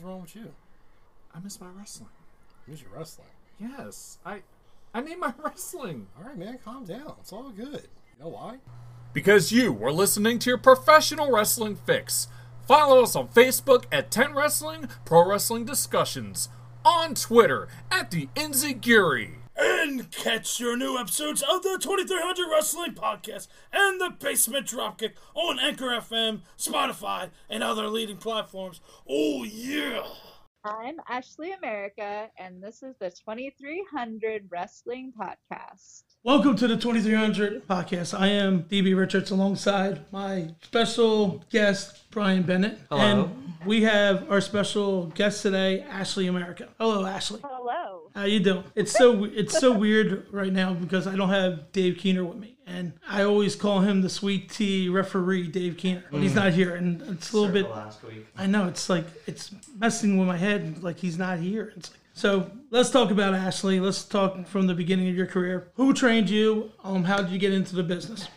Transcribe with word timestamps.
hell's 0.00 0.12
wrong 0.12 0.22
with 0.22 0.36
you? 0.36 0.52
I 1.34 1.40
miss 1.40 1.60
my 1.60 1.68
wrestling. 1.68 2.08
Who's 2.66 2.82
your 2.82 2.90
wrestling? 2.96 3.28
Yes, 3.58 4.18
I 4.24 4.42
I 4.94 5.00
need 5.00 5.18
my 5.18 5.32
wrestling. 5.44 6.08
All 6.18 6.24
right, 6.24 6.36
man, 6.36 6.58
calm 6.64 6.84
down. 6.84 7.14
It's 7.20 7.32
all 7.32 7.50
good. 7.50 7.88
You 8.18 8.24
know 8.24 8.28
why? 8.28 8.58
Because 9.12 9.52
you 9.52 9.72
were 9.72 9.92
listening 9.92 10.38
to 10.40 10.50
your 10.50 10.58
professional 10.58 11.32
wrestling 11.32 11.76
fix. 11.76 12.28
Follow 12.66 13.02
us 13.02 13.16
on 13.16 13.28
Facebook 13.28 13.84
at 13.90 14.10
10 14.12 14.34
Wrestling 14.34 14.88
Pro 15.04 15.28
Wrestling 15.28 15.64
Discussions, 15.64 16.48
on 16.84 17.14
Twitter 17.14 17.66
at 17.90 18.12
the 18.12 18.28
Enziguri. 18.36 19.39
Catch 19.98 20.60
your 20.60 20.76
new 20.76 20.96
episodes 20.96 21.42
of 21.42 21.62
the 21.62 21.76
2300 21.80 22.48
Wrestling 22.48 22.94
Podcast 22.94 23.48
and 23.72 24.00
the 24.00 24.10
Basement 24.10 24.68
Dropkick 24.68 25.14
on 25.34 25.58
Anchor 25.58 25.86
FM, 25.86 26.42
Spotify, 26.56 27.30
and 27.48 27.64
other 27.64 27.88
leading 27.88 28.16
platforms. 28.16 28.80
Oh, 29.08 29.42
yeah! 29.42 30.02
I'm 30.64 30.98
Ashley 31.08 31.52
America, 31.52 32.28
and 32.38 32.62
this 32.62 32.84
is 32.84 32.94
the 33.00 33.10
2300 33.10 34.44
Wrestling 34.48 35.12
Podcast. 35.18 36.04
Welcome 36.22 36.54
to 36.56 36.68
the 36.68 36.76
2300 36.76 37.66
podcast. 37.66 38.12
I 38.18 38.26
am 38.26 38.64
DB 38.64 38.94
Richards 38.94 39.30
alongside 39.30 40.04
my 40.12 40.50
special 40.60 41.42
guest, 41.48 42.10
Brian 42.10 42.42
Bennett. 42.42 42.78
Hello. 42.90 43.00
And 43.00 43.54
we 43.64 43.84
have 43.84 44.30
our 44.30 44.42
special 44.42 45.06
guest 45.06 45.40
today, 45.40 45.80
Ashley 45.80 46.26
America. 46.26 46.68
Hello, 46.78 47.06
Ashley. 47.06 47.40
Hello. 47.42 48.10
How 48.14 48.24
you 48.24 48.38
doing? 48.38 48.64
It's 48.74 48.92
so 48.92 49.24
it's 49.24 49.58
so 49.58 49.72
weird 49.72 50.26
right 50.30 50.52
now 50.52 50.74
because 50.74 51.06
I 51.06 51.16
don't 51.16 51.30
have 51.30 51.72
Dave 51.72 51.96
Keener 51.96 52.26
with 52.26 52.36
me, 52.36 52.58
and 52.66 52.92
I 53.08 53.22
always 53.22 53.56
call 53.56 53.80
him 53.80 54.02
the 54.02 54.10
sweet 54.10 54.50
tea 54.50 54.90
referee, 54.90 55.48
Dave 55.48 55.78
Keener, 55.78 56.04
but 56.10 56.20
he's 56.20 56.32
hmm. 56.32 56.40
not 56.40 56.52
here, 56.52 56.74
and 56.74 57.00
it's 57.00 57.32
a 57.32 57.36
little 57.38 57.50
bit. 57.50 57.70
last 57.70 58.02
week. 58.04 58.26
I 58.36 58.46
know 58.46 58.68
it's 58.68 58.90
like 58.90 59.06
it's 59.26 59.52
messing 59.78 60.18
with 60.18 60.28
my 60.28 60.36
head. 60.36 60.82
Like 60.82 60.98
he's 60.98 61.16
not 61.16 61.38
here. 61.38 61.72
It's 61.78 61.90
like, 61.90 62.00
so 62.20 62.50
let's 62.68 62.90
talk 62.90 63.10
about 63.10 63.32
Ashley. 63.32 63.80
Let's 63.80 64.04
talk 64.04 64.46
from 64.46 64.66
the 64.66 64.74
beginning 64.74 65.08
of 65.08 65.16
your 65.16 65.24
career. 65.24 65.70
Who 65.76 65.94
trained 65.94 66.28
you? 66.28 66.70
Um, 66.84 67.04
how 67.04 67.22
did 67.22 67.30
you 67.30 67.38
get 67.38 67.54
into 67.54 67.74
the 67.74 67.82
business? 67.82 68.28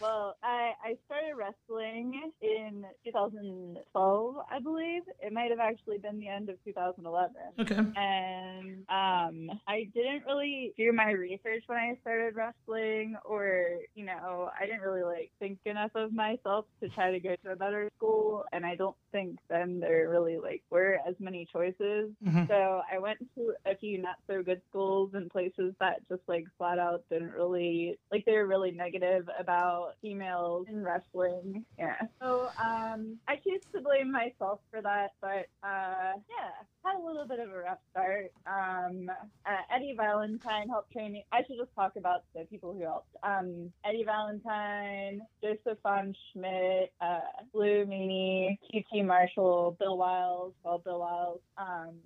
Well, 0.00 0.36
I, 0.42 0.72
I 0.84 0.96
started 1.06 1.34
wrestling 1.36 2.32
in 2.40 2.84
2012, 3.04 4.36
I 4.50 4.58
believe. 4.58 5.02
It 5.20 5.32
might 5.32 5.50
have 5.50 5.60
actually 5.60 5.98
been 5.98 6.18
the 6.18 6.28
end 6.28 6.48
of 6.48 6.56
2011. 6.64 7.34
Okay. 7.60 7.74
and 7.74 8.78
um, 8.88 9.60
I 9.68 9.88
didn't 9.94 10.24
really 10.26 10.72
do 10.76 10.92
my 10.92 11.12
research 11.12 11.62
when 11.66 11.78
I 11.78 11.96
started 12.00 12.34
wrestling, 12.34 13.16
or 13.24 13.78
you 13.94 14.04
know, 14.04 14.50
I 14.58 14.66
didn't 14.66 14.80
really 14.80 15.02
like 15.04 15.30
think 15.38 15.58
enough 15.66 15.92
of 15.94 16.12
myself 16.12 16.66
to 16.82 16.88
try 16.88 17.12
to 17.12 17.20
go 17.20 17.36
to 17.44 17.52
a 17.52 17.56
better 17.56 17.88
school. 17.96 18.44
And 18.52 18.66
I 18.66 18.74
don't 18.74 18.96
think 19.12 19.38
then 19.48 19.80
there 19.80 20.08
really 20.08 20.38
like 20.38 20.62
were 20.70 20.98
as 21.06 21.14
many 21.20 21.46
choices. 21.52 22.10
Mhm. 22.26 22.48
So 22.48 22.82
I 22.92 22.98
went 22.98 23.18
to 23.36 23.54
a 23.66 23.76
few 23.76 23.98
not 24.00 24.16
so 24.26 24.42
good 24.42 24.62
schools 24.68 25.10
and 25.14 25.30
places 25.30 25.74
that 25.80 26.00
just 26.08 26.22
like 26.26 26.44
flat 26.58 26.78
out 26.78 27.04
didn't 27.10 27.32
really 27.32 27.98
like 28.10 28.24
they 28.24 28.32
were 28.32 28.46
really 28.46 28.70
negative 28.72 29.28
about 29.38 29.81
females 30.00 30.66
in 30.68 30.82
wrestling. 30.82 31.64
Yeah. 31.78 31.96
So 32.20 32.50
um, 32.62 33.18
I 33.28 33.36
choose 33.36 33.62
to 33.74 33.80
blame 33.80 34.10
myself 34.10 34.60
for 34.70 34.80
that, 34.82 35.12
but 35.20 35.46
uh, 35.62 36.12
yeah, 36.28 36.52
had 36.84 36.96
a 36.96 37.04
little 37.04 37.26
bit 37.26 37.38
of 37.40 37.50
a 37.50 37.58
rough 37.58 37.78
start. 37.90 38.32
Um, 38.46 39.10
uh, 39.46 39.74
Eddie 39.74 39.94
Valentine 39.96 40.68
helped 40.68 40.92
train 40.92 41.12
me. 41.12 41.24
I 41.32 41.42
should 41.46 41.58
just 41.58 41.74
talk 41.74 41.96
about 41.96 42.24
the 42.34 42.44
people 42.44 42.72
who 42.72 42.82
helped. 42.82 43.14
Um, 43.22 43.72
Eddie 43.84 44.04
Valentine, 44.04 45.22
Joseph 45.42 45.78
von 45.82 46.14
Schmidt, 46.32 46.92
uh, 47.00 47.20
Blue 47.52 47.84
Meanie, 47.86 48.58
QT 48.72 49.04
Marshall, 49.04 49.76
Bill 49.78 49.96
Wiles, 49.96 50.54
well, 50.64 50.78
Bill 50.78 51.00
Wiles. 51.00 51.40
Um, 51.56 51.96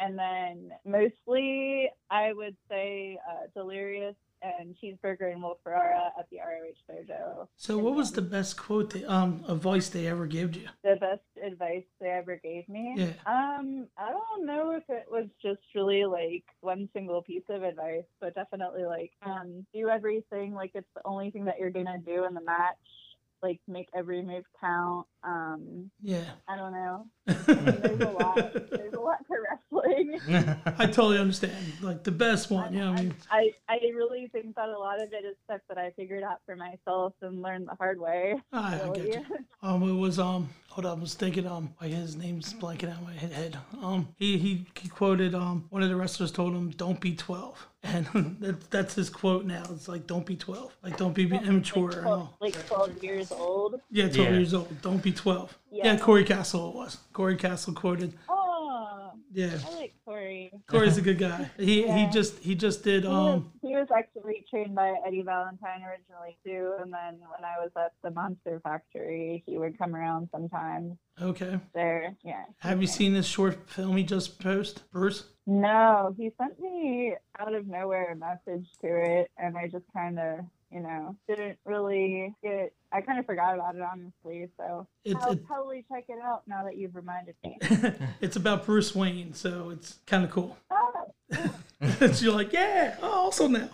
and 0.00 0.18
then 0.18 0.72
mostly, 0.84 1.88
I 2.10 2.32
would 2.32 2.56
say 2.68 3.18
uh, 3.28 3.46
Delirious 3.54 4.16
and 4.58 4.74
Cheeseburger 4.82 5.32
and 5.32 5.42
Wolf 5.42 5.58
Ferrara 5.64 6.12
at 6.18 6.28
the 6.30 6.38
ROH 6.38 6.94
Dojo. 6.94 7.48
So, 7.56 7.78
what 7.78 7.94
was 7.94 8.12
the 8.12 8.22
best 8.22 8.56
quote, 8.56 8.92
they, 8.92 9.04
um, 9.04 9.44
advice 9.48 9.88
they 9.88 10.06
ever 10.06 10.26
gave 10.26 10.54
you? 10.54 10.68
the 10.82 10.96
best 11.00 11.22
advice 11.44 11.84
they 12.00 12.08
ever 12.08 12.40
gave 12.42 12.68
me. 12.68 12.94
Yeah. 12.96 13.06
Um, 13.26 13.86
I 13.96 14.10
don't 14.10 14.46
know 14.46 14.72
if 14.72 14.84
it 14.88 15.06
was 15.10 15.26
just 15.42 15.60
really 15.74 16.04
like 16.04 16.44
one 16.60 16.88
single 16.92 17.22
piece 17.22 17.42
of 17.48 17.62
advice, 17.62 18.04
but 18.20 18.34
definitely 18.34 18.84
like 18.84 19.12
um 19.22 19.66
do 19.74 19.88
everything 19.88 20.54
like 20.54 20.72
it's 20.74 20.86
the 20.94 21.02
only 21.04 21.30
thing 21.30 21.44
that 21.46 21.58
you're 21.58 21.70
gonna 21.70 21.98
do 21.98 22.24
in 22.26 22.34
the 22.34 22.42
match. 22.42 22.76
Like 23.42 23.60
make 23.68 23.88
every 23.94 24.22
move 24.22 24.44
count. 24.60 25.06
Um, 25.24 25.90
Yeah. 26.02 26.24
I 26.48 26.56
don't 26.56 26.72
know. 26.72 27.06
There's 27.26 28.00
a 28.00 28.10
lot. 28.10 28.36
There's 28.70 28.92
a 28.92 29.00
lot 29.00 29.18
to 29.26 29.36
wrestling. 29.48 30.20
I 30.78 30.86
totally 30.86 31.18
understand. 31.18 31.56
Like 31.80 32.04
the 32.04 32.10
best 32.10 32.50
one. 32.50 32.72
Yeah. 32.74 32.90
I 32.90 32.94
mean, 32.96 33.14
I, 33.30 33.52
I 33.68 33.78
really 33.94 34.28
think 34.28 34.54
that 34.56 34.68
a 34.68 34.78
lot 34.78 35.00
of 35.00 35.10
it 35.12 35.24
is 35.24 35.34
stuff 35.44 35.60
that 35.68 35.78
I 35.78 35.90
figured 35.92 36.22
out 36.22 36.40
for 36.44 36.56
myself 36.56 37.14
and 37.22 37.40
learned 37.40 37.68
the 37.68 37.74
hard 37.76 37.98
way. 37.98 38.34
I, 38.52 38.78
I 38.80 38.82
really. 38.88 39.10
get 39.12 39.24
you. 39.30 39.38
Um, 39.62 39.82
it 39.88 39.92
was 39.94 40.18
um. 40.18 40.50
Hold 40.68 40.86
on, 40.86 40.98
I 40.98 41.00
was 41.00 41.14
thinking 41.14 41.46
um. 41.46 41.72
Like 41.80 41.92
his 41.92 42.16
name's 42.16 42.52
blanking 42.52 42.92
out 42.92 43.02
my 43.02 43.12
head. 43.14 43.32
head. 43.32 43.58
Um, 43.82 44.08
he, 44.16 44.36
he 44.36 44.66
he 44.78 44.88
quoted 44.88 45.34
um. 45.34 45.64
One 45.70 45.82
of 45.82 45.88
the 45.88 45.96
wrestlers 45.96 46.30
told 46.32 46.52
him, 46.54 46.70
"Don't 46.70 47.00
be 47.00 47.14
12. 47.14 47.68
and 47.84 48.06
that, 48.40 48.70
that's 48.70 48.94
his 48.94 49.10
quote 49.10 49.44
now. 49.44 49.62
It's 49.70 49.88
like, 49.88 50.06
"Don't 50.06 50.24
be 50.26 50.36
12. 50.36 50.74
Like, 50.82 50.96
don't 50.96 51.14
be 51.14 51.24
immature." 51.24 51.90
and 51.98 52.06
all. 52.06 52.36
like 52.40 52.66
12 52.66 53.02
years 53.04 53.30
old. 53.32 53.80
Yeah, 53.90 54.08
12 54.08 54.16
Yeah. 54.30 54.36
years 54.36 54.54
old. 54.54 54.80
Don't 54.82 55.02
be 55.02 55.12
12. 55.14 55.58
Yeah. 55.70 55.84
Yeah. 55.94 55.98
Corey 55.98 56.24
Castle 56.24 56.70
it 56.70 56.74
was. 56.76 56.98
Corey 57.12 57.36
Castle 57.36 57.72
quoted. 57.74 58.14
Oh, 58.28 59.12
Yeah, 59.32 59.58
I 59.66 59.74
like 59.74 59.94
Corey. 60.04 60.52
Corey's 60.68 60.96
a 60.98 61.02
good 61.02 61.18
guy. 61.18 61.50
He 61.58 61.90
he 61.90 62.06
just 62.10 62.38
he 62.38 62.54
just 62.54 62.84
did 62.84 63.02
He 63.02 63.08
was, 63.08 63.34
um. 63.34 63.52
he 63.62 63.74
was 63.74 63.88
actually 63.96 64.44
trained 64.50 64.74
by 64.74 64.94
Eddie 65.06 65.22
Valentine 65.22 65.82
originally 65.82 66.36
too, 66.44 66.74
and 66.80 66.92
then 66.92 67.14
when 67.20 67.44
I 67.44 67.58
was 67.60 67.70
at 67.76 67.92
the 68.02 68.10
Monster 68.10 68.60
Factory, 68.62 69.42
he 69.46 69.58
would 69.58 69.76
come 69.78 69.94
around 69.96 70.28
sometimes 70.30 70.96
Okay. 71.20 71.58
there. 71.74 72.14
Yeah. 72.24 72.44
Have 72.58 72.80
you 72.80 72.86
seen 72.88 73.12
this 73.14 73.26
short 73.26 73.68
film 73.70 73.96
he 73.96 74.02
just 74.04 74.38
posted, 74.40 74.82
Bruce? 74.92 75.24
No, 75.46 76.14
he 76.16 76.30
sent 76.38 76.58
me 76.60 77.14
out 77.38 77.54
of 77.54 77.66
nowhere 77.66 78.12
a 78.12 78.16
message 78.16 78.66
to 78.80 78.88
it, 78.88 79.30
and 79.36 79.56
I 79.58 79.68
just 79.68 79.84
kind 79.92 80.18
of, 80.18 80.38
you 80.74 80.80
know, 80.80 81.16
didn't 81.28 81.56
really 81.64 82.34
get. 82.42 82.72
I 82.92 83.00
kind 83.00 83.18
of 83.18 83.26
forgot 83.26 83.54
about 83.54 83.76
it 83.76 83.80
honestly, 83.82 84.48
so 84.56 84.86
It's 85.04 85.24
I'll 85.24 85.32
it, 85.32 85.46
totally 85.48 85.84
check 85.90 86.04
it 86.08 86.18
out 86.22 86.42
now 86.46 86.64
that 86.64 86.76
you've 86.76 86.94
reminded 86.96 87.36
me. 87.44 87.58
it's 88.20 88.36
about 88.36 88.66
Bruce 88.66 88.94
Wayne, 88.94 89.32
so 89.32 89.70
it's 89.70 89.98
kind 90.06 90.24
of 90.24 90.30
cool. 90.30 90.58
Ah, 91.32 91.50
so 92.08 92.24
you're 92.24 92.32
like, 92.34 92.52
yeah, 92.52 92.96
oh, 93.02 93.10
also 93.10 93.46
now. 93.48 93.68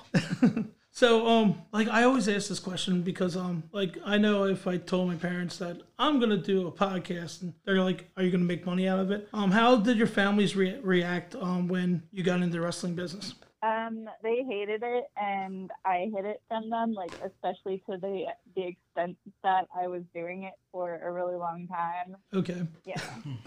so 0.91 1.27
um, 1.27 1.63
like 1.73 1.89
I 1.89 2.03
always 2.05 2.29
ask 2.29 2.49
this 2.49 2.59
question 2.59 3.03
because 3.03 3.37
um, 3.37 3.63
like 3.73 3.99
I 4.05 4.17
know 4.19 4.45
if 4.45 4.67
I 4.67 4.79
told 4.79 5.09
my 5.09 5.15
parents 5.17 5.59
that 5.59 5.81
I'm 5.99 6.19
gonna 6.19 6.37
do 6.39 6.67
a 6.67 6.73
podcast 6.73 7.43
and 7.43 7.53
they're 7.65 7.83
like, 7.83 8.09
are 8.17 8.23
you 8.23 8.31
gonna 8.31 8.45
make 8.45 8.65
money 8.67 8.89
out 8.89 8.99
of 9.01 9.11
it? 9.11 9.29
Um, 9.33 9.51
how 9.51 9.77
did 9.77 9.97
your 9.99 10.07
families 10.07 10.57
re- 10.57 10.79
react 10.83 11.35
um 11.37 11.69
when 11.69 12.03
you 12.13 12.23
got 12.23 12.37
into 12.41 12.53
the 12.53 12.61
wrestling 12.61 12.95
business? 12.95 13.35
Um, 13.63 14.09
they 14.23 14.43
hated 14.43 14.83
it, 14.83 15.05
and 15.17 15.71
I 15.85 16.11
hid 16.15 16.25
it 16.25 16.43
from 16.49 16.71
them, 16.71 16.95
like 16.95 17.15
especially 17.25 17.83
to 17.91 17.99
the 17.99 18.27
the 18.57 18.77
extent 18.91 19.17
that 19.43 19.67
I 19.77 19.89
was 19.89 20.03
doing 20.15 20.45
it 20.45 20.55
for 20.73 21.01
a 21.03 21.11
really 21.11 21.37
long 21.37 21.67
time. 21.69 22.17
Okay. 22.35 22.67
Yeah, 22.85 23.01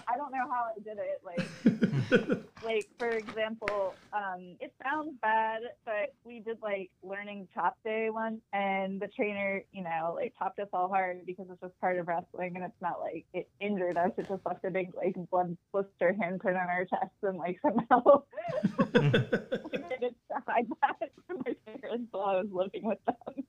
I 0.07 0.17
don't 0.17 0.31
know 0.31 0.49
how 0.49 0.65
I 0.75 0.79
did 0.83 0.97
it. 0.97 1.21
Like, 1.23 2.39
like 2.63 2.87
for 2.97 3.09
example, 3.09 3.95
um, 4.11 4.55
it 4.59 4.73
sounds 4.83 5.13
bad, 5.21 5.61
but 5.85 6.13
we 6.23 6.39
did 6.39 6.57
like 6.61 6.91
learning 7.03 7.47
chop 7.53 7.77
day 7.83 8.09
once, 8.09 8.41
and 8.51 9.01
the 9.01 9.07
trainer, 9.07 9.63
you 9.71 9.83
know, 9.83 10.13
like 10.15 10.33
chopped 10.37 10.59
us 10.59 10.67
all 10.73 10.87
hard 10.87 11.25
because 11.25 11.45
it's 11.49 11.61
just 11.61 11.79
part 11.79 11.97
of 11.97 12.07
wrestling, 12.07 12.53
and 12.55 12.63
it's 12.63 12.81
not 12.81 12.99
like 12.99 13.25
it 13.33 13.49
injured 13.59 13.97
us. 13.97 14.11
It 14.17 14.27
just 14.27 14.45
left 14.45 14.65
a 14.65 14.71
big 14.71 14.93
like 14.95 15.15
blood 15.29 15.57
blister 15.71 16.15
handprint 16.19 16.61
on 16.61 16.69
our 16.69 16.85
chest, 16.85 17.11
and 17.23 17.37
like 17.37 17.59
somehow 17.61 18.23
we 18.93 18.99
managed 18.99 20.15
to 20.29 20.37
hide 20.47 20.67
that 20.81 21.11
from 21.27 21.41
my 21.45 21.55
parents 21.65 22.07
while 22.11 22.25
I 22.25 22.35
was 22.41 22.47
living 22.51 22.83
with 22.83 22.99
them. 23.05 23.43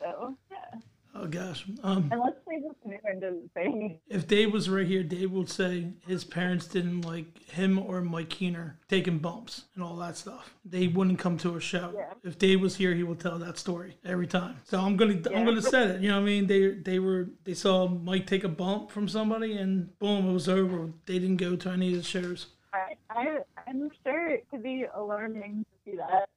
So 0.00 0.36
yeah, 0.50 0.80
oh 1.14 1.26
gosh. 1.26 1.64
Um, 1.82 2.08
unless 2.12 2.34
they 2.46 2.56
just 2.56 2.76
knew 2.84 2.98
and 3.04 3.20
didn't 3.20 3.50
say 3.54 3.64
anything. 3.64 3.98
if 4.08 4.26
Dave 4.26 4.52
was 4.52 4.68
right 4.68 4.86
here, 4.86 5.02
Dave 5.02 5.32
would 5.32 5.48
say 5.48 5.88
his 6.06 6.24
parents 6.24 6.66
didn't 6.66 7.02
like 7.02 7.42
him 7.50 7.78
or 7.78 8.00
Mike 8.00 8.30
Keener 8.30 8.78
taking 8.88 9.18
bumps 9.18 9.64
and 9.74 9.82
all 9.84 9.96
that 9.96 10.16
stuff. 10.16 10.54
They 10.64 10.86
wouldn't 10.88 11.18
come 11.18 11.36
to 11.38 11.56
a 11.56 11.60
show. 11.60 11.92
Yeah. 11.94 12.12
If 12.24 12.38
Dave 12.38 12.60
was 12.60 12.76
here, 12.76 12.94
he 12.94 13.02
would 13.02 13.20
tell 13.20 13.38
that 13.38 13.58
story 13.58 13.96
every 14.04 14.26
time. 14.26 14.56
So 14.64 14.80
I'm 14.80 14.96
gonna 14.96 15.20
I'm 15.34 15.44
gonna 15.44 15.62
say 15.62 15.84
it. 15.84 16.00
You 16.00 16.08
know 16.08 16.16
what 16.16 16.22
I 16.22 16.26
mean? 16.26 16.46
They 16.46 16.70
they 16.70 16.98
were 16.98 17.28
they 17.44 17.54
saw 17.54 17.88
Mike 17.88 18.26
take 18.26 18.44
a 18.44 18.48
bump 18.48 18.90
from 18.90 19.08
somebody 19.08 19.56
and 19.56 19.96
boom, 19.98 20.28
it 20.28 20.32
was 20.32 20.48
over. 20.48 20.90
They 21.06 21.18
didn't 21.18 21.36
go 21.36 21.56
to 21.56 21.70
any 21.70 21.92
of 21.92 21.98
the 21.98 22.02
shows. 22.02 22.46
I, 22.72 22.96
I, 23.10 23.38
I'm 23.66 23.90
sure 24.02 24.28
it 24.28 24.46
could 24.50 24.62
be 24.62 24.86
alarming 24.94 25.64
to 25.64 25.90
see 25.90 25.96
that. 25.98 26.28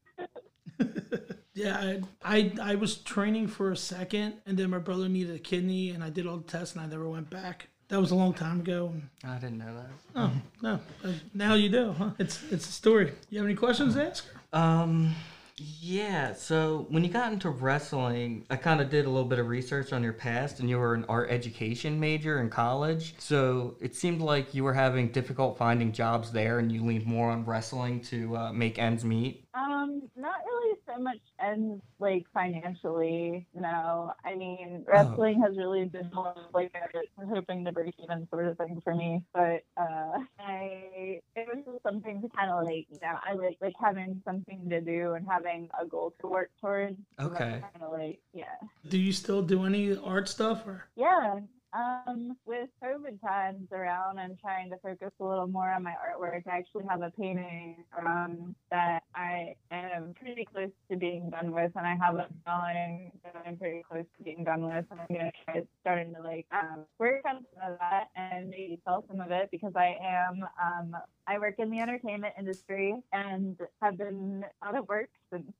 Yeah, 1.55 1.77
I, 1.77 2.01
I 2.23 2.51
I 2.61 2.75
was 2.75 2.97
training 2.97 3.47
for 3.47 3.71
a 3.71 3.77
second, 3.77 4.35
and 4.45 4.57
then 4.57 4.69
my 4.69 4.77
brother 4.77 5.07
needed 5.07 5.35
a 5.35 5.39
kidney, 5.39 5.91
and 5.91 6.03
I 6.03 6.09
did 6.09 6.27
all 6.27 6.37
the 6.37 6.43
tests, 6.43 6.75
and 6.75 6.83
I 6.83 6.87
never 6.87 7.07
went 7.09 7.29
back. 7.29 7.69
That 7.87 7.99
was 7.99 8.11
a 8.11 8.15
long 8.15 8.33
time 8.33 8.59
ago. 8.59 8.93
I 9.23 9.35
didn't 9.35 9.59
know 9.59 9.73
that. 9.73 9.89
Oh 10.15 10.31
no, 10.61 10.79
uh, 11.03 11.13
now 11.33 11.53
you 11.53 11.69
do, 11.69 11.93
huh? 11.93 12.11
It's 12.19 12.43
it's 12.51 12.67
a 12.67 12.71
story. 12.71 13.13
You 13.29 13.39
have 13.39 13.47
any 13.47 13.55
questions 13.55 13.93
to 13.93 14.07
ask? 14.07 14.25
Um, 14.51 15.15
yeah. 15.57 16.33
So 16.33 16.87
when 16.89 17.05
you 17.05 17.09
got 17.09 17.31
into 17.31 17.49
wrestling, 17.49 18.45
I 18.49 18.57
kind 18.57 18.81
of 18.81 18.89
did 18.89 19.05
a 19.05 19.09
little 19.09 19.27
bit 19.27 19.39
of 19.39 19.47
research 19.47 19.93
on 19.93 20.03
your 20.03 20.13
past, 20.13 20.59
and 20.59 20.69
you 20.69 20.77
were 20.77 20.93
an 20.93 21.05
art 21.07 21.29
education 21.31 21.99
major 21.99 22.41
in 22.41 22.49
college. 22.49 23.15
So 23.19 23.77
it 23.79 23.95
seemed 23.95 24.19
like 24.19 24.53
you 24.53 24.65
were 24.65 24.73
having 24.73 25.09
difficult 25.09 25.57
finding 25.57 25.93
jobs 25.93 26.31
there, 26.31 26.59
and 26.59 26.71
you 26.71 26.83
leaned 26.83 27.05
more 27.05 27.29
on 27.29 27.45
wrestling 27.45 28.01
to 28.01 28.35
uh, 28.35 28.51
make 28.51 28.79
ends 28.79 29.05
meet. 29.05 29.44
Um, 29.55 30.01
not 30.17 30.35
really 30.45 30.77
so 30.85 31.01
much 31.01 31.19
ends 31.39 31.81
like 31.99 32.25
financially. 32.33 33.47
No, 33.53 34.11
I 34.25 34.35
mean 34.35 34.83
wrestling 34.85 35.41
has 35.41 35.57
really 35.57 35.85
been 35.85 36.11
more 36.13 36.29
of 36.35 36.53
like 36.53 36.73
a 36.75 37.25
hoping 37.25 37.63
to 37.65 37.71
break 37.71 37.95
even 38.03 38.27
sort 38.29 38.47
of 38.47 38.57
thing 38.57 38.81
for 38.83 38.93
me. 38.93 39.23
But 39.33 39.63
uh, 39.77 40.19
I 40.39 41.21
it 41.35 41.47
was 41.47 41.63
just 41.65 41.83
something 41.83 42.21
to 42.21 42.29
kind 42.29 42.51
of 42.51 42.65
like 42.65 42.87
you 42.89 42.99
know 43.01 43.17
I 43.23 43.33
like 43.33 43.57
like 43.61 43.75
having 43.81 44.21
something 44.25 44.69
to 44.69 44.81
do 44.81 45.13
and 45.13 45.25
having 45.27 45.69
a 45.81 45.85
goal 45.85 46.13
to 46.21 46.27
work 46.27 46.51
towards. 46.59 46.97
Okay. 47.19 47.61
Kind 47.61 47.81
of 47.81 47.93
like 47.93 48.19
yeah. 48.33 48.55
Do 48.89 48.97
you 48.97 49.13
still 49.13 49.41
do 49.41 49.63
any 49.63 49.95
art 49.97 50.27
stuff 50.27 50.67
or? 50.67 50.89
Yeah. 50.97 51.39
Um, 51.75 52.37
with 52.45 52.69
COVID 52.81 53.19
times 53.21 53.67
around, 53.73 54.17
I'm 54.17 54.37
trying 54.39 54.69
to 54.69 54.77
focus 54.77 55.11
a 55.19 55.23
little 55.25 55.47
more 55.47 55.69
on 55.71 55.83
my 55.83 55.91
artwork. 55.91 56.43
I 56.47 56.57
actually 56.57 56.85
have 56.87 57.01
a 57.01 57.11
painting 57.11 57.83
um, 57.99 58.55
that 58.71 59.03
I 59.13 59.55
am 59.71 60.13
pretty 60.17 60.45
close 60.45 60.69
to 60.89 60.95
being 60.95 61.29
done 61.29 61.51
with, 61.51 61.71
and 61.75 61.85
I 61.85 61.95
have 61.95 62.15
a 62.15 62.27
drawing 62.45 63.11
that 63.23 63.43
I'm 63.45 63.57
pretty 63.57 63.83
close 63.89 64.05
to 64.17 64.23
being 64.23 64.45
done 64.45 64.65
with. 64.65 64.85
And 64.89 65.01
I'm 65.01 65.07
gonna 65.09 65.31
try 65.43 65.63
starting 65.81 66.13
to 66.13 66.21
like 66.21 66.45
um, 66.53 66.85
work 66.97 67.23
on 67.27 67.45
some 67.53 67.73
of 67.73 67.79
that 67.79 68.05
and 68.15 68.49
maybe 68.49 68.79
sell 68.85 69.03
some 69.09 69.19
of 69.19 69.31
it 69.31 69.49
because 69.51 69.73
I 69.75 69.97
am 70.01 70.45
um, 70.63 70.95
I 71.27 71.39
work 71.39 71.55
in 71.57 71.69
the 71.71 71.79
entertainment 71.79 72.35
industry 72.39 72.95
and 73.11 73.59
have 73.81 73.97
been 73.97 74.45
out 74.63 74.77
of 74.77 74.87
work 74.87 75.09
since 75.33 75.51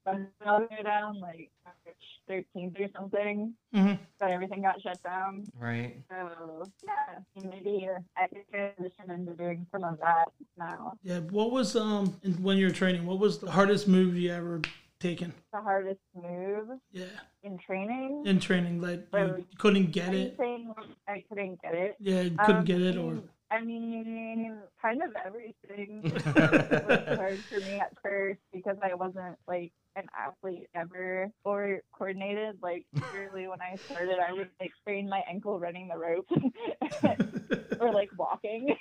I'll 0.46 0.68
down 0.84 1.20
like 1.20 1.52
13th 2.30 2.80
or 2.80 2.88
something. 2.96 3.54
Mhm. 3.74 4.00
But 4.20 4.32
everything 4.32 4.62
got 4.62 4.82
shut 4.82 5.02
down. 5.04 5.46
Right. 5.60 5.96
So 6.10 6.64
yeah, 6.84 7.20
maybe 7.44 7.88
I 8.18 8.28
could 8.28 8.48
transition 8.50 9.12
into 9.12 9.34
doing 9.34 9.66
some 9.72 9.84
of 9.84 10.00
that 10.00 10.26
now. 10.58 10.94
Yeah. 11.04 11.20
What 11.20 11.52
was 11.52 11.76
um 11.76 12.08
when 12.42 12.58
you 12.58 12.68
were 12.68 12.74
training? 12.74 13.06
What 13.06 13.20
was 13.20 13.40
the 13.40 13.52
hardest 13.52 13.88
move 13.88 14.16
you 14.16 14.32
ever 14.32 14.62
taken? 15.00 15.34
The 15.54 15.62
hardest 15.62 16.00
move 16.16 16.70
Yeah. 16.92 17.06
in 17.44 17.58
training. 17.60 18.24
In 18.26 18.40
training, 18.40 18.82
like 18.82 19.06
you 19.14 19.46
couldn't 19.58 19.92
get 19.92 20.14
it. 20.14 20.36
I 21.08 21.24
couldn't 21.30 21.62
get 21.62 21.76
it? 21.76 21.96
Yeah, 22.00 22.22
you 22.22 22.38
couldn't 22.38 22.56
Um, 22.58 22.66
get 22.66 22.82
it, 22.82 22.98
or 22.98 23.22
I 23.52 23.62
mean, 23.62 24.58
kind 24.82 25.04
of 25.04 25.16
everything 25.24 26.02
was 26.14 26.24
hard 26.24 27.40
for 27.40 27.60
me 27.60 27.80
at 27.80 27.94
first 28.02 28.40
because 28.52 28.78
I 28.82 28.96
wasn't 28.96 29.38
like 29.48 29.72
an 29.96 30.08
athlete 30.18 30.68
ever 30.76 31.32
or 31.44 31.82
coordinated. 31.94 32.58
Like 32.62 32.86
literally 32.94 33.48
when 33.48 33.62
I 33.62 33.76
started, 33.76 34.18
I 34.20 34.34
would 34.34 34.50
like 34.60 34.72
sprain 34.82 35.10
my 35.10 35.24
ankle 35.30 35.60
running 35.60 35.88
the 35.88 35.98
rope 35.98 36.28
or 37.80 37.94
like 37.94 38.10
walking. 38.18 38.76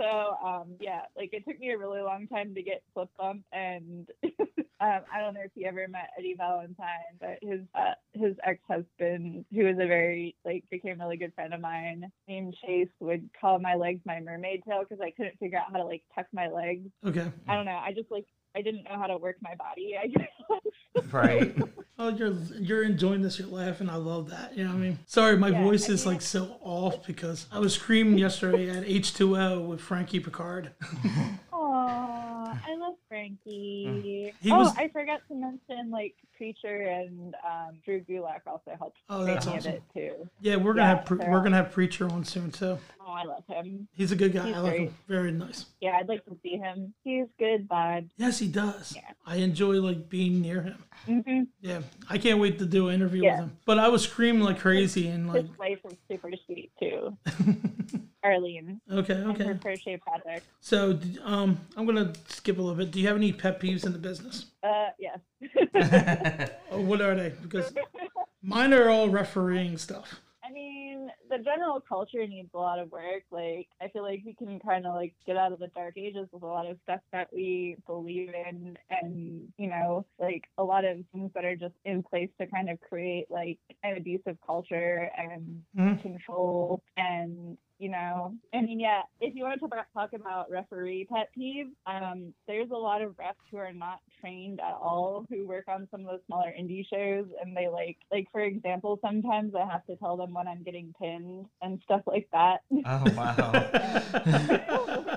So 0.00 0.36
um, 0.44 0.74
yeah, 0.80 1.02
like 1.16 1.30
it 1.32 1.44
took 1.46 1.60
me 1.60 1.70
a 1.70 1.78
really 1.78 2.00
long 2.00 2.26
time 2.26 2.54
to 2.54 2.62
get 2.62 2.82
flip 2.94 3.08
bump, 3.18 3.42
and 3.52 4.08
um, 4.24 5.00
I 5.12 5.20
don't 5.20 5.34
know 5.34 5.42
if 5.44 5.50
you 5.54 5.66
ever 5.66 5.86
met 5.88 6.10
Eddie 6.18 6.34
Valentine, 6.36 7.18
but 7.20 7.38
his 7.42 7.60
uh, 7.74 7.94
his 8.12 8.34
ex 8.44 8.60
husband, 8.68 9.44
who 9.52 9.64
was 9.64 9.74
a 9.74 9.86
very 9.86 10.36
like 10.44 10.64
became 10.70 11.00
a 11.00 11.04
really 11.04 11.16
good 11.16 11.34
friend 11.34 11.52
of 11.52 11.60
mine, 11.60 12.10
named 12.26 12.56
Chase, 12.64 12.88
would 13.00 13.28
call 13.38 13.58
my 13.58 13.74
legs 13.74 14.00
my 14.04 14.20
mermaid 14.20 14.62
tail 14.66 14.80
because 14.88 15.02
I 15.04 15.10
couldn't 15.10 15.38
figure 15.38 15.58
out 15.58 15.70
how 15.70 15.78
to 15.78 15.84
like 15.84 16.02
tuck 16.14 16.26
my 16.32 16.48
legs. 16.48 16.88
okay. 17.04 17.30
I 17.46 17.54
don't 17.54 17.66
know. 17.66 17.80
I 17.82 17.92
just 17.92 18.10
like 18.10 18.26
I 18.56 18.62
didn't 18.62 18.84
know 18.84 18.98
how 18.98 19.06
to 19.06 19.18
work 19.18 19.36
my 19.42 19.54
body. 19.54 19.96
I 20.02 20.06
guess. 20.06 21.04
right. 21.12 21.56
Oh, 22.02 22.08
you're 22.08 22.32
you're 22.58 22.82
enjoying 22.82 23.20
this. 23.20 23.38
You're 23.38 23.48
laughing. 23.48 23.90
I 23.90 23.96
love 23.96 24.30
that. 24.30 24.56
You 24.56 24.64
know 24.64 24.70
what 24.70 24.76
I 24.78 24.80
mean? 24.80 24.98
Sorry, 25.06 25.36
my 25.36 25.48
Yeah, 25.50 25.62
voice 25.64 25.90
is 25.90 26.06
like 26.06 26.22
so 26.22 26.56
off 26.62 27.06
because 27.06 27.46
I 27.52 27.58
was 27.58 27.74
screaming 27.74 28.16
yesterday 28.16 28.70
at 28.70 28.84
H2O 28.84 29.66
with 29.68 29.82
Frankie 29.82 30.18
Picard. 30.18 30.70
Aw, 31.52 32.19
I 32.66 32.74
love 32.76 32.94
Frankie. 33.08 34.32
He 34.40 34.50
oh, 34.52 34.58
was- 34.58 34.74
I 34.76 34.88
forgot 34.88 35.20
to 35.28 35.34
mention 35.34 35.90
like 35.90 36.14
Preacher 36.36 36.82
and 36.82 37.34
um, 37.46 37.76
Drew 37.84 38.00
Gulak 38.00 38.40
also 38.46 38.72
helped 38.78 38.98
Oh, 39.10 39.24
that's 39.24 39.46
awesome. 39.46 39.58
a 39.70 39.74
bit 39.74 39.82
too. 39.94 40.28
Yeah, 40.40 40.56
we're 40.56 40.72
gonna 40.74 40.88
Yeah, 40.88 40.96
have 40.96 41.04
pre- 41.06 41.18
they're 41.18 41.30
we're 41.30 41.42
gonna 41.42 41.56
have 41.56 41.70
Preacher 41.72 42.10
on 42.10 42.24
soon 42.24 42.50
too. 42.50 42.78
Oh, 43.00 43.12
I 43.12 43.24
love 43.24 43.44
him. 43.46 43.88
He's 43.92 44.12
a 44.12 44.16
good 44.16 44.32
guy. 44.32 44.46
He's 44.46 44.56
I 44.56 44.60
like 44.60 44.78
him. 44.78 44.94
Very 45.06 45.32
nice. 45.32 45.66
Yeah, 45.80 45.96
I'd 45.98 46.08
like 46.08 46.24
to 46.26 46.36
see 46.42 46.56
him. 46.56 46.94
He's 47.04 47.26
good, 47.38 47.68
bud. 47.68 48.08
Yes, 48.16 48.38
he 48.38 48.48
does. 48.48 48.94
Yeah. 48.96 49.02
I 49.26 49.36
enjoy 49.36 49.80
like 49.80 50.08
being 50.08 50.40
near 50.40 50.62
him. 50.62 50.84
Mm-hmm. 51.08 51.42
Yeah, 51.60 51.80
I 52.08 52.18
can't 52.18 52.38
wait 52.38 52.58
to 52.60 52.66
do 52.66 52.88
an 52.88 52.94
interview 52.94 53.24
Yeah. 53.24 53.32
with 53.32 53.40
him. 53.50 53.56
But 53.66 53.78
I 53.78 53.88
was 53.88 54.02
screaming 54.02 54.42
like 54.42 54.58
crazy 54.60 55.08
and 55.08 55.28
like, 55.28 55.46
His 55.48 55.58
wife 55.58 55.78
is 55.90 55.96
super 56.10 56.30
sweet 56.46 56.70
too, 56.80 57.16
Arlene. 58.22 58.80
okay, 58.90 59.14
And 59.14 59.36
her 59.42 59.50
okay. 59.52 59.58
crochet 59.60 59.96
project. 59.96 60.46
So, 60.60 60.98
um, 61.22 61.58
I'm 61.76 61.86
gonna 61.86 62.12
skip 62.28 62.58
a 62.58 62.60
little 62.62 62.76
bit. 62.76 62.90
Do 62.90 63.00
you 63.00 63.06
have 63.08 63.16
any 63.16 63.32
pet 63.32 63.60
peeves 63.60 63.86
in 63.86 63.92
the 63.92 63.98
business? 63.98 64.46
Uh, 64.62 64.88
yes. 64.98 65.18
Or 66.70 66.80
what 66.80 67.00
are 67.00 67.14
they? 67.14 67.30
Because 67.42 67.72
mine 68.42 68.72
are 68.72 68.88
all 68.88 69.08
refereeing 69.08 69.76
stuff. 69.78 70.20
I 70.44 70.52
mean, 70.52 71.08
the 71.28 71.38
general 71.38 71.80
culture 71.80 72.26
needs 72.26 72.50
a 72.54 72.58
lot 72.58 72.78
of 72.78 72.90
work. 72.90 73.22
Like, 73.30 73.68
I 73.80 73.88
feel 73.88 74.02
like 74.02 74.22
we 74.24 74.34
can 74.34 74.58
kind 74.60 74.86
of 74.86 74.94
like 74.94 75.14
get 75.26 75.36
out 75.36 75.52
of 75.52 75.58
the 75.58 75.68
dark 75.68 75.94
ages 75.96 76.28
with 76.32 76.42
a 76.42 76.46
lot 76.46 76.66
of 76.66 76.76
stuff 76.84 77.00
that 77.12 77.28
we 77.32 77.76
believe 77.86 78.30
in, 78.34 78.76
and 78.90 79.48
you 79.58 79.68
know, 79.68 80.06
like 80.18 80.44
a 80.58 80.64
lot 80.64 80.84
of 80.84 80.98
things 81.12 81.30
that 81.34 81.44
are 81.44 81.56
just 81.56 81.74
in 81.84 82.02
place 82.02 82.30
to 82.40 82.46
kind 82.46 82.68
of 82.70 82.78
create 82.80 83.26
like 83.30 83.58
an 83.82 83.96
abusive 83.96 84.38
culture 84.46 85.10
and 85.16 85.62
Mhm. 85.76 86.02
control 86.02 86.82
and 86.96 87.56
you 87.80 87.88
know, 87.88 88.34
I 88.54 88.60
mean, 88.60 88.78
yeah, 88.78 89.00
if 89.22 89.34
you 89.34 89.42
want 89.42 89.54
to 89.54 89.60
talk 89.60 89.72
about, 89.72 89.86
talk 89.94 90.12
about 90.12 90.50
referee 90.50 91.08
pet 91.10 91.30
peeves, 91.36 91.70
um, 91.86 92.34
there's 92.46 92.68
a 92.70 92.76
lot 92.76 93.00
of 93.00 93.12
refs 93.12 93.40
who 93.50 93.56
are 93.56 93.72
not 93.72 94.00
trained 94.20 94.60
at 94.60 94.74
all 94.74 95.24
who 95.30 95.46
work 95.48 95.64
on 95.66 95.88
some 95.90 96.02
of 96.02 96.08
the 96.08 96.20
smaller 96.26 96.52
indie 96.60 96.84
shows, 96.86 97.24
and 97.42 97.56
they 97.56 97.68
like, 97.68 97.96
like 98.12 98.26
for 98.30 98.42
example, 98.42 98.98
sometimes 99.02 99.54
I 99.54 99.64
have 99.64 99.86
to 99.86 99.96
tell 99.96 100.18
them 100.18 100.34
when 100.34 100.46
I'm 100.46 100.62
getting 100.62 100.94
pinned 101.00 101.46
and 101.62 101.80
stuff 101.84 102.02
like 102.06 102.28
that. 102.32 102.60
Oh 102.84 103.04
wow. 103.16 103.50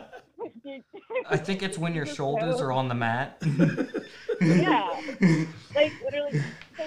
I 1.30 1.38
think 1.38 1.64
it's 1.64 1.78
when 1.78 1.94
your 1.94 2.06
shoulders 2.06 2.62
are 2.62 2.72
on 2.72 2.88
the 2.88 2.96
mat. 2.96 3.42
yeah, 4.42 4.90
like 5.76 5.92
literally. 6.04 6.42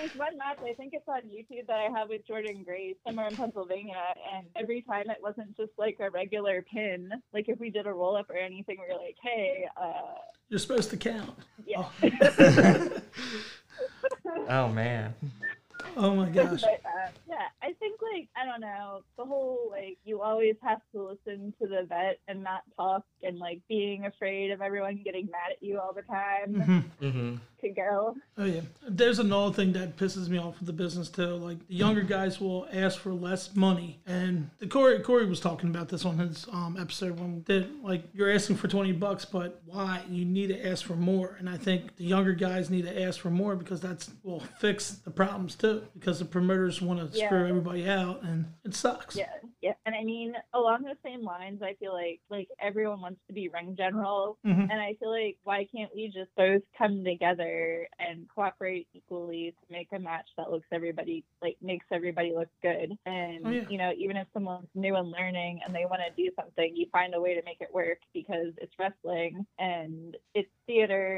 There's 0.07 0.19
one 0.19 0.39
match 0.39 0.59
I 0.65 0.73
think 0.75 0.93
it's 0.95 1.09
on 1.09 1.23
YouTube 1.23 1.67
that 1.67 1.81
I 1.81 1.99
have 1.99 2.09
with 2.09 2.25
Jordan 2.27 2.63
Grace 2.65 2.95
somewhere 3.05 3.27
in 3.27 3.35
Pennsylvania, 3.35 3.95
and 4.37 4.47
every 4.55 4.83
time 4.83 5.11
it 5.11 5.19
wasn't 5.21 5.57
just 5.57 5.73
like 5.79 5.97
a 6.01 6.11
regular 6.11 6.65
pin. 6.73 7.11
Like 7.35 7.49
if 7.49 7.59
we 7.59 7.71
did 7.71 7.89
a 7.89 7.93
roll 7.93 8.17
up 8.17 8.31
or 8.31 8.37
anything, 8.37 8.77
we 8.79 8.95
were 8.95 9.01
like, 9.01 9.17
"Hey, 9.21 9.67
uh, 9.77 10.15
You're 10.49 10.61
supposed 10.61 10.91
to 10.91 10.97
count. 10.97 11.37
yeah." 11.67 11.89
Oh 14.49 14.69
man. 14.69 15.13
Oh 15.97 16.15
my 16.15 16.29
gosh. 16.29 16.61
but 16.63 16.81
uh, 16.85 17.09
yeah, 17.29 17.47
I 17.63 17.73
think 17.75 18.01
like 18.13 18.29
I 18.37 18.45
don't 18.45 18.61
know 18.61 19.03
the 19.17 19.25
whole 19.25 19.69
like 19.71 19.97
you 20.05 20.21
always 20.21 20.57
have 20.63 20.81
to 20.93 21.03
listen 21.03 21.53
to 21.61 21.67
the 21.67 21.85
vet 21.89 22.19
and 22.29 22.43
not 22.43 22.63
talk 22.77 23.05
and 23.23 23.39
like 23.39 23.61
being 23.69 24.05
afraid 24.07 24.51
of 24.51 24.61
everyone 24.61 25.01
getting 25.05 25.27
mad 25.27 25.53
at 25.53 25.63
you 25.63 25.79
all 25.81 25.93
the 25.93 26.03
time 26.03 26.85
Mhm. 27.01 27.11
hmm 27.13 27.37
to 27.63 27.71
go. 27.71 28.15
Oh 28.37 28.45
yeah. 28.45 28.61
There's 28.87 29.19
another 29.19 29.51
thing 29.55 29.73
that 29.73 29.97
pisses 29.97 30.29
me 30.29 30.37
off 30.37 30.59
with 30.59 30.67
the 30.67 30.75
business 30.75 31.09
too. 31.09 31.37
Like 31.37 31.67
the 31.69 31.75
younger 31.75 32.03
guys 32.03 32.39
will 32.39 32.69
ask 32.71 32.99
for 32.99 33.15
less 33.15 33.57
money, 33.57 33.99
and 34.07 34.51
the 34.59 34.67
Corey 34.67 35.01
Corey 35.01 35.25
was 35.25 35.41
talking 35.41 35.71
about 35.71 35.89
this 35.89 36.05
on 36.05 36.19
his 36.19 36.47
um, 36.53 36.77
episode 36.79 37.19
when 37.19 37.35
we 37.37 37.41
did 37.41 37.83
like 37.83 38.05
you're 38.13 38.31
asking 38.31 38.57
for 38.57 38.69
twenty 38.69 38.93
bucks, 38.93 39.25
but 39.25 39.63
why? 39.65 40.03
You 40.11 40.27
need 40.27 40.49
to 40.49 40.67
ask 40.69 40.85
for 40.85 40.97
more. 40.97 41.37
And 41.39 41.49
I 41.49 41.57
think 41.57 41.97
the 41.97 42.05
younger 42.05 42.35
guys 42.35 42.69
need 42.69 42.83
to 42.85 43.03
ask 43.03 43.21
for 43.21 43.31
more 43.31 43.57
because 43.57 43.81
that's 43.81 44.11
will 44.23 44.41
fix 44.61 44.91
the 44.91 45.11
problems 45.11 45.55
too. 45.55 45.76
Because 45.95 46.19
the 46.19 46.25
promoters 46.25 46.81
want 46.83 46.99
to 47.13 47.19
Yeah. 47.19 47.27
screw 47.27 47.47
everybody 47.49 47.89
out, 47.89 48.23
and 48.23 48.47
it 48.65 48.75
sucks. 48.75 49.17
Yeah, 49.17 49.33
yeah. 49.63 49.75
And 49.85 49.95
I 49.95 50.03
mean, 50.05 50.35
along 50.55 50.83
the 50.83 50.97
same 51.05 51.23
lines, 51.23 51.63
I 51.63 51.75
feel 51.75 51.93
like 51.93 52.21
like 52.31 52.49
everyone 52.61 53.01
wants 53.01 53.21
to 53.29 53.33
be 53.33 53.49
ring 53.49 53.77
general, 53.77 54.39
Mhm. 54.45 54.63
and 54.71 54.73
I 54.73 54.95
feel 54.95 55.11
like 55.11 55.39
why 55.45 55.65
can't 55.65 55.95
we 55.95 56.09
just 56.09 56.35
both 56.37 56.63
come 56.77 57.05
together 57.05 57.89
and 57.99 58.29
cooperate 58.29 58.89
equally 58.93 59.53
to 59.53 59.73
make 59.73 59.89
a 59.93 59.99
match 59.99 60.29
that 60.37 60.51
looks 60.51 60.67
everybody 60.73 61.25
like 61.43 61.57
makes 61.63 61.87
everybody 61.91 62.33
look 62.35 62.49
good? 62.63 62.97
And 63.07 63.47
Oh, 63.47 63.51
yeah. 63.51 63.69
you 63.69 63.79
know, 63.79 63.93
even 63.97 64.17
if 64.17 64.27
someone's 64.33 64.69
new 64.75 64.97
and 64.97 65.11
learning 65.11 65.61
and 65.65 65.75
they 65.75 65.87
want 65.87 66.03
to 66.03 66.11
do 66.23 66.31
something, 66.37 66.75
you 66.77 66.87
find 66.91 67.15
a 67.15 67.21
way 67.21 67.35
to 67.35 67.43
make 67.45 67.61
it 67.61 67.73
work 67.73 68.01
because 68.13 68.53
it's 68.59 68.79
wrestling 68.79 69.47
and 69.59 70.17
it's 70.35 70.51
theater, 70.67 71.16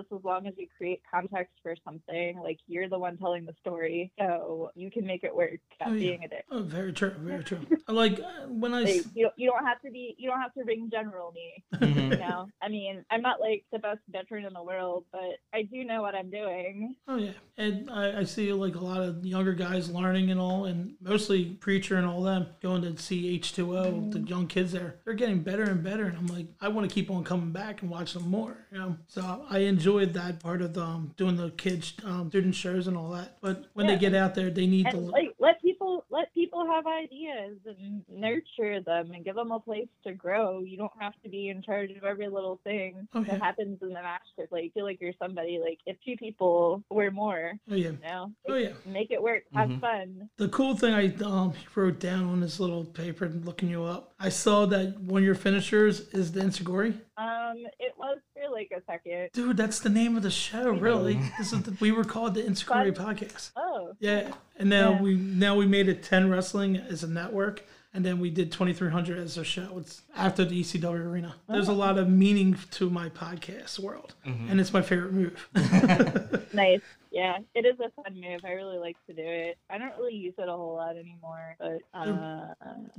just 0.00 0.12
as 0.12 0.24
long 0.24 0.46
as 0.46 0.54
you 0.56 0.66
create 0.76 1.02
context 1.12 1.52
for 1.62 1.74
something, 1.84 2.38
like 2.42 2.58
you're 2.66 2.88
the 2.88 2.98
one 2.98 3.16
telling 3.18 3.44
the 3.44 3.54
story, 3.60 4.10
so 4.18 4.70
you 4.74 4.90
can 4.90 5.06
make 5.06 5.24
it 5.24 5.34
work 5.34 5.60
Oh, 5.84 5.92
yeah. 5.92 5.98
being 5.98 6.24
a 6.24 6.28
dick. 6.28 6.44
Oh, 6.50 6.62
very 6.62 6.92
true, 6.92 7.14
very 7.18 7.44
true. 7.44 7.60
Like 7.88 8.20
uh, 8.20 8.46
when 8.48 8.72
I, 8.72 8.82
Like, 8.82 9.04
you, 9.14 9.24
don't- 9.24 9.34
you 9.36 9.50
don't 9.50 9.64
have 9.66 9.80
to 9.82 9.90
be 9.90 10.14
you 10.18 10.28
don't 10.30 10.40
have 10.40 10.54
to 10.54 10.62
ring 10.64 10.88
general 10.90 11.32
me 11.32 11.64
Mhm. 11.80 12.12
you 12.12 12.18
know 12.18 12.48
i 12.62 12.68
mean 12.68 13.04
i'm 13.10 13.20
not 13.22 13.40
like 13.40 13.64
the 13.72 13.78
best 13.78 13.98
veteran 14.10 14.44
in 14.44 14.52
the 14.52 14.62
world 14.62 15.04
but 15.12 15.32
i 15.52 15.62
do 15.62 15.84
know 15.84 16.00
what 16.02 16.14
i'm 16.14 16.30
doing 16.30 16.94
oh 17.08 17.16
yeah, 17.16 17.32
and 17.56 17.90
I, 17.90 18.20
I 18.20 18.24
see 18.24 18.52
like 18.52 18.76
a 18.76 18.80
lot 18.80 19.02
of 19.02 19.24
younger 19.26 19.52
guys 19.54 19.90
learning 19.90 20.30
and 20.30 20.38
all, 20.40 20.64
and 20.66 20.94
mostly 21.00 21.46
preacher 21.46 21.96
and 21.96 22.06
all 22.06 22.22
them 22.22 22.46
going 22.62 22.82
to 22.82 22.96
see 23.02 23.34
H 23.34 23.52
two 23.54 23.76
O. 23.76 24.08
The 24.10 24.20
young 24.20 24.46
kids 24.46 24.72
there, 24.72 24.96
they're 25.04 25.14
getting 25.14 25.40
better 25.42 25.64
and 25.64 25.82
better, 25.82 26.04
and 26.04 26.16
I'm 26.16 26.26
like, 26.28 26.46
I 26.60 26.68
want 26.68 26.88
to 26.88 26.94
keep 26.94 27.10
on 27.10 27.24
coming 27.24 27.50
back 27.52 27.82
and 27.82 27.90
watch 27.90 28.12
them 28.14 28.28
more. 28.30 28.56
You 28.72 28.78
know, 28.78 28.96
so 29.08 29.44
I 29.50 29.60
enjoyed 29.90 30.14
that 30.14 30.40
part 30.40 30.62
of 30.62 30.76
um, 30.78 31.12
doing 31.16 31.36
the 31.36 31.50
kids 31.50 31.94
um, 32.04 32.28
student 32.28 32.54
shows 32.54 32.86
and 32.86 32.96
all 32.96 33.10
that. 33.10 33.36
But 33.40 33.66
when 33.74 33.86
they 33.86 33.96
get 33.96 34.14
out 34.14 34.34
there, 34.34 34.50
they 34.50 34.66
need 34.66 34.90
to. 34.90 34.96
like 34.98 35.34
let 35.38 35.60
people 35.62 36.04
let 36.10 36.32
people 36.34 36.66
have 36.66 36.86
ideas 36.86 37.58
and 37.66 38.02
nurture 38.08 38.80
them 38.80 39.10
and 39.12 39.24
give 39.24 39.34
them 39.34 39.50
a 39.52 39.60
place 39.60 39.88
to 40.04 40.12
grow 40.12 40.60
you 40.60 40.76
don't 40.76 40.90
have 40.98 41.12
to 41.22 41.28
be 41.28 41.48
in 41.48 41.62
charge 41.62 41.90
of 41.90 42.04
every 42.04 42.28
little 42.28 42.60
thing 42.64 43.08
Oh, 43.14 43.20
yeah. 43.20 43.32
that 43.32 43.42
happens 43.42 43.78
in 43.82 43.88
the 43.88 43.94
match 43.94 44.22
to 44.38 44.46
like 44.50 44.72
feel 44.74 44.84
like 44.84 45.00
you're 45.00 45.12
somebody 45.18 45.58
like 45.62 45.78
if 45.86 45.96
two 46.04 46.16
people 46.16 46.82
were 46.90 47.10
more 47.10 47.52
oh 47.70 47.74
yeah. 47.74 47.90
you 47.90 47.98
know 48.02 48.32
Oh, 48.48 48.54
yeah. 48.54 48.72
make 48.86 49.10
it 49.10 49.22
work 49.22 49.42
have 49.54 49.68
Mhm. 49.68 49.80
fun 49.80 50.28
The 50.36 50.48
cool 50.48 50.76
thing 50.76 50.94
I 50.94 51.14
um, 51.24 51.52
wrote 51.74 51.98
down 52.00 52.24
on 52.26 52.40
this 52.40 52.60
little 52.60 52.84
paper 52.84 53.24
and 53.24 53.44
looking 53.44 53.68
you 53.68 53.84
up, 53.84 54.09
I 54.22 54.28
saw 54.28 54.66
that 54.66 55.00
one 55.00 55.22
of 55.22 55.26
your 55.26 55.34
finishers 55.34 56.00
is 56.10 56.32
the 56.32 56.40
Enziguri. 56.40 56.92
um 57.16 57.56
it 57.78 57.94
was 57.98 58.18
for 58.34 58.50
like 58.52 58.70
a 58.76 58.82
second 58.86 59.30
Dude, 59.32 59.56
that's 59.56 59.80
the 59.80 59.88
name 59.88 60.16
of 60.16 60.22
the 60.22 60.30
show, 60.30 60.70
really. 60.72 61.18
This 61.38 61.52
is 61.52 61.62
the, 61.62 61.76
we 61.80 61.90
were 61.92 62.04
called 62.04 62.34
the 62.34 62.44
Insecurity 62.46 62.92
Podcast. 62.92 63.50
oh 63.56 63.94
Yeah, 63.98 64.32
and 64.58 64.68
now 64.68 64.90
Yeah. 64.92 65.02
we 65.02 65.14
now 65.16 65.56
we 65.56 65.66
made 65.66 65.88
it 65.88 66.02
ten 66.02 66.28
wrestling 66.30 66.76
as 66.76 67.02
a 67.02 67.08
network, 67.08 67.64
and 67.94 68.04
then 68.04 68.20
we 68.20 68.30
did 68.30 68.52
twenty 68.52 68.72
three 68.74 68.90
hundred 68.90 69.18
as 69.18 69.36
a 69.38 69.44
show. 69.44 69.78
It's 69.78 70.02
after 70.14 70.44
the 70.44 70.60
ECW 70.60 71.04
arena. 71.06 71.34
There's 71.48 71.68
a 71.68 71.72
lot 71.72 71.96
of 71.98 72.08
meaning 72.08 72.56
to 72.72 72.90
my 72.90 73.08
podcast 73.08 73.78
world, 73.78 74.14
and 74.24 74.60
it's 74.60 74.72
my 74.72 74.82
favorite 74.82 75.12
move. 75.12 75.48
Nice. 76.52 76.80
Yeah, 77.10 77.38
it 77.54 77.66
is 77.66 77.74
a 77.80 77.90
fun 78.02 78.14
move. 78.14 78.40
I 78.44 78.52
really 78.52 78.78
like 78.78 78.96
to 79.08 79.12
do 79.12 79.24
it. 79.24 79.58
I 79.68 79.78
don't 79.78 79.96
really 79.98 80.14
use 80.14 80.34
it 80.38 80.48
a 80.48 80.52
whole 80.52 80.76
lot 80.76 80.96
anymore, 80.96 81.56
but 81.58 81.78
uh, 81.92 82.54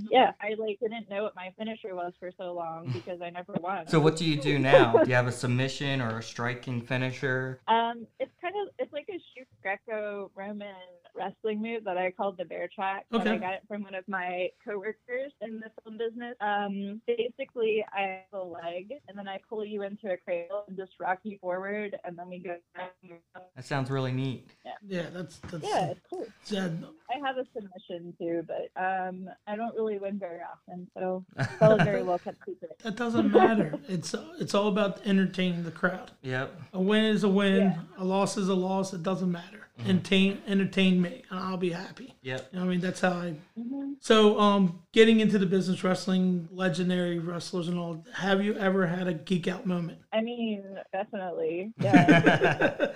yeah, 0.10 0.32
I 0.42 0.56
like 0.58 0.80
didn't 0.82 1.10
know 1.10 1.24
what 1.24 1.36
my 1.36 1.54
finisher 1.58 1.96
was 1.96 2.14
for 2.20 2.32
so 2.38 2.54
long 2.54 2.92
because 2.94 3.22
I 3.22 3.30
never 3.30 3.54
won. 3.62 3.88
So 3.88 4.00
what 4.00 4.18
do 4.18 4.26
you 4.26 4.40
do 4.40 4.60
now? 4.60 4.92
Do 4.94 5.10
you 5.10 5.16
have 5.16 5.28
a 5.28 5.32
submission 5.32 6.02
or 6.02 6.20
a 6.20 6.24
striking 6.24 6.82
finisher? 6.82 7.62
Um, 7.68 8.06
it's 8.20 8.32
kind 8.42 8.56
of 8.62 8.74
it's 8.80 8.92
like 8.92 9.08
a 9.10 9.20
shoot 9.36 9.48
Greco-Roman 9.62 10.76
wrestling 11.16 11.62
move 11.62 11.84
that 11.84 11.98
I 11.98 12.12
called 12.12 12.38
the 12.38 12.46
bear 12.46 12.70
trap. 12.74 13.06
Okay. 13.14 13.32
I 13.32 13.38
got 13.38 13.54
it 13.54 13.64
from 13.68 13.84
one 13.84 13.96
of 13.96 14.08
my 14.08 14.48
coworkers 14.66 15.32
in 15.42 15.60
the 15.60 15.70
film 15.84 15.98
business. 15.98 16.36
Um, 16.40 17.02
basically, 17.06 17.84
I 17.94 18.24
have 18.32 18.42
a 18.42 18.44
leg, 18.44 18.94
and 19.08 19.18
then 19.18 19.28
I 19.28 19.40
pull 19.50 19.66
you 19.66 19.84
into 19.84 20.10
a 20.12 20.18
cradle 20.18 20.64
and 20.68 20.78
just 20.78 20.94
rock 21.00 21.20
you 21.24 21.38
forward, 21.40 21.98
and 22.04 22.18
then 22.18 22.30
we 22.30 22.40
go. 22.40 22.56
back 22.76 22.94
and 23.04 23.12
forth. 23.12 23.46
That 23.56 23.66
sounds 23.66 23.92
really 23.92 24.01
neat. 24.10 24.48
yeah, 24.88 25.08
that's 25.14 25.38
that's 25.52 25.64
Yeah, 25.64 25.92
it's 25.92 26.00
cool. 26.10 26.26
yeah, 26.48 26.70
I 27.14 27.20
have 27.28 27.38
a 27.38 27.46
submission 27.54 28.14
too, 28.18 28.46
but 28.48 28.72
um, 28.82 29.30
I 29.46 29.56
don't 29.56 29.76
really 29.76 29.98
win 30.00 30.18
very 30.18 30.40
often, 30.42 30.88
so 30.98 31.24
it's 31.38 31.62
all 31.62 31.78
very 31.78 32.02
well 32.04 32.18
kept 32.18 32.38
secret. 32.46 32.80
that 32.84 32.96
doesn't 32.96 33.32
matter. 33.32 33.78
It's 33.88 34.16
it's 34.40 34.56
all 34.56 34.68
about 34.70 35.06
entertaining 35.06 35.64
the 35.64 35.72
crowd. 35.72 36.12
Yep. 36.24 36.60
A 36.74 36.82
win 36.82 37.06
is 37.06 37.24
a 37.24 37.30
win. 37.30 37.58
Yeah. 37.62 37.76
A 38.00 38.04
loss 38.06 38.38
is 38.38 38.48
a 38.50 38.56
loss. 38.56 38.94
It 38.94 39.04
doesn't 39.04 39.32
matter. 39.32 39.68
Entertain, 39.88 40.42
entertain 40.48 41.02
me, 41.02 41.24
and 41.30 41.40
I'll 41.40 41.58
be 41.58 41.72
happy. 41.72 42.14
Yep. 42.22 42.50
You 42.52 42.60
know 42.60 42.66
I 42.66 42.68
mean, 42.68 42.80
that's 42.82 43.02
how 43.02 43.14
I. 43.14 43.36
Mhm. 43.58 43.96
So, 44.00 44.40
um, 44.40 44.80
getting 44.92 45.20
into 45.22 45.40
the 45.40 45.46
business 45.46 45.84
wrestling, 45.84 46.48
legendary 46.52 47.18
wrestlers 47.20 47.68
and 47.68 47.80
all. 47.80 48.06
Have 48.14 48.44
you 48.44 48.54
ever 48.56 48.86
had 48.86 49.08
a 49.08 49.14
geek 49.14 49.48
out 49.48 49.66
moment? 49.66 50.00
I 50.14 50.22
mean, 50.22 50.64
definitely, 50.92 51.74
yeah. 51.82 52.92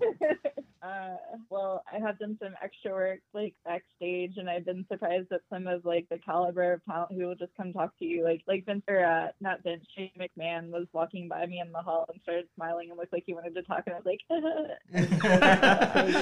uh, 0.86 1.16
well, 1.50 1.82
I 1.92 1.98
have 1.98 2.18
done 2.18 2.38
some 2.40 2.54
extra 2.62 2.92
work 2.92 3.20
like 3.34 3.54
backstage, 3.64 4.34
and 4.36 4.48
I've 4.48 4.64
been 4.64 4.86
surprised 4.90 5.32
at 5.32 5.40
some 5.50 5.66
of 5.66 5.84
like 5.84 6.08
the 6.08 6.18
caliber 6.18 6.74
of 6.74 6.84
talent 6.84 7.12
who 7.12 7.26
will 7.26 7.34
just 7.34 7.56
come 7.56 7.72
talk 7.72 7.96
to 7.98 8.04
you. 8.04 8.24
Like 8.24 8.42
like 8.46 8.64
Vince 8.66 8.84
or 8.88 9.04
uh, 9.04 9.28
not 9.40 9.62
Vince, 9.62 9.84
Shane 9.96 10.10
McMahon 10.18 10.70
was 10.70 10.86
walking 10.92 11.28
by 11.28 11.46
me 11.46 11.60
in 11.60 11.72
the 11.72 11.82
hall 11.82 12.06
and 12.12 12.20
started 12.22 12.46
smiling 12.54 12.90
and 12.90 12.98
looked 12.98 13.12
like 13.12 13.24
he 13.26 13.34
wanted 13.34 13.54
to 13.54 13.62
talk, 13.62 13.84
and 13.86 13.96
I 13.96 13.98
was 13.98 14.06
like. 14.06 14.20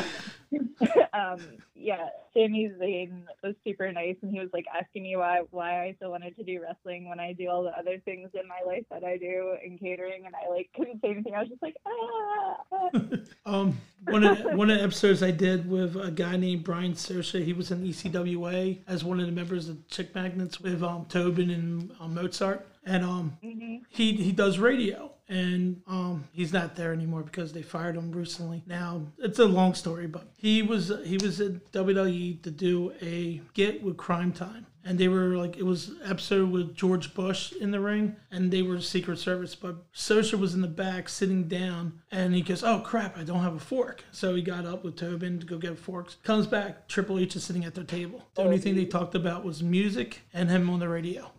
um, 1.12 1.38
yeah, 1.74 2.08
Sami 2.32 2.70
Zayn 2.80 3.22
was 3.42 3.54
super 3.64 3.90
nice, 3.92 4.16
and 4.22 4.32
he 4.32 4.40
was 4.40 4.50
like 4.52 4.66
asking 4.74 5.02
me 5.02 5.16
why 5.16 5.42
why 5.50 5.84
I 5.84 5.94
still 5.96 6.10
wanted 6.10 6.36
to 6.36 6.44
do 6.44 6.60
wrestling 6.62 7.08
when 7.08 7.20
I 7.20 7.32
do 7.32 7.48
all 7.48 7.62
the 7.62 7.76
other 7.78 7.98
things 8.04 8.30
in 8.34 8.46
my 8.48 8.60
life 8.66 8.84
that 8.90 9.04
I 9.04 9.16
do 9.16 9.56
in 9.64 9.78
catering, 9.78 10.26
and 10.26 10.34
I 10.34 10.48
like 10.50 10.70
couldn't 10.76 11.00
say 11.00 11.10
anything. 11.10 11.34
I 11.34 11.40
was 11.40 11.48
just 11.48 11.62
like, 11.62 11.76
ah. 11.86 12.90
Um, 13.46 13.78
one 14.06 14.24
of 14.24 14.38
one 14.56 14.70
of 14.70 14.78
the 14.78 14.84
episodes 14.84 15.22
I 15.22 15.30
did 15.30 15.68
with 15.70 15.96
a 15.96 16.10
guy 16.10 16.36
named 16.36 16.64
Brian 16.64 16.94
Sersha. 16.94 17.44
He 17.44 17.52
was 17.52 17.70
in 17.70 17.82
ECWA 17.84 18.78
as 18.88 19.04
one 19.04 19.20
of 19.20 19.26
the 19.26 19.32
members 19.32 19.68
of 19.68 19.86
Chick 19.88 20.14
Magnets 20.14 20.60
with 20.60 20.82
um, 20.82 21.04
Tobin 21.08 21.50
and 21.50 21.92
um, 22.00 22.14
Mozart, 22.14 22.66
and 22.84 23.04
um, 23.04 23.36
Mhm. 23.44 23.82
he 23.88 24.12
he 24.14 24.32
does 24.32 24.58
radio 24.58 25.10
and 25.28 25.80
um 25.86 26.24
he's 26.32 26.52
not 26.52 26.76
there 26.76 26.92
anymore 26.92 27.22
because 27.22 27.52
they 27.52 27.62
fired 27.62 27.96
him 27.96 28.12
recently. 28.12 28.62
Now 28.66 29.06
it's 29.18 29.38
a 29.38 29.46
long 29.46 29.74
story 29.74 30.06
but 30.06 30.28
he 30.36 30.62
was 30.62 30.92
he 31.04 31.16
was 31.18 31.40
at 31.40 31.72
wwe 31.72 32.42
to 32.42 32.50
do 32.50 32.92
a 33.00 33.40
get 33.54 33.82
with 33.82 33.96
crime 33.96 34.32
time. 34.32 34.66
And 34.86 34.98
they 34.98 35.08
were 35.08 35.36
like 35.36 35.56
it 35.56 35.62
was 35.62 35.92
episode 36.04 36.50
with 36.50 36.74
george 36.76 37.14
bush 37.14 37.52
in 37.52 37.70
the 37.70 37.80
ring 37.80 38.16
and 38.30 38.50
they 38.50 38.60
were 38.60 38.80
secret 38.80 39.18
service 39.18 39.54
but 39.54 39.90
Sosha 39.92 40.38
was 40.38 40.54
in 40.54 40.60
the 40.60 40.68
back 40.68 41.08
sitting 41.08 41.48
down 41.48 42.00
and 42.10 42.34
he 42.34 42.42
goes 42.42 42.62
oh 42.62 42.80
crap 42.80 43.16
i 43.16 43.22
don't 43.24 43.40
have 43.42 43.54
a 43.54 43.60
fork. 43.60 44.04
So 44.12 44.34
he 44.34 44.42
got 44.42 44.66
up 44.66 44.84
with 44.84 44.96
tobin 44.96 45.40
to 45.40 45.46
go 45.46 45.56
get 45.56 45.78
forks 45.78 46.16
comes 46.22 46.46
back 46.46 46.86
triple 46.86 47.18
h 47.18 47.34
is 47.36 47.44
sitting 47.44 47.64
at 47.64 47.74
their 47.74 47.84
table. 47.84 48.28
The 48.34 48.42
only 48.42 48.58
thing 48.58 48.76
they 48.76 48.84
talked 48.84 49.14
about 49.14 49.44
was 49.44 49.62
music 49.62 50.20
and 50.34 50.50
him 50.50 50.68
on 50.68 50.80
the 50.80 50.88
radio 50.88 51.30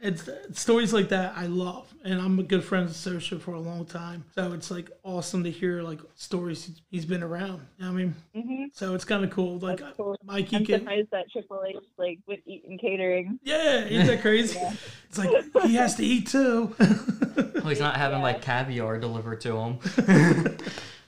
it's, 0.00 0.28
it's 0.48 0.60
stories 0.60 0.92
like 0.92 1.08
that 1.10 1.34
I 1.36 1.46
love, 1.46 1.92
and 2.04 2.20
I'm 2.20 2.38
a 2.38 2.42
good 2.42 2.64
friend 2.64 2.86
with 2.86 2.96
Sosha 2.96 3.40
for 3.40 3.52
a 3.54 3.60
long 3.60 3.84
time. 3.84 4.24
So 4.34 4.52
it's 4.52 4.70
like 4.70 4.90
awesome 5.04 5.44
to 5.44 5.50
hear 5.50 5.82
like 5.82 6.00
stories 6.16 6.70
he's 6.90 7.04
been 7.04 7.22
around. 7.22 7.66
You 7.78 7.84
know 7.86 7.92
what 7.92 8.00
I 8.00 8.04
mean, 8.04 8.14
hmm 8.34 8.64
so 8.72 8.94
it's 8.94 9.04
kind 9.04 9.24
of 9.24 9.30
cool. 9.30 9.58
Like 9.58 9.78
That's 9.80 9.96
cool. 9.96 10.16
Mikey 10.24 10.56
I'm 10.56 10.64
can, 10.66 10.78
surprised 10.80 11.10
that 11.12 11.30
Triple 11.30 11.62
H 11.68 11.76
like 11.98 12.18
would 12.26 12.42
eat 12.46 12.64
in 12.68 12.78
catering. 12.78 13.38
yeah, 13.42 13.84
isn't 13.84 14.06
that 14.06 14.20
crazy? 14.22 14.58
It's 15.08 15.18
like 15.18 15.30
he 15.64 15.74
has 15.74 15.96
to 15.96 16.04
eat 16.04 16.28
too. 16.28 16.72
Well, 16.78 17.66
he's 17.68 17.80
not 17.80 17.96
having 18.04 18.18
Yeah. 18.18 18.24
like 18.24 18.42
caviar 18.42 18.96
delivered 18.98 19.40
to 19.40 19.56
him. 19.56 19.78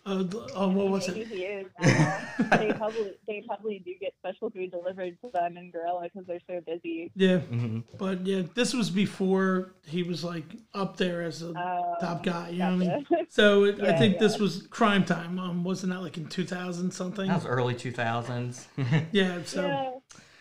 Oh, 0.06 0.22
th- 0.24 0.44
oh, 0.54 0.68
what 0.68 0.88
was 0.88 1.08
Maybe 1.08 1.20
it? 1.20 1.28
he 1.28 1.42
is. 1.44 1.66
now. 1.80 2.18
they 2.58 2.72
probably 2.72 3.12
they 3.26 3.42
probably 3.46 3.78
do 3.84 3.92
get 4.00 4.14
special 4.18 4.50
food 4.50 4.70
delivered 4.70 5.16
to 5.22 5.30
them 5.32 5.56
in 5.56 5.70
Gorilla 5.70 6.02
because 6.04 6.26
they're 6.26 6.40
so 6.46 6.60
busy. 6.66 7.10
Yeah, 7.14 7.38
hmm 7.38 7.80
but 7.98 8.26
yeah, 8.26 8.42
this 8.54 8.74
was 8.74 8.90
before 8.90 9.74
he 9.86 10.02
was 10.02 10.24
like 10.24 10.44
up 10.74 10.96
there 10.96 11.22
as 11.22 11.42
a 11.42 11.50
Uh, 11.52 11.98
top 12.00 12.22
guy. 12.22 12.50
You 12.50 12.58
know 12.58 12.76
what 12.76 12.88
I 12.88 13.16
mean? 13.16 13.26
So 13.28 13.64
it, 13.64 13.80
I 13.82 13.96
think 13.98 14.14
yeah. 14.14 14.20
this 14.20 14.38
was 14.38 14.66
Crime 14.70 15.04
Time. 15.04 15.38
Um, 15.38 15.64
wasn't 15.64 15.92
that 15.92 16.00
like 16.02 16.16
in 16.18 16.26
2000 16.26 16.90
something? 16.90 17.28
That 17.28 17.34
was 17.36 17.46
early 17.46 17.74
2000s. 17.74 18.66
Yeah. 19.12 19.38
So. 19.44 19.66
yeah, 19.66 19.90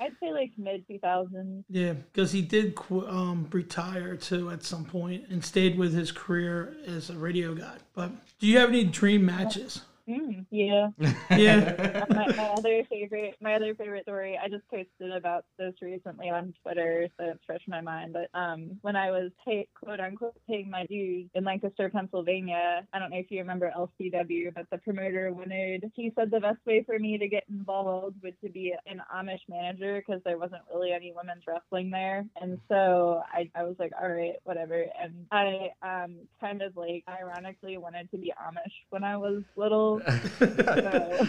I'd 0.01 0.13
say 0.19 0.31
like 0.31 0.51
mid 0.57 0.87
2000s. 0.87 1.63
Yeah, 1.69 1.93
because 1.93 2.31
he 2.31 2.41
did 2.41 2.77
um, 2.89 3.47
retire 3.51 4.15
too 4.15 4.49
at 4.49 4.63
some 4.63 4.83
point 4.83 5.25
and 5.29 5.45
stayed 5.45 5.77
with 5.77 5.93
his 5.93 6.11
career 6.11 6.75
as 6.87 7.11
a 7.11 7.15
radio 7.15 7.53
guy. 7.53 7.77
But 7.93 8.11
do 8.39 8.47
you 8.47 8.57
have 8.57 8.69
any 8.69 8.83
dream 8.83 9.23
matches? 9.23 9.81
Mm, 10.07 10.45
yeah. 10.49 10.89
Yeah. 11.37 12.05
my, 12.09 12.27
my 12.35 12.47
other 12.47 12.83
favorite, 12.89 13.35
my 13.41 13.55
other 13.55 13.75
favorite 13.75 14.03
story. 14.03 14.39
I 14.41 14.47
just 14.47 14.67
posted 14.69 15.11
about 15.15 15.45
this 15.57 15.73
recently 15.81 16.29
on 16.29 16.53
Twitter, 16.63 17.07
so 17.17 17.25
it's 17.25 17.45
fresh 17.45 17.61
in 17.67 17.71
my 17.71 17.81
mind. 17.81 18.13
But 18.13 18.29
um, 18.37 18.79
when 18.81 18.95
I 18.95 19.11
was 19.11 19.31
pay, 19.45 19.67
quote 19.75 19.99
unquote 19.99 20.35
paying 20.47 20.69
my 20.69 20.85
dues 20.85 21.29
in 21.35 21.43
Lancaster, 21.43 21.89
Pennsylvania, 21.89 22.85
I 22.93 22.99
don't 22.99 23.11
know 23.11 23.17
if 23.17 23.29
you 23.29 23.39
remember 23.39 23.71
LCW, 23.77 24.53
but 24.53 24.65
the 24.71 24.77
promoter 24.79 25.31
wanted. 25.33 25.91
He 25.95 26.11
said 26.15 26.31
the 26.31 26.39
best 26.39 26.59
way 26.65 26.83
for 26.83 26.97
me 26.97 27.17
to 27.17 27.27
get 27.27 27.43
involved 27.49 28.17
would 28.23 28.39
to 28.43 28.49
be 28.49 28.73
an 28.87 29.01
Amish 29.15 29.41
manager 29.49 30.01
because 30.05 30.21
there 30.23 30.37
wasn't 30.37 30.61
really 30.73 30.91
any 30.91 31.13
women's 31.15 31.43
wrestling 31.47 31.89
there, 31.89 32.25
and 32.41 32.59
so 32.67 33.23
I, 33.31 33.49
I 33.55 33.63
was 33.63 33.75
like, 33.79 33.91
all 34.01 34.09
right, 34.09 34.35
whatever. 34.43 34.85
And 35.01 35.25
I 35.31 35.69
um 35.81 36.15
kind 36.39 36.61
of 36.61 36.75
like 36.75 37.03
ironically 37.07 37.77
wanted 37.77 38.09
to 38.11 38.17
be 38.17 38.33
Amish 38.41 38.73
when 38.89 39.03
I 39.03 39.17
was 39.17 39.43
little. 39.55 39.90
So- 39.99 41.25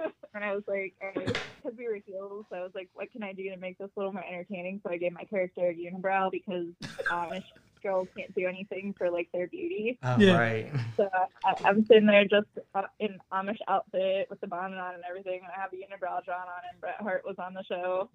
and 0.34 0.44
I 0.44 0.54
was 0.54 0.62
like, 0.68 0.94
because 1.14 1.76
we 1.76 1.88
were 1.88 1.98
heels, 2.06 2.46
so 2.50 2.56
I 2.56 2.62
was 2.62 2.72
like, 2.74 2.88
what 2.94 3.10
can 3.12 3.22
I 3.22 3.32
do 3.32 3.50
to 3.50 3.56
make 3.56 3.78
this 3.78 3.90
a 3.96 3.98
little 3.98 4.12
more 4.12 4.24
entertaining? 4.24 4.80
So 4.84 4.90
I 4.92 4.96
gave 4.96 5.12
my 5.12 5.24
character 5.24 5.68
a 5.68 5.74
unibrow 5.74 6.30
because 6.30 6.66
Amish 7.10 7.44
girls 7.82 8.08
can't 8.16 8.34
do 8.34 8.46
anything 8.46 8.94
for 8.96 9.10
like 9.10 9.28
their 9.32 9.46
beauty. 9.48 9.98
Oh, 10.02 10.16
Yeah. 10.18 10.36
right. 10.38 10.72
So 10.96 11.08
I, 11.44 11.54
I'm 11.64 11.84
sitting 11.86 12.06
there 12.06 12.24
just 12.24 12.46
uh, 12.74 12.82
in 12.98 13.18
Amish 13.32 13.58
outfit 13.68 14.28
with 14.30 14.40
the 14.40 14.46
bonnet 14.46 14.78
on 14.78 14.94
and 14.94 15.02
everything, 15.08 15.40
and 15.42 15.50
I 15.56 15.60
have 15.60 15.72
a 15.72 15.76
unibrow 15.76 16.24
drawn 16.24 16.40
on, 16.40 16.62
and 16.70 16.80
Bret 16.80 16.96
Hart 17.00 17.22
was 17.26 17.36
on 17.38 17.54
the 17.54 17.64
show. 17.64 18.08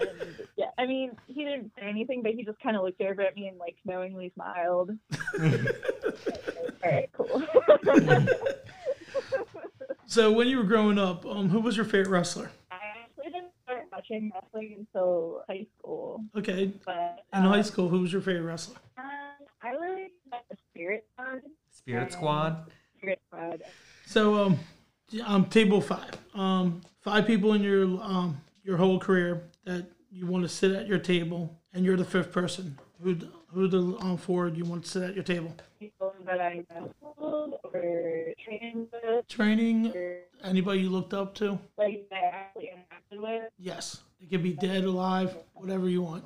And 0.00 0.36
yeah, 0.56 0.66
I 0.78 0.86
mean, 0.86 1.12
he 1.26 1.44
didn't 1.44 1.72
say 1.78 1.86
anything, 1.88 2.22
but 2.22 2.32
he 2.32 2.44
just 2.44 2.60
kind 2.60 2.76
of 2.76 2.82
looked 2.82 3.00
over 3.00 3.22
at 3.22 3.34
me 3.36 3.48
and 3.48 3.58
like 3.58 3.76
knowingly 3.84 4.30
smiled. 4.34 4.90
All 5.40 6.90
right, 6.90 7.10
cool. 7.12 7.42
So 10.06 10.32
when 10.32 10.48
you 10.48 10.56
were 10.56 10.64
growing 10.64 10.98
up, 10.98 11.26
um, 11.26 11.50
who 11.50 11.60
was 11.60 11.76
your 11.76 11.84
favorite 11.84 12.08
wrestler? 12.08 12.50
I 12.70 12.76
actually 13.04 13.30
didn't 13.32 13.52
start 13.68 13.84
watching 13.92 14.30
wrestling 14.34 14.76
until 14.78 15.42
high 15.48 15.66
school, 15.78 16.24
Okay. 16.36 16.72
but 16.86 17.24
In 17.34 17.44
um, 17.44 17.52
high 17.52 17.62
school, 17.62 17.88
who 17.88 18.00
was 18.00 18.12
your 18.12 18.22
favorite 18.22 18.42
wrestler? 18.42 18.76
um, 18.96 19.04
I 19.62 19.70
really 19.70 20.08
like 20.30 20.42
the 20.50 20.56
Spirit 20.72 21.06
Squad. 21.14 21.40
Spirit 21.70 22.12
Squad. 22.12 22.70
Spirit 22.96 23.20
Squad. 23.28 23.62
So 24.06 24.46
um, 24.46 24.58
um, 25.26 25.44
table 25.46 25.80
five. 25.80 26.10
Um, 26.34 26.80
five 27.00 27.26
people 27.26 27.52
in 27.54 27.62
your 27.62 27.84
um 28.02 28.40
your 28.64 28.76
whole 28.76 28.98
career 28.98 29.42
that 29.64 29.86
you 30.10 30.26
want 30.26 30.44
to 30.44 30.48
sit 30.48 30.72
at 30.72 30.86
your 30.86 30.98
table, 30.98 31.58
and 31.72 31.84
you're 31.84 31.96
the 31.96 32.04
fifth 32.04 32.32
person. 32.32 32.78
Who 33.02 33.16
who 33.52 33.68
the 33.68 33.78
um 34.00 34.16
four 34.16 34.48
you 34.48 34.64
want 34.64 34.84
to 34.84 34.90
sit 34.90 35.02
at 35.02 35.14
your 35.14 35.24
table? 35.24 35.54
People 35.80 36.14
that 36.24 36.40
I 36.40 36.64
wrestled 36.70 37.54
or 37.64 38.24
trained 38.44 38.88
with, 38.92 39.28
Training. 39.28 39.92
or 39.94 40.18
Anybody 40.44 40.80
you 40.80 40.90
looked 40.90 41.14
up 41.14 41.34
to? 41.36 41.58
like 41.76 42.06
that 42.10 42.22
I 42.22 42.26
actually 42.36 42.70
interacted 42.74 43.22
with. 43.22 43.50
Yes. 43.58 44.02
It 44.20 44.30
could 44.30 44.42
be 44.42 44.52
dead, 44.52 44.84
alive, 44.84 45.36
whatever 45.54 45.88
you 45.88 46.02
want. 46.02 46.24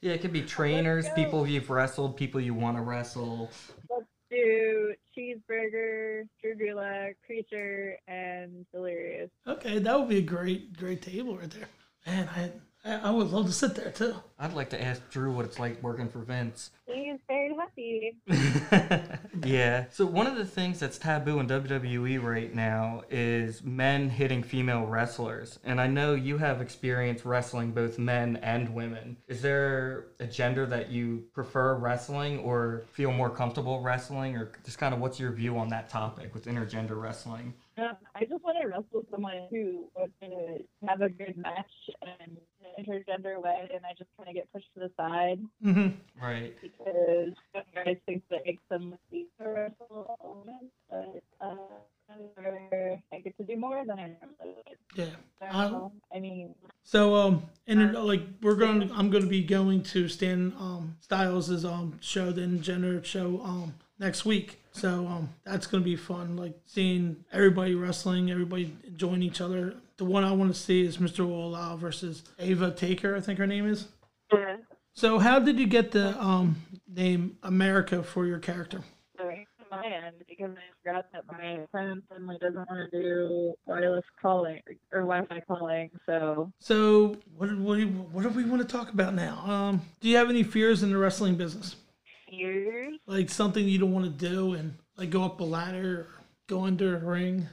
Yeah, 0.00 0.12
it 0.12 0.20
could 0.20 0.32
be 0.32 0.42
trainers, 0.42 1.06
people 1.14 1.46
you've 1.46 1.68
wrestled, 1.70 2.16
people 2.16 2.40
you 2.40 2.54
want 2.54 2.76
to 2.76 2.82
wrestle. 2.82 3.50
Let's 3.90 4.06
do 4.30 4.94
Cheeseburger, 5.16 6.28
Drew 6.40 6.54
Gulak, 6.56 7.14
Preacher, 7.24 7.96
and 8.06 8.64
Delirious. 8.72 9.30
Okay, 9.46 9.78
that 9.80 9.98
would 9.98 10.08
be 10.08 10.18
a 10.18 10.22
great 10.22 10.76
great 10.76 11.02
table 11.02 11.36
right 11.36 11.50
there. 11.50 11.68
Man, 12.06 12.28
I 12.36 12.52
I 12.86 13.00
I 13.08 13.10
would 13.10 13.30
love 13.30 13.46
to 13.46 13.52
sit 13.52 13.74
there 13.74 13.90
too. 13.90 14.14
I'd 14.38 14.52
like 14.52 14.70
to 14.70 14.82
ask 14.82 15.00
Drew 15.10 15.32
what 15.32 15.44
it's 15.44 15.58
like 15.58 15.82
working 15.82 16.08
for 16.08 16.20
Vince. 16.20 16.70
He's 16.86 17.18
very 17.26 17.54
happy. 17.54 18.16
yeah. 19.44 19.86
So 19.90 20.04
one 20.04 20.26
of 20.26 20.36
the 20.36 20.44
things 20.44 20.78
that's 20.78 20.98
taboo 20.98 21.40
in 21.40 21.48
WWE 21.48 22.22
right 22.22 22.54
now 22.54 23.02
is 23.10 23.62
men 23.64 24.10
hitting 24.10 24.42
female 24.42 24.84
wrestlers. 24.84 25.58
And 25.64 25.80
I 25.80 25.86
know 25.86 26.14
you 26.14 26.36
have 26.38 26.60
experience 26.60 27.24
wrestling 27.24 27.72
both 27.72 27.98
men 27.98 28.36
and 28.42 28.74
women. 28.74 29.16
Is 29.26 29.40
there 29.40 30.08
a 30.20 30.26
gender 30.26 30.66
that 30.66 30.90
you 30.90 31.24
prefer 31.32 31.76
wrestling 31.76 32.40
or 32.40 32.84
feel 32.92 33.10
more 33.10 33.30
comfortable 33.30 33.80
wrestling 33.80 34.36
or 34.36 34.52
just 34.64 34.78
kind 34.78 34.94
of 34.94 35.00
what's 35.00 35.18
your 35.18 35.32
view 35.32 35.56
on 35.56 35.68
that 35.68 35.88
topic 35.88 36.34
with 36.34 36.44
intergender 36.44 37.00
wrestling? 37.00 37.54
Um, 37.78 37.96
I 38.14 38.20
just 38.24 38.42
want 38.42 38.56
to 38.60 38.68
wrestle 38.68 39.04
someone 39.10 39.48
who 39.50 39.86
wants 39.94 40.14
to 40.22 40.88
have 40.88 41.00
a 41.00 41.08
good 41.08 41.36
match 41.36 41.70
and 42.00 42.10
in 42.20 42.30
an 42.30 42.36
intergender 42.78 43.40
way, 43.42 43.68
and 43.74 43.84
I 43.84 43.92
just 43.96 44.10
kind 44.16 44.28
of 44.28 44.34
get 44.34 44.52
pushed 44.52 44.72
to 44.74 44.80
the 44.80 44.90
side 44.96 45.40
hmm 45.62 45.88
Right. 46.20 46.54
because 46.60 47.32
some 47.52 47.62
guys 47.74 47.96
think 48.06 48.22
that 48.30 48.40
makes 48.44 48.62
them 48.70 48.90
look 48.90 49.00
weak 49.10 49.28
to 49.38 49.48
wrestle 49.48 50.16
a 50.22 50.26
woman, 50.28 50.70
but 50.90 51.22
uh, 51.40 51.54
I 53.12 53.18
get 53.20 53.36
to 53.38 53.44
do 53.44 53.56
more 53.56 53.84
than 53.84 53.98
I 53.98 54.08
normally 54.20 54.56
would. 54.56 54.76
Yeah. 54.94 55.06
So, 55.40 55.92
I 56.14 56.20
mean, 56.20 56.54
So 56.84 57.14
um, 57.14 57.42
and 57.66 57.92
like 57.94 58.22
we're 58.42 58.54
going, 58.54 58.90
I'm 58.92 59.10
going 59.10 59.24
to 59.24 59.28
be 59.30 59.42
going 59.42 59.82
to 59.84 60.08
Stan 60.08 60.54
um 60.58 60.96
Styles' 61.00 61.64
um 61.64 61.98
show, 62.00 62.30
the 62.32 62.46
Gender 62.46 63.02
show 63.04 63.40
um 63.42 63.74
next 63.98 64.24
week. 64.24 64.60
So 64.72 65.06
um, 65.06 65.30
that's 65.44 65.66
going 65.66 65.82
to 65.82 65.84
be 65.84 65.96
fun. 65.96 66.36
Like 66.36 66.54
seeing 66.66 67.24
everybody 67.32 67.74
wrestling, 67.74 68.30
everybody 68.30 68.76
enjoying 68.86 69.22
each 69.22 69.40
other. 69.40 69.74
The 69.98 70.04
one 70.04 70.24
I 70.24 70.32
want 70.32 70.54
to 70.54 70.60
see 70.60 70.84
is 70.84 70.98
Mr. 70.98 71.26
Olau 71.26 71.78
versus 71.78 72.22
Ava 72.38 72.70
Taker, 72.70 73.16
I 73.16 73.20
think 73.20 73.38
her 73.38 73.46
name 73.46 73.66
is. 73.66 73.88
yeah. 74.32 74.56
So 74.94 75.18
how 75.18 75.38
did 75.38 75.58
you 75.58 75.66
get 75.66 75.90
the 75.92 76.18
um 76.22 76.56
name 76.88 77.36
America 77.42 78.02
for 78.02 78.26
your 78.26 78.38
character? 78.38 78.82
Sorry, 79.18 79.46
my 79.70 79.84
end 79.84 80.16
because 80.28 80.50
I 80.56 80.62
forgot 80.82 81.06
that 81.12 81.24
my 81.30 81.58
friend 81.70 82.02
suddenly 82.08 82.36
doesn't 82.40 82.56
want 82.70 82.90
to 82.90 83.02
do 83.02 83.54
wireless 83.66 84.04
calling 84.20 84.60
or 84.92 85.00
Wi-Fi 85.00 85.40
calling. 85.48 85.90
So 86.06 86.52
So 86.60 87.16
what 87.36 87.54
what 87.58 87.74
do, 87.76 87.80
you, 87.82 87.88
what 87.88 88.22
do 88.22 88.28
we 88.30 88.44
want 88.44 88.62
to 88.62 88.68
talk 88.68 88.90
about 88.92 89.14
now? 89.14 89.38
Um, 89.46 89.82
do 90.00 90.08
you 90.08 90.16
have 90.16 90.30
any 90.30 90.42
fears 90.42 90.82
in 90.82 90.90
the 90.90 90.98
wrestling 90.98 91.34
business? 91.36 91.76
fears. 92.30 92.94
Like 93.06 93.30
something 93.30 93.66
you 93.68 93.78
don't 93.78 93.92
want 93.92 94.04
to 94.06 94.28
do 94.28 94.54
and 94.54 94.74
like 94.96 95.10
go 95.10 95.24
up 95.24 95.40
a 95.40 95.44
ladder 95.44 96.00
or 96.00 96.06
go 96.48 96.64
under 96.64 96.96
a 96.96 97.00
ring? 97.00 97.46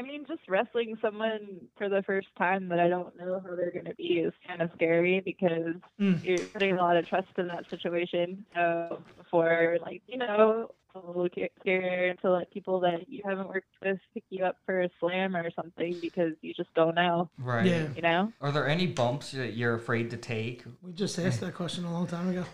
I 0.00 0.02
don't 0.02 0.08
know. 0.08 0.14
I 0.14 0.18
mean, 0.18 0.26
just 0.26 0.48
wrestling 0.48 0.96
someone 1.02 1.60
for 1.76 1.88
the 1.88 2.02
first 2.02 2.28
time 2.38 2.68
that 2.68 2.80
I 2.80 2.88
don't 2.88 3.16
know 3.18 3.40
how 3.44 3.54
they're 3.54 3.70
gonna 3.70 3.94
be 3.94 4.20
is 4.20 4.32
kind 4.46 4.62
of 4.62 4.70
scary 4.74 5.20
because 5.20 5.76
Mm. 6.00 6.24
you're 6.24 6.46
putting 6.48 6.72
a 6.72 6.76
lot 6.76 6.96
of 6.96 7.06
trust 7.06 7.28
in 7.38 7.46
that 7.48 7.68
situation. 7.70 8.44
So 8.54 9.02
before, 9.18 9.78
like, 9.82 10.02
you 10.06 10.18
know, 10.18 10.70
a 10.94 10.98
little 10.98 11.28
scared 11.60 12.18
to 12.20 12.32
let 12.32 12.50
people 12.50 12.80
that 12.80 13.08
you 13.08 13.22
haven't 13.24 13.48
worked 13.48 13.68
with 13.82 13.98
pick 14.12 14.24
you 14.30 14.44
up 14.44 14.56
for 14.66 14.80
a 14.82 14.90
slam 14.98 15.36
or 15.36 15.48
something 15.52 16.00
because 16.00 16.32
you 16.40 16.52
just 16.52 16.72
don't 16.74 16.94
know. 16.96 17.30
Right. 17.38 17.66
Yeah. 17.66 17.88
You 17.94 18.02
know? 18.02 18.32
Are 18.40 18.50
there 18.50 18.66
any 18.66 18.88
bumps 18.88 19.30
that 19.32 19.52
you're 19.54 19.74
afraid 19.74 20.10
to 20.10 20.16
take? 20.16 20.64
We 20.82 20.92
just 20.92 21.18
asked 21.18 21.40
that 21.42 21.54
question 21.54 21.84
a 21.84 21.92
long 21.92 22.06
time 22.08 22.28
ago. 22.30 22.44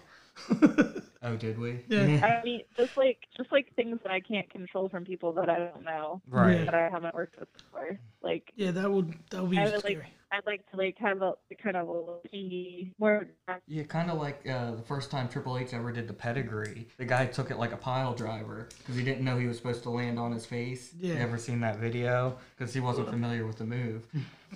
Oh, 1.23 1.35
did 1.35 1.59
we? 1.59 1.81
Yeah. 1.89 2.25
I 2.25 2.45
mean, 2.45 2.61
just 2.77 2.97
like 2.97 3.19
just 3.37 3.51
like 3.51 3.75
things 3.75 3.99
that 4.05 4.13
I 4.13 4.21
can't 4.21 4.49
control 4.49 4.89
from 4.89 5.05
people 5.05 5.33
that 5.33 5.49
I 5.51 5.57
don't 5.59 5.83
know 5.85 6.21
Right. 6.29 6.65
that 6.65 6.75
I 6.75 6.89
haven't 6.89 7.15
worked 7.17 7.41
with 7.41 7.49
before. 7.53 7.99
Like 8.23 8.53
Yeah, 8.55 8.71
that 8.73 8.93
would 8.93 9.13
that 9.31 9.43
would 9.43 9.51
be 9.51 9.59
I 9.59 9.65
would 9.65 9.81
scary. 9.81 9.97
like 9.97 10.05
I'd 10.31 10.47
like 10.47 10.71
to 10.71 10.77
like 10.77 10.97
have 10.99 11.23
a 11.23 11.33
kind 11.61 11.77
of 11.77 11.89
a 11.89 11.91
little 11.93 12.21
key 12.31 12.93
more 12.99 13.27
Yeah, 13.67 13.83
kind 13.85 14.11
of 14.11 14.19
like 14.19 14.49
uh, 14.49 14.73
the 14.77 14.83
first 14.83 15.11
time 15.11 15.29
Triple 15.29 15.59
H 15.59 15.73
ever 15.73 15.91
did 15.91 16.07
the 16.07 16.15
pedigree. 16.15 16.87
The 16.97 17.05
guy 17.07 17.27
took 17.27 17.51
it 17.51 17.59
like 17.59 17.73
a 17.73 17.77
pile 17.77 18.15
driver 18.15 18.69
because 18.79 18.95
he 18.95 19.03
didn't 19.03 19.25
know 19.25 19.37
he 19.39 19.47
was 19.49 19.57
supposed 19.57 19.83
to 19.85 19.91
land 19.91 20.21
on 20.21 20.31
his 20.31 20.47
face. 20.47 20.93
Yeah. 20.97 21.15
You 21.15 21.21
ever 21.21 21.39
seen 21.39 21.59
that 21.61 21.79
video? 21.79 22.37
Because 22.57 22.73
he 22.73 22.79
wasn't 22.81 23.09
familiar 23.11 23.47
with 23.47 23.57
the 23.59 23.65
move. 23.67 24.07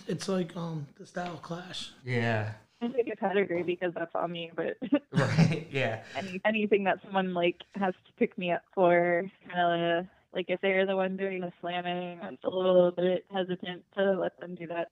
It's 0.07 0.29
like 0.29 0.55
um 0.57 0.87
the 0.99 1.07
style 1.07 1.38
clash. 1.43 1.90
Yeah. 2.05 2.53
I 2.83 2.88
think 2.88 3.09
a 3.12 3.16
pedigree 3.16 3.62
because 3.62 3.93
that's 3.95 4.14
on 4.14 4.33
me, 4.33 4.51
but 4.55 4.77
Right. 5.12 5.66
Yeah. 5.71 6.01
any 6.16 6.40
anything 6.45 6.85
that 6.85 6.99
someone 7.05 7.35
like 7.35 7.62
has 7.75 7.95
to 8.07 8.12
pick 8.19 8.37
me 8.38 8.53
up 8.53 8.62
for, 8.75 9.25
kind 9.53 9.99
of 9.99 10.07
like 10.33 10.47
if 10.49 10.61
they're 10.61 10.87
the 10.87 10.97
one 10.97 11.16
doing 11.16 11.40
the 11.40 11.53
slamming, 11.61 12.21
I'm 12.23 12.38
still 12.38 12.55
a 12.55 12.59
little 12.59 12.90
bit 12.93 13.27
hesitant 13.33 13.85
to 13.97 14.12
let 14.12 14.38
them 14.40 14.55
do 14.55 14.66
that 14.69 14.90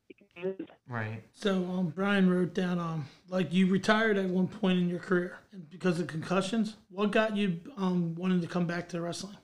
Right. 0.88 1.22
So 1.33 1.57
um 1.64 1.92
Brian 1.94 2.31
wrote 2.31 2.55
down 2.55 2.79
um 2.79 3.07
like 3.29 3.53
you 3.53 3.66
retired 3.66 4.16
at 4.16 4.27
one 4.27 4.48
point 4.48 4.79
in 4.79 4.88
your 4.88 4.98
career 4.98 5.38
because 5.70 6.01
of 6.01 6.07
concussions. 6.07 6.77
What 6.90 7.11
got 7.11 7.37
you 7.37 7.61
um 7.77 8.14
wanting 8.14 8.40
to 8.40 8.46
come 8.46 8.66
back 8.66 8.88
to 8.90 9.01
wrestling? 9.01 9.37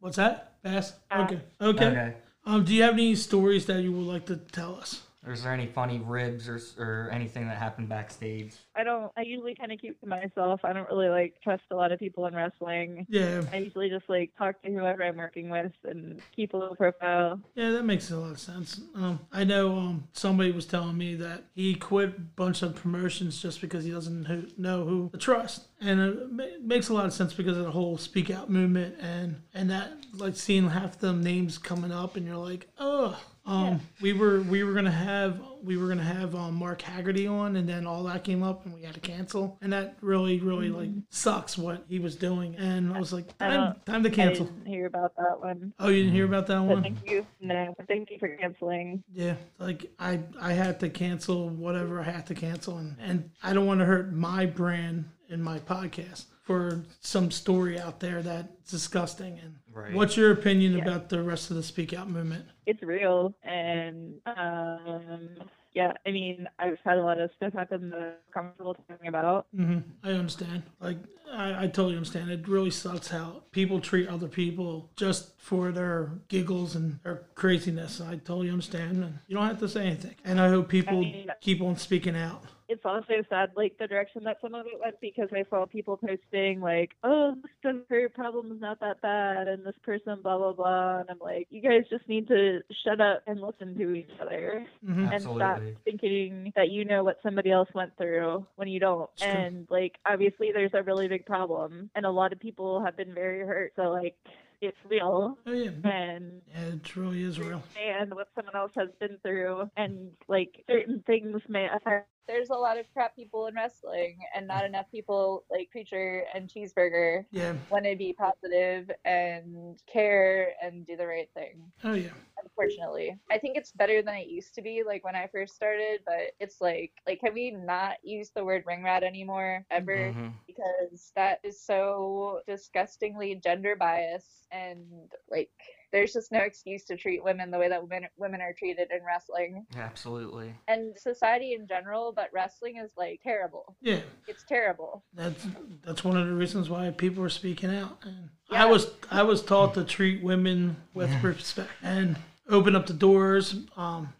What's 0.00 0.16
that? 0.16 0.62
Bass? 0.62 0.94
Okay. 1.12 1.40
Okay. 1.60 1.86
Okay. 1.86 2.14
Um 2.46 2.64
do 2.64 2.74
you 2.74 2.82
have 2.82 2.94
any 2.94 3.14
stories 3.16 3.66
that 3.66 3.82
you 3.82 3.92
would 3.92 4.06
like 4.06 4.26
to 4.26 4.36
tell 4.36 4.76
us? 4.76 5.02
Or 5.28 5.32
is 5.32 5.42
there 5.42 5.52
any 5.52 5.66
funny 5.66 5.98
ribs 5.98 6.48
or, 6.48 6.58
or 6.78 7.10
anything 7.12 7.46
that 7.48 7.58
happened 7.58 7.90
backstage? 7.90 8.54
I 8.74 8.82
don't. 8.82 9.12
I 9.14 9.20
usually 9.22 9.54
kind 9.54 9.70
of 9.70 9.78
keep 9.78 10.00
to 10.00 10.06
myself. 10.06 10.60
I 10.64 10.72
don't 10.72 10.88
really 10.88 11.10
like 11.10 11.34
trust 11.44 11.64
a 11.70 11.76
lot 11.76 11.92
of 11.92 11.98
people 11.98 12.24
in 12.24 12.34
wrestling. 12.34 13.06
Yeah, 13.10 13.42
I 13.52 13.58
usually 13.58 13.90
just 13.90 14.08
like 14.08 14.30
talk 14.38 14.62
to 14.62 14.70
whoever 14.70 15.04
I'm 15.04 15.18
working 15.18 15.50
with 15.50 15.72
and 15.84 16.22
keep 16.34 16.54
a 16.54 16.56
low 16.56 16.74
profile. 16.74 17.40
yeah, 17.54 17.72
that 17.72 17.82
makes 17.82 18.10
a 18.10 18.16
lot 18.16 18.30
of 18.30 18.40
sense. 18.40 18.80
Um, 18.94 19.20
I 19.30 19.44
know 19.44 19.76
um, 19.76 20.08
somebody 20.14 20.50
was 20.50 20.64
telling 20.64 20.96
me 20.96 21.14
that 21.16 21.44
he 21.54 21.74
quit 21.74 22.08
a 22.16 22.20
bunch 22.20 22.62
of 22.62 22.74
promotions 22.74 23.42
just 23.42 23.60
because 23.60 23.84
he 23.84 23.90
doesn't 23.90 24.24
who, 24.24 24.44
know 24.56 24.86
who 24.86 25.10
to 25.10 25.18
trust, 25.18 25.68
and 25.78 26.00
it 26.00 26.32
ma- 26.32 26.44
makes 26.62 26.88
a 26.88 26.94
lot 26.94 27.04
of 27.04 27.12
sense 27.12 27.34
because 27.34 27.58
of 27.58 27.64
the 27.64 27.72
whole 27.72 27.98
speak 27.98 28.30
out 28.30 28.48
movement 28.48 28.96
and 28.98 29.42
and 29.52 29.68
that 29.68 29.92
like 30.14 30.36
seeing 30.36 30.70
half 30.70 30.98
them 30.98 31.22
names 31.22 31.58
coming 31.58 31.92
up, 31.92 32.16
and 32.16 32.26
you're 32.26 32.36
like, 32.36 32.66
oh. 32.78 33.20
Um, 33.48 33.80
we 34.02 34.12
were 34.12 34.42
we 34.42 34.62
were 34.62 34.74
gonna 34.74 34.90
have 34.90 35.40
we 35.64 35.76
were 35.78 35.88
gonna 35.88 36.02
have 36.02 36.34
um, 36.34 36.54
Mark 36.54 36.82
Haggerty 36.82 37.26
on, 37.26 37.56
and 37.56 37.66
then 37.68 37.86
all 37.86 38.02
that 38.04 38.22
came 38.22 38.42
up, 38.42 38.66
and 38.66 38.74
we 38.74 38.82
had 38.82 38.92
to 38.94 39.00
cancel, 39.00 39.56
and 39.62 39.72
that 39.72 39.96
really 40.02 40.38
really 40.40 40.68
like 40.68 40.90
sucks 41.08 41.56
what 41.56 41.82
he 41.88 41.98
was 41.98 42.14
doing, 42.14 42.54
and 42.56 42.92
I 42.92 42.98
was 42.98 43.12
like, 43.12 43.36
time, 43.38 43.76
time 43.86 44.02
to 44.02 44.10
I 44.10 44.12
cancel. 44.12 44.44
didn't 44.44 44.66
hear 44.66 44.84
about 44.86 45.16
that 45.16 45.40
one. 45.40 45.72
Oh, 45.80 45.88
you 45.88 46.02
didn't 46.02 46.14
hear 46.14 46.26
about 46.26 46.46
that 46.48 46.58
But 46.58 46.66
one? 46.74 46.82
thank 46.82 47.10
you. 47.10 47.26
No, 47.40 47.74
thank 47.88 48.10
you 48.10 48.18
for 48.18 48.28
canceling. 48.28 49.02
Yeah, 49.12 49.36
like 49.58 49.90
I 49.98 50.20
I 50.40 50.52
had 50.52 50.78
to 50.80 50.90
cancel 50.90 51.48
whatever 51.48 52.00
I 52.00 52.04
had 52.04 52.26
to 52.26 52.34
cancel, 52.34 52.76
and 52.76 52.96
and 53.00 53.30
I 53.42 53.54
don't 53.54 53.66
want 53.66 53.80
to 53.80 53.86
hurt 53.86 54.12
my 54.12 54.44
brand 54.44 55.06
in 55.30 55.42
my 55.42 55.58
podcast 55.60 56.26
for 56.42 56.82
some 57.00 57.30
story 57.30 57.78
out 57.78 58.00
there 58.00 58.22
that's 58.22 58.70
disgusting. 58.70 59.38
And 59.42 59.54
Right. 59.78 59.94
what's 59.94 60.16
your 60.16 60.32
opinion 60.32 60.80
about 60.80 61.08
the 61.08 61.22
rest 61.22 61.50
of 61.50 61.56
the 61.56 61.62
Speak 61.62 61.92
Out 61.92 62.08
movement? 62.10 62.44
It's 62.66 62.82
real, 62.82 63.34
and 63.44 64.14
um, 64.26 65.28
yeah. 65.72 65.92
I 66.06 66.10
mean, 66.10 66.48
I've 66.58 66.78
had 66.84 66.98
a 66.98 67.02
lot 67.02 67.20
of 67.20 67.30
stuff 67.36 67.52
happen 67.52 67.90
that 67.90 67.98
I'm 67.98 68.12
comfortable 68.32 68.74
talking 68.74 69.08
about. 69.08 69.46
hmm 69.54 69.78
I 70.02 70.10
understand. 70.12 70.62
Like 70.80 70.98
I, 71.32 71.64
I 71.64 71.66
totally 71.68 71.94
understand. 71.96 72.30
It 72.30 72.48
really 72.48 72.70
sucks 72.70 73.08
how 73.08 73.42
people 73.52 73.80
treat 73.80 74.08
other 74.08 74.28
people 74.28 74.90
just 74.96 75.38
for 75.40 75.70
their 75.72 76.10
giggles 76.28 76.74
and 76.74 76.98
their 77.04 77.22
craziness. 77.34 78.00
I 78.00 78.16
totally 78.16 78.50
understand, 78.50 79.04
and 79.04 79.18
you 79.28 79.36
don't 79.36 79.46
have 79.46 79.60
to 79.60 79.68
say 79.68 79.86
anything. 79.86 80.16
And 80.24 80.40
I 80.40 80.48
hope 80.48 80.68
people 80.68 80.98
I 80.98 81.00
mean- 81.00 81.30
keep 81.40 81.62
on 81.62 81.76
speaking 81.76 82.16
out. 82.16 82.42
It's 82.68 82.84
also 82.84 83.14
sad, 83.28 83.50
like 83.56 83.78
the 83.78 83.86
direction 83.86 84.24
that 84.24 84.38
some 84.42 84.54
of 84.54 84.66
it 84.66 84.78
went, 84.82 85.00
because 85.00 85.28
I 85.32 85.44
saw 85.48 85.64
people 85.66 85.96
posting 85.96 86.60
like, 86.60 86.90
"Oh, 87.02 87.34
this 87.42 87.50
doesn't 87.62 87.86
her 87.88 88.08
problem's 88.08 88.60
not 88.60 88.80
that 88.80 89.00
bad," 89.00 89.48
and 89.48 89.64
this 89.64 89.74
person 89.82 90.20
blah 90.22 90.36
blah 90.38 90.52
blah, 90.52 91.00
and 91.00 91.10
I'm 91.10 91.18
like, 91.20 91.46
you 91.50 91.60
guys 91.62 91.84
just 91.88 92.06
need 92.08 92.28
to 92.28 92.60
shut 92.84 93.00
up 93.00 93.22
and 93.26 93.40
listen 93.40 93.76
to 93.78 93.92
each 93.94 94.10
other. 94.20 94.66
hmm 94.84 95.06
and 95.10 95.22
stop 95.22 95.62
thinking 95.84 96.52
that 96.54 96.68
you 96.70 96.84
know 96.84 97.02
what 97.02 97.18
somebody 97.22 97.50
else 97.50 97.68
went 97.74 97.96
through 97.96 98.44
when 98.56 98.68
you 98.68 98.78
don't. 98.78 99.08
It's 99.14 99.22
true. 99.22 99.30
And 99.30 99.66
like 99.70 99.96
obviously 100.04 100.50
there's 100.52 100.74
a 100.74 100.82
really 100.82 101.08
big 101.08 101.24
problem 101.24 101.88
and 101.94 102.04
a 102.04 102.10
lot 102.10 102.32
of 102.32 102.40
people 102.40 102.84
have 102.84 102.96
been 102.96 103.14
very 103.14 103.40
hurt. 103.40 103.72
So 103.76 103.84
like 103.84 104.16
it's 104.60 104.76
real 104.88 105.38
Oh 105.46 105.52
yeah, 105.52 105.70
and 105.84 106.42
yeah, 106.52 106.66
it 106.74 106.96
really 106.96 107.22
is 107.22 107.38
real. 107.40 107.62
and 107.80 108.12
what 108.14 108.28
someone 108.34 108.56
else 108.56 108.72
has 108.76 108.88
been 109.00 109.16
through 109.22 109.70
and 109.76 110.10
like 110.28 110.62
certain 110.68 111.02
things 111.06 111.40
may 111.48 111.68
affect 111.74 112.08
there's 112.28 112.50
a 112.50 112.54
lot 112.54 112.78
of 112.78 112.86
crap 112.92 113.16
people 113.16 113.46
in 113.48 113.54
wrestling 113.54 114.18
and 114.34 114.46
not 114.46 114.64
enough 114.64 114.86
people 114.90 115.46
like 115.50 115.70
preacher 115.72 116.26
and 116.34 116.48
cheeseburger 116.48 117.24
Yeah. 117.32 117.54
want 117.70 117.84
to 117.86 117.96
be 117.96 118.14
positive 118.14 118.90
and 119.04 119.82
care 119.92 120.54
and 120.62 120.86
do 120.86 120.96
the 120.96 121.06
right 121.06 121.30
thing 121.34 121.72
Oh 121.84 121.94
yeah. 121.94 122.14
unfortunately. 122.42 123.16
I 123.30 123.38
think 123.38 123.56
it's 123.56 123.72
better 123.72 124.02
than 124.02 124.14
it 124.16 124.28
used 124.28 124.54
to 124.54 124.62
be, 124.62 124.82
like 124.84 125.04
when 125.04 125.16
I 125.16 125.26
first 125.28 125.54
started, 125.56 126.02
but 126.06 126.32
it's 126.40 126.60
like 126.60 126.92
like 127.06 127.20
can 127.20 127.34
we 127.34 127.50
not 127.50 127.96
use 128.04 128.30
the 128.30 128.44
word 128.44 128.64
ring 128.66 128.84
rat 128.84 129.02
anymore 129.02 129.66
ever? 129.70 130.14
Mhm. 130.14 130.34
Because 130.46 131.12
that 131.16 131.40
is 131.44 131.60
so 131.60 132.42
disgustingly 132.46 133.34
gender 133.36 133.76
biased 133.76 134.46
and 134.52 135.12
like 135.28 135.50
there's 135.92 136.12
just 136.12 136.30
no 136.32 136.40
excuse 136.40 136.84
to 136.84 136.96
treat 136.96 137.22
women 137.24 137.50
the 137.50 137.58
way 137.58 137.68
that 137.68 137.82
women 137.82 138.08
women 138.16 138.40
are 138.40 138.52
treated 138.52 138.88
in 138.90 139.04
wrestling 139.04 139.66
Absolutely. 139.76 140.54
and 140.68 140.96
society 140.98 141.54
in 141.54 141.66
general, 141.66 142.12
but 142.14 142.28
wrestling 142.32 142.76
is 142.76 142.92
like 142.96 143.20
terrible. 143.22 143.76
Yeah. 143.80 144.00
It's 144.26 144.44
terrible. 144.44 145.04
That's 145.14 145.46
that's 145.84 146.04
one 146.04 146.16
of 146.16 146.26
the 146.26 146.34
reasons 146.34 146.68
why 146.70 146.90
people 146.90 147.22
are 147.24 147.28
speaking 147.28 147.74
out. 147.74 147.98
And 148.02 148.30
Yeah. 148.50 148.62
I 148.62 148.66
was 148.66 148.90
I 149.10 149.22
was 149.22 149.42
taught 149.42 149.74
to 149.74 149.84
treat 149.84 150.22
women 150.22 150.76
with 150.94 151.10
respect 151.22 151.70
and 151.82 152.16
open 152.48 152.74
up 152.76 152.86
the 152.86 152.94
doors. 152.94 153.54
Um, 153.76 154.12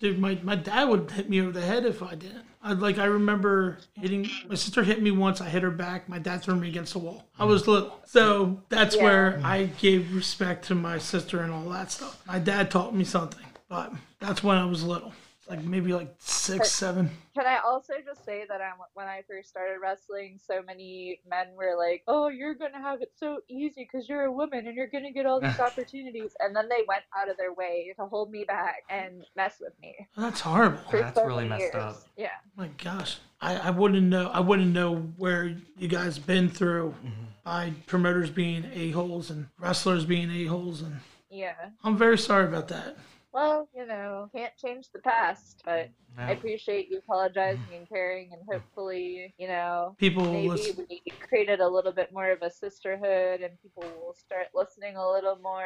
dude, 0.00 0.18
my, 0.18 0.38
my 0.42 0.56
dad 0.56 0.84
would 0.88 1.10
hit 1.10 1.30
me 1.30 1.40
over 1.40 1.52
the 1.52 1.60
head 1.60 1.84
if 1.86 2.02
I 2.02 2.14
didn't. 2.16 2.44
I 2.62 2.72
like 2.74 2.98
I 2.98 3.04
remember 3.06 3.78
hitting 3.94 4.28
my 4.48 4.54
sister 4.54 4.82
hit 4.84 5.00
me 5.02 5.10
once. 5.10 5.40
I 5.40 5.48
hit 5.48 5.62
her 5.62 5.70
back. 5.70 6.08
My 6.10 6.18
dad 6.18 6.42
threw 6.42 6.56
me 6.56 6.68
against 6.68 6.92
the 6.92 6.98
wall. 6.98 7.24
I 7.38 7.44
was 7.44 7.66
little, 7.66 7.98
so 8.06 8.60
that's 8.68 8.96
Yeah. 8.96 9.02
where 9.04 9.40
I 9.42 9.64
gave 9.80 10.14
respect 10.14 10.66
to 10.66 10.74
my 10.74 10.98
sister 10.98 11.40
and 11.40 11.50
all 11.52 11.64
that 11.70 11.90
stuff. 11.90 12.20
My 12.26 12.38
dad 12.38 12.70
taught 12.70 12.94
me 12.94 13.04
something, 13.04 13.46
but 13.70 13.92
that's 14.18 14.42
when 14.42 14.58
I 14.58 14.66
was 14.66 14.82
little, 14.84 15.14
like 15.50 15.62
maybe 15.64 15.92
like 15.92 16.14
six, 16.18 16.70
seven. 16.72 17.10
Can 17.34 17.46
I 17.46 17.58
also 17.58 17.94
just 18.04 18.24
say 18.24 18.44
that 18.48 18.60
I, 18.60 18.70
when 18.94 19.06
I 19.06 19.22
first 19.28 19.48
started 19.50 19.78
wrestling, 19.82 20.38
so 20.42 20.62
many 20.62 21.20
men 21.28 21.48
were 21.56 21.74
like, 21.76 22.02
"Oh, 22.08 22.28
you're 22.28 22.54
gonna 22.54 22.80
have 22.80 23.02
it 23.02 23.12
so 23.16 23.40
easy 23.48 23.86
because 23.90 24.08
you're 24.08 24.24
a 24.24 24.32
woman 24.32 24.66
and 24.66 24.74
you're 24.76 24.86
gonna 24.86 25.12
get 25.12 25.26
all 25.26 25.40
these 25.40 25.58
opportunities," 25.68 26.32
and 26.40 26.54
then 26.54 26.68
they 26.68 26.84
went 26.88 27.02
out 27.18 27.28
of 27.28 27.36
their 27.36 27.52
way 27.52 27.92
to 27.98 28.06
hold 28.06 28.30
me 28.30 28.44
back 28.44 28.84
and 28.88 29.24
mess 29.36 29.56
with 29.60 29.72
me. 29.82 30.08
That's 30.16 30.40
horrible. 30.40 30.78
For 30.90 31.00
That's 31.00 31.16
so 31.16 31.24
really 31.26 31.48
messed 31.48 31.60
years. 31.60 31.74
up. 31.74 31.96
Yeah. 32.16 32.28
My 32.56 32.68
gosh, 32.82 33.18
I, 33.40 33.56
I 33.56 33.70
wouldn't 33.70 34.06
know. 34.06 34.28
I 34.28 34.40
wouldn't 34.40 34.72
know 34.72 34.96
where 35.16 35.56
you 35.76 35.88
guys 35.88 36.18
been 36.18 36.48
through 36.48 36.94
Mm-hmm. 37.04 37.24
by 37.44 37.72
promoters 37.86 38.30
being 38.30 38.64
a 38.72 38.90
holes 38.90 39.30
and 39.30 39.48
wrestlers 39.58 40.04
being 40.04 40.30
a 40.30 40.44
holes, 40.46 40.82
and 40.82 41.00
Yeah. 41.30 41.54
I'm 41.84 41.96
very 41.96 42.18
sorry 42.18 42.44
about 42.46 42.68
that. 42.68 42.96
Well, 43.32 43.68
you 43.74 43.86
know, 43.86 44.28
can't 44.34 44.56
change 44.56 44.86
the 44.92 45.00
past, 45.00 45.62
but 45.64 45.90
I 46.18 46.32
appreciate 46.32 46.88
you 46.90 46.98
apologizing 46.98 47.72
and 47.72 47.88
caring, 47.88 48.30
and 48.32 48.42
hopefully, 48.50 49.32
you 49.38 49.46
know, 49.48 49.94
People 49.98 50.24
will 50.24 50.32
maybe 50.32 50.48
listen. 50.48 50.86
we 50.90 51.02
created 51.28 51.60
a 51.60 51.68
little 51.68 51.92
bit 51.92 52.12
more 52.12 52.30
of 52.30 52.42
a 52.42 52.50
sisterhood 52.50 53.40
and 53.40 53.52
people 53.62 53.84
will 53.84 54.14
start 54.14 54.48
listening 54.54 54.96
a 54.96 55.10
little 55.12 55.36
more 55.42 55.62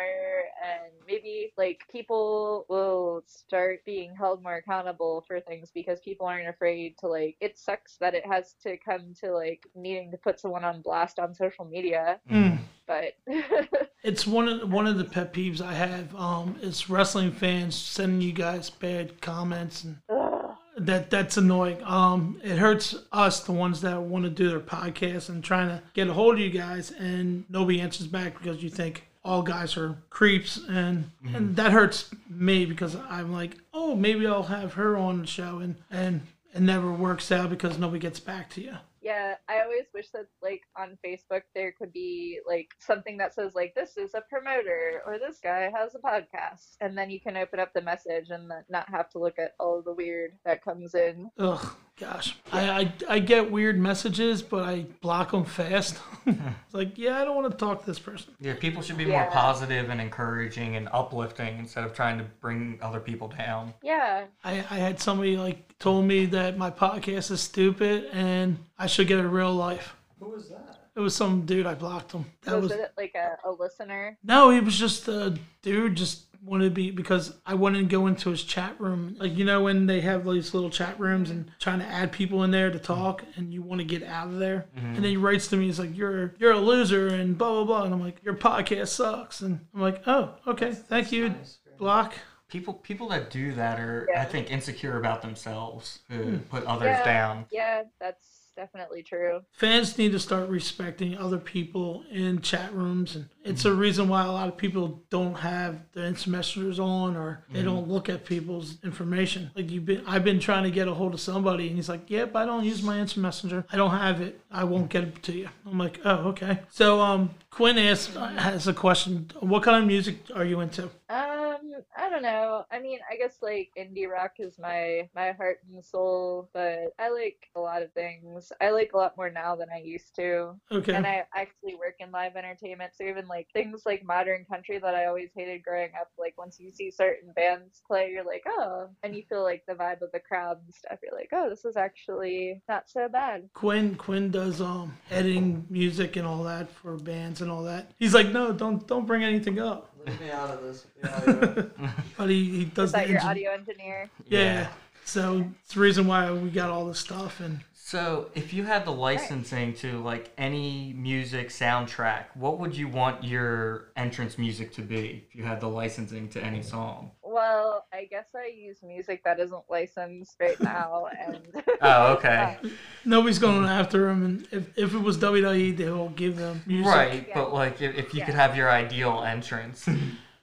and 0.62 0.92
maybe 1.08 1.52
like 1.56 1.80
people 1.90 2.66
will 2.68 3.22
start 3.26 3.80
being 3.86 4.14
held 4.14 4.42
more 4.42 4.56
accountable 4.56 5.24
for 5.26 5.40
things 5.40 5.70
because 5.74 6.00
people 6.00 6.26
aren't 6.26 6.48
afraid 6.48 6.96
to 6.98 7.06
like 7.08 7.36
it 7.40 7.58
sucks 7.58 7.96
that 7.96 8.14
it 8.14 8.26
has 8.26 8.54
to 8.62 8.76
come 8.76 9.14
to 9.22 9.32
like 9.32 9.66
needing 9.74 10.10
to 10.10 10.18
put 10.18 10.38
someone 10.38 10.64
on 10.64 10.82
blast 10.82 11.18
on 11.18 11.34
social 11.34 11.64
media 11.64 12.20
Mm. 12.30 12.58
But 12.86 13.14
It's 14.04 14.26
one 14.26 14.48
of 14.48 14.70
one 14.70 14.86
of 14.86 14.98
the 14.98 15.04
pet 15.04 15.32
peeves 15.32 15.62
I 15.62 15.72
have. 15.72 16.14
Um, 16.14 16.56
is 16.60 16.90
wrestling 16.90 17.32
fans 17.32 17.74
sending 17.74 18.20
you 18.20 18.32
guys 18.32 18.68
bad 18.68 19.20
comments 19.22 19.82
and 19.84 19.96
Ugh. 20.10 20.50
that 20.76 21.08
that's 21.10 21.38
annoying. 21.38 21.82
Um, 21.84 22.38
it 22.44 22.58
hurts 22.58 22.94
us, 23.12 23.40
the 23.40 23.52
ones 23.52 23.80
that 23.80 24.02
want 24.02 24.24
to 24.24 24.30
do 24.30 24.50
their 24.50 24.60
podcast 24.60 25.30
and 25.30 25.42
trying 25.42 25.68
to 25.68 25.82
get 25.94 26.08
a 26.08 26.12
hold 26.12 26.34
of 26.34 26.40
you 26.40 26.50
guys, 26.50 26.90
and 26.90 27.44
nobody 27.48 27.80
answers 27.80 28.06
back 28.06 28.36
because 28.36 28.62
you 28.62 28.68
think 28.68 29.06
all 29.24 29.40
guys 29.42 29.74
are 29.78 29.96
creeps, 30.10 30.60
and 30.68 31.10
and 31.32 31.56
that 31.56 31.72
hurts 31.72 32.10
me 32.28 32.66
because 32.66 32.94
I'm 33.08 33.32
like, 33.32 33.56
oh, 33.72 33.94
maybe 33.96 34.26
I'll 34.26 34.42
have 34.42 34.74
her 34.74 34.98
on 34.98 35.22
the 35.22 35.26
show, 35.26 35.60
and 35.60 35.76
and 35.90 36.20
it 36.54 36.60
never 36.60 36.92
works 36.92 37.32
out 37.32 37.48
because 37.48 37.78
nobody 37.78 38.00
gets 38.00 38.20
back 38.20 38.50
to 38.50 38.60
you. 38.60 38.76
Yeah, 39.04 39.34
I 39.50 39.60
always 39.60 39.84
wish 39.92 40.08
that 40.14 40.28
like 40.42 40.62
on 40.78 40.96
Facebook 41.04 41.42
there 41.54 41.74
could 41.78 41.92
be 41.92 42.40
like 42.48 42.68
something 42.78 43.18
that 43.18 43.34
says 43.34 43.54
like 43.54 43.74
this 43.74 43.98
is 43.98 44.14
a 44.14 44.22
promoter 44.30 45.02
or 45.06 45.18
this 45.18 45.40
guy 45.42 45.70
has 45.76 45.94
a 45.94 45.98
podcast, 45.98 46.76
and 46.80 46.96
then 46.96 47.10
you 47.10 47.20
can 47.20 47.36
open 47.36 47.60
up 47.60 47.74
the 47.74 47.82
message 47.82 48.30
and 48.30 48.50
not 48.70 48.88
have 48.88 49.10
to 49.10 49.18
look 49.18 49.38
at 49.38 49.52
all 49.60 49.82
the 49.82 49.92
weird 49.92 50.30
that 50.46 50.64
comes 50.64 50.94
in. 50.94 51.28
Ugh, 51.38 51.76
gosh, 51.98 52.36
I, 52.52 52.70
I 52.80 52.92
I 53.08 53.18
get 53.18 53.50
weird 53.50 53.78
messages, 53.78 54.42
but 54.42 54.64
I 54.64 54.86
block 55.00 55.30
them 55.32 55.44
fast. 55.44 55.98
it's 56.26 56.38
like, 56.72 56.96
yeah, 56.96 57.20
I 57.20 57.24
don't 57.24 57.36
want 57.36 57.50
to 57.52 57.56
talk 57.58 57.80
to 57.80 57.86
this 57.86 57.98
person. 57.98 58.32
Yeah, 58.40 58.54
people 58.54 58.80
should 58.82 58.96
be 58.96 59.04
Yeah. 59.04 59.22
more 59.22 59.30
positive 59.30 59.90
and 59.90 60.00
encouraging 60.00 60.76
and 60.76 60.88
uplifting 60.92 61.58
instead 61.58 61.84
of 61.84 61.92
trying 61.92 62.16
to 62.18 62.24
bring 62.40 62.78
other 62.80 62.98
people 63.00 63.28
down. 63.28 63.74
Yeah, 63.82 64.24
I, 64.42 64.52
I 64.70 64.76
had 64.78 64.98
somebody 65.00 65.36
like 65.36 65.76
told 65.78 66.06
me 66.06 66.24
that 66.26 66.56
my 66.56 66.70
podcast 66.70 67.30
is 67.30 67.40
stupid 67.42 68.06
and 68.12 68.58
I 68.78 68.86
should 68.86 69.06
get 69.06 69.20
a 69.20 69.28
real 69.28 69.52
life. 69.54 69.94
Who 70.18 70.30
was 70.30 70.48
that? 70.48 70.63
It 70.96 71.00
was 71.00 71.14
some 71.14 71.44
dude 71.44 71.66
I 71.66 71.74
blocked 71.74 72.12
him. 72.12 72.24
That 72.42 72.54
was, 72.60 72.70
was 72.70 72.80
it 72.80 72.92
like 72.96 73.14
a, 73.16 73.36
a 73.44 73.50
listener? 73.50 74.16
no, 74.22 74.50
he 74.50 74.60
was 74.60 74.78
just 74.78 75.08
a 75.08 75.36
dude 75.62 75.96
just 75.96 76.26
wanted 76.42 76.64
to 76.64 76.70
be 76.70 76.90
because 76.90 77.34
I 77.46 77.54
wouldn't 77.54 77.88
go 77.88 78.06
into 78.06 78.28
his 78.28 78.44
chat 78.44 78.78
room. 78.78 79.16
Like 79.18 79.34
you 79.36 79.44
know 79.46 79.62
when 79.62 79.86
they 79.86 80.02
have 80.02 80.24
these 80.26 80.52
little 80.52 80.68
chat 80.70 81.00
rooms 81.00 81.30
and 81.30 81.50
trying 81.58 81.78
to 81.78 81.86
add 81.86 82.12
people 82.12 82.44
in 82.44 82.50
there 82.50 82.70
to 82.70 82.78
talk 82.78 83.24
and 83.36 83.52
you 83.52 83.62
want 83.62 83.80
to 83.80 83.84
get 83.86 84.02
out 84.02 84.28
of 84.28 84.38
there. 84.38 84.66
And 84.76 84.96
then 84.96 85.04
he 85.04 85.16
writes 85.16 85.48
to 85.48 85.56
me, 85.56 85.64
he's 85.66 85.78
like, 85.80 85.96
You're 85.96 86.34
you're 86.38 86.52
a 86.52 86.58
loser 86.60 87.08
and 87.08 87.36
blah 87.38 87.50
blah 87.50 87.64
blah 87.64 87.82
and 87.84 87.94
I'm 87.94 88.00
like, 88.02 88.22
Your 88.22 88.34
podcast 88.34 88.88
sucks 88.88 89.40
and 89.40 89.58
I'm 89.74 89.80
like, 89.80 90.02
Oh, 90.06 90.34
okay, 90.46 90.72
thank 90.72 91.12
you. 91.12 91.34
Block. 91.78 92.14
People 92.48 92.74
people 92.74 93.08
that 93.08 93.30
do 93.30 93.52
that 93.54 93.80
are 93.80 94.06
I 94.14 94.24
think 94.26 94.50
insecure 94.52 94.98
about 94.98 95.22
themselves 95.22 96.00
who 96.10 96.22
Hmm. 96.22 96.36
put 96.50 96.64
others 96.66 96.98
Yeah. 96.98 97.04
down. 97.04 97.46
Yeah, 97.50 97.82
that's 97.98 98.43
definitely 98.56 99.02
true. 99.02 99.42
Fans 99.52 99.96
need 99.98 100.12
to 100.12 100.18
start 100.18 100.48
respecting 100.48 101.16
other 101.16 101.38
people 101.38 102.04
in 102.10 102.40
chat 102.40 102.72
rooms, 102.74 103.16
and 103.16 103.28
it's 103.44 103.66
a 103.66 103.72
reason 103.72 104.08
why 104.08 104.24
a 104.24 104.32
lot 104.32 104.48
of 104.48 104.56
people 104.56 105.02
don't 105.10 105.34
have 105.34 105.80
the 105.92 106.06
instant 106.06 106.34
messengers 106.34 106.80
on, 106.80 107.14
or 107.14 107.44
they 107.52 107.62
don't 107.62 107.88
look 107.88 108.08
at 108.08 108.24
people's 108.24 108.78
information. 108.82 109.50
Like 109.54 109.70
you've 109.70 109.84
been, 109.84 110.02
I've 110.06 110.24
been 110.24 110.40
trying 110.40 110.64
to 110.64 110.70
get 110.70 110.88
a 110.88 110.94
hold 110.94 111.12
of 111.14 111.20
somebody, 111.20 111.68
and 111.68 111.76
he's 111.76 111.88
like, 111.88 112.10
"Yep, 112.10 112.34
I 112.34 112.46
don't 112.46 112.64
use 112.64 112.82
my 112.82 112.98
instant 112.98 113.22
messenger. 113.22 113.64
I 113.70 113.76
don't 113.76 113.90
have 113.90 114.22
it. 114.22 114.40
I 114.50 114.64
won't 114.64 114.88
get 114.88 115.04
it 115.04 115.22
to 115.24 115.32
you." 115.32 115.48
I'm 115.66 115.78
like, 115.78 116.00
"Oh, 116.04 116.28
okay." 116.30 116.60
So, 116.70 117.00
um, 117.00 117.30
Quinn 117.50 117.78
asks 117.78 118.16
has 118.16 118.66
a 118.66 118.72
question. 118.72 119.30
What 119.40 119.62
kind 119.62 119.82
of 119.82 119.86
music 119.86 120.16
are 120.34 120.44
you 120.44 120.60
into? 120.60 120.84
Um, 121.10 121.74
I 121.96 122.08
don't 122.08 122.22
know. 122.22 122.64
I 122.70 122.80
mean, 122.80 122.98
I 123.10 123.16
guess 123.16 123.36
like 123.42 123.70
indie 123.78 124.08
rock 124.08 124.32
is 124.38 124.58
my 124.58 125.08
my 125.14 125.32
heart 125.32 125.58
and 125.70 125.84
soul, 125.84 126.48
but 126.54 126.94
I 126.98 127.10
like 127.10 127.50
a 127.54 127.60
lot 127.60 127.82
of 127.82 127.92
things. 127.92 128.52
I 128.60 128.70
like 128.70 128.92
a 128.94 128.96
lot 128.96 129.16
more 129.16 129.30
now 129.30 129.54
than 129.54 129.68
I 129.72 129.80
used 129.80 130.14
to. 130.16 130.54
Okay. 130.72 130.94
And 130.94 131.06
I 131.06 131.24
actually 131.34 131.74
work 131.74 131.96
in 132.00 132.10
live 132.10 132.36
entertainment, 132.36 132.92
so 132.96 133.04
even 133.04 133.28
like 133.28 133.33
things 133.52 133.82
like 133.84 134.04
modern 134.04 134.44
country 134.44 134.78
that 134.78 134.94
I 134.94 135.06
always 135.06 135.30
hated 135.34 135.62
growing 135.64 135.90
up, 136.00 136.10
like 136.18 136.34
once 136.38 136.58
you 136.60 136.70
see 136.70 136.90
certain 136.90 137.32
bands 137.34 137.82
play, 137.86 138.10
you're 138.10 138.24
like, 138.24 138.44
oh, 138.46 138.88
and 139.02 139.14
you 139.16 139.22
feel 139.28 139.42
like 139.42 139.64
the 139.66 139.74
vibe 139.74 140.02
of 140.02 140.12
the 140.12 140.20
crowd 140.20 140.58
and 140.64 140.74
stuff. 140.74 140.98
You're 141.02 141.14
like, 141.18 141.30
oh, 141.32 141.48
this 141.50 141.64
is 141.64 141.76
actually 141.76 142.62
not 142.68 142.88
so 142.88 143.08
bad. 143.08 143.48
Quinn 143.54 143.94
Quinn 143.96 144.30
does 144.30 144.60
um 144.60 144.96
editing 145.10 145.66
music 145.70 146.16
and 146.16 146.26
all 146.26 146.44
that 146.44 146.70
for 146.70 146.96
bands 146.96 147.40
and 147.40 147.50
all 147.50 147.62
that. 147.64 147.90
He's 147.98 148.14
like, 148.14 148.28
no, 148.28 148.52
don't 148.52 148.86
don't 148.86 149.06
bring 149.06 149.24
anything 149.24 149.58
up. 149.58 149.90
Leave 150.06 150.20
me 150.20 150.30
out 150.30 150.50
of 150.50 150.62
this. 150.62 150.86
But 152.16 152.30
he, 152.30 152.44
he 152.58 152.64
does 152.66 152.90
Is 152.90 152.92
the 152.92 152.98
that 152.98 153.08
your 153.08 153.16
engine- 153.18 153.30
audio 153.30 153.50
engineer? 153.52 154.10
yeah. 154.28 154.68
So 155.06 155.44
it's 155.64 155.74
the 155.74 155.80
reason 155.80 156.06
why 156.06 156.30
we 156.32 156.48
got 156.48 156.70
all 156.70 156.86
this 156.86 156.98
stuff 156.98 157.40
and 157.40 157.60
So, 157.86 158.30
if 158.34 158.54
you 158.54 158.64
had 158.64 158.86
the 158.86 158.92
licensing 158.92 159.74
to 159.74 159.98
like 159.98 160.32
any 160.38 160.94
music 160.96 161.50
soundtrack, 161.50 162.28
what 162.32 162.58
would 162.58 162.74
you 162.74 162.88
want 162.88 163.22
your 163.22 163.90
entrance 163.94 164.38
music 164.38 164.72
to 164.76 164.80
be 164.80 165.26
if 165.28 165.34
you 165.36 165.44
had 165.44 165.60
the 165.60 165.68
licensing 165.68 166.30
to 166.30 166.42
any 166.42 166.62
song? 166.62 167.10
Well, 167.22 167.84
I 167.92 168.06
guess 168.06 168.24
I 168.34 168.46
use 168.46 168.78
music 168.82 169.22
that 169.24 169.38
isn't 169.38 169.64
licensed 169.68 170.36
right 170.40 170.58
now, 170.62 171.08
and 171.20 171.62
Oh, 171.82 172.14
okay. 172.14 172.56
nobody's 173.04 173.38
going 173.38 173.66
after 173.66 174.08
him. 174.08 174.24
And 174.24 174.48
if, 174.50 174.78
if 174.78 174.94
it 174.94 175.02
was 175.02 175.18
WWE, 175.18 175.76
they 175.76 175.90
will 175.90 176.08
give 176.08 176.38
them 176.38 176.62
music. 176.64 176.86
Right, 176.90 177.26
Yeah. 177.28 177.34
but 177.34 177.52
like 177.52 177.82
if, 177.82 177.98
if 177.98 178.14
you 178.14 178.24
could 178.24 178.34
have 178.34 178.56
your 178.56 178.70
ideal 178.70 179.22
entrance. 179.26 179.86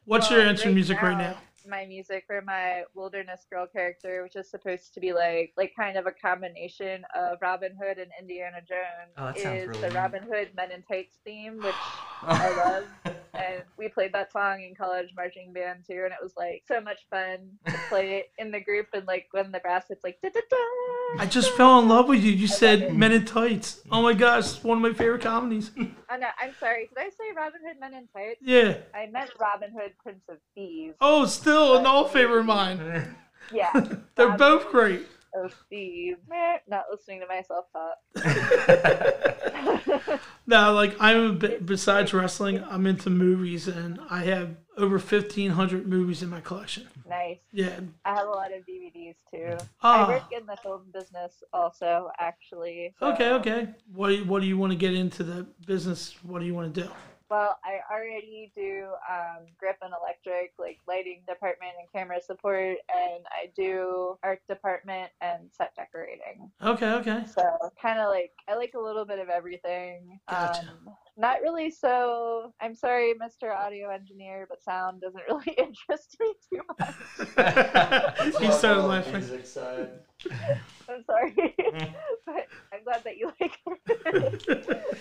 What's 0.06 0.30
Well, 0.30 0.38
your 0.38 0.48
entrance 0.48 0.66
right 0.66 0.74
music 0.76 1.02
right 1.02 1.18
now? 1.18 1.38
My 1.72 1.86
music 1.86 2.26
for 2.28 2.42
my 2.42 2.84
wilderness 2.94 3.48
girl 3.52 3.66
character, 3.66 4.22
which 4.22 4.36
is 4.36 4.52
supposed 4.52 4.94
to 4.94 5.00
be 5.00 5.14
like 5.14 5.54
like 5.58 5.72
kind 5.76 5.98
of 5.98 6.06
a 6.06 6.12
combination 6.12 7.04
of 7.16 7.40
Robin 7.42 7.76
Hood 7.82 7.98
and 7.98 8.12
Indiana 8.20 8.58
Jones, 8.68 9.16
Oh, 9.18 9.30
is 9.30 9.68
really 9.68 9.82
the 9.82 9.88
neat. 9.88 9.96
Robin 9.96 10.22
Hood 10.22 10.50
Men 10.56 10.72
in 10.72 10.84
Tights 10.84 11.18
theme, 11.26 11.58
which 11.58 11.74
I 12.24 12.84
love. 13.06 13.16
And 13.34 13.64
we 13.78 13.88
played 13.88 14.14
that 14.14 14.32
song 14.32 14.62
in 14.62 14.76
college 14.76 15.10
marching 15.16 15.54
band 15.54 15.86
too, 15.88 16.02
and 16.04 16.14
it 16.14 16.22
was 16.22 16.34
like 16.38 16.64
so 16.68 16.82
much 16.82 17.00
fun 17.10 17.38
to 17.66 17.74
play 17.90 18.16
it 18.16 18.32
in 18.38 18.52
the 18.52 18.60
group. 18.60 18.88
And 18.94 19.06
like 19.08 19.28
when 19.32 19.52
the 19.52 19.60
brass 19.60 19.86
hits 19.88 20.04
like 20.04 20.20
da 20.22 20.30
da 20.30 20.40
da. 20.50 21.22
I 21.22 21.28
just 21.30 21.52
fell 21.52 21.80
in 21.80 21.88
love 21.88 22.08
with 22.08 22.24
you. 22.24 22.32
You 22.32 22.48
love 22.48 22.58
said. 22.58 22.96
Men 22.96 23.12
in 23.12 23.26
Tights. 23.26 23.82
Oh 23.92 24.02
my 24.02 24.14
gosh, 24.14 24.62
one 24.64 24.78
of 24.78 24.82
my 24.82 24.94
favorite 24.94 25.22
comedies. 25.22 25.72
Oh 25.78 26.18
no, 26.18 26.28
I'm 26.40 26.54
sorry. 26.60 26.90
Did 26.90 26.98
I 26.98 27.10
say 27.10 27.32
Robin 27.36 27.62
Hood 27.66 27.80
Men 27.80 27.94
in 27.94 28.08
Tights? 28.08 28.40
Yeah. 28.42 28.78
I 28.94 29.08
meant 29.08 29.32
Robin 29.40 29.72
Hood 29.72 29.94
Prince 30.02 30.24
of 30.30 30.38
Thieves. 30.56 30.96
Oh, 31.00 31.26
still 31.26 31.78
an 31.78 31.86
all 31.86 32.08
favorite 32.08 32.42
of 32.42 32.46
mine. 32.46 33.16
Yeah. 33.54 33.72
They're 34.16 34.28
Robin 34.28 34.38
both 34.38 34.72
great. 34.72 35.08
Of 35.34 35.54
Thieves. 35.70 36.20
Meh, 36.30 36.58
Not 36.68 36.86
listening 36.92 37.22
to 37.22 37.28
myself 37.28 37.66
talk. 37.72 37.98
No, 40.48 40.74
like 40.74 40.96
I'm 41.00 41.30
a 41.30 41.34
bit, 41.34 41.66
besides 41.66 42.14
wrestling, 42.14 42.62
I'm 42.70 42.86
into 42.86 43.10
movies, 43.10 43.70
and 43.70 44.00
I 44.10 44.24
have 44.24 44.50
over 44.76 45.00
fifteen 45.00 45.52
hundred 45.52 45.88
movies 45.88 46.22
in 46.24 46.30
my 46.30 46.42
collection. 46.42 46.88
nice. 47.08 47.38
Yeah. 47.54 47.80
I 48.04 48.16
have 48.16 48.28
a 48.28 48.32
lot 48.32 48.52
of 48.52 48.66
DVDs 48.66 49.16
too. 49.34 49.56
Ah. 49.82 50.08
I 50.08 50.10
work 50.10 50.24
in 50.38 50.46
the 50.48 50.58
film 50.62 50.82
business 50.94 51.42
also, 51.54 52.10
actually. 52.20 52.94
so- 53.00 53.14
Okay. 53.14 53.30
Okay. 53.34 53.68
What 53.94 54.26
What 54.26 54.42
do 54.42 54.48
you 54.48 54.58
want 54.58 54.74
to 54.74 54.78
get 54.78 54.94
into 54.94 55.24
the 55.24 55.46
business? 55.66 56.16
What 56.24 56.40
do 56.40 56.46
you 56.46 56.56
want 56.56 56.74
to 56.74 56.82
do? 56.84 56.90
Well, 57.32 57.58
I 57.64 57.80
already 57.90 58.52
do 58.54 58.88
um, 59.10 59.46
grip 59.58 59.78
and 59.82 59.94
electric, 59.98 60.52
like 60.60 60.80
lighting 60.86 61.22
department 61.26 61.72
and 61.80 61.88
camera 61.90 62.22
support, 62.22 62.76
and 62.94 63.24
I 63.32 63.50
do 63.56 64.18
art 64.22 64.42
department 64.50 65.12
and 65.22 65.44
set 65.50 65.74
decorating. 65.78 66.52
Okay. 66.62 66.92
Okay. 66.92 67.24
So 67.34 67.42
kind 67.82 68.00
of 68.00 68.10
like 68.10 68.32
I 68.50 68.56
like 68.56 68.74
a 68.76 68.82
little 68.82 69.06
bit 69.06 69.18
of 69.20 69.30
everything. 69.30 70.20
Gotcha. 70.30 70.60
Um, 70.64 70.94
not 71.16 71.40
really 71.42 71.72
so. 71.72 72.52
I'm 72.60 72.76
sorry, 72.76 73.14
Mr. 73.14 73.56
Audio 73.56 73.90
Engineer, 73.90 74.46
but 74.50 74.62
sound 74.62 75.00
doesn't 75.00 75.24
really 75.30 75.56
interest 75.58 76.18
me 76.20 76.34
too 76.52 76.62
much. 76.78 78.42
he 78.42 78.52
started 78.52 78.82
laughing. 78.82 79.14
Music 79.14 79.46
side. 79.46 79.90
I'm 80.90 81.04
sorry, 81.06 81.34
but 82.26 82.48
I'm 82.74 82.84
glad 82.84 83.04
that 83.06 83.18
you 83.18 83.32
like 83.40 83.58
it. 83.66 84.98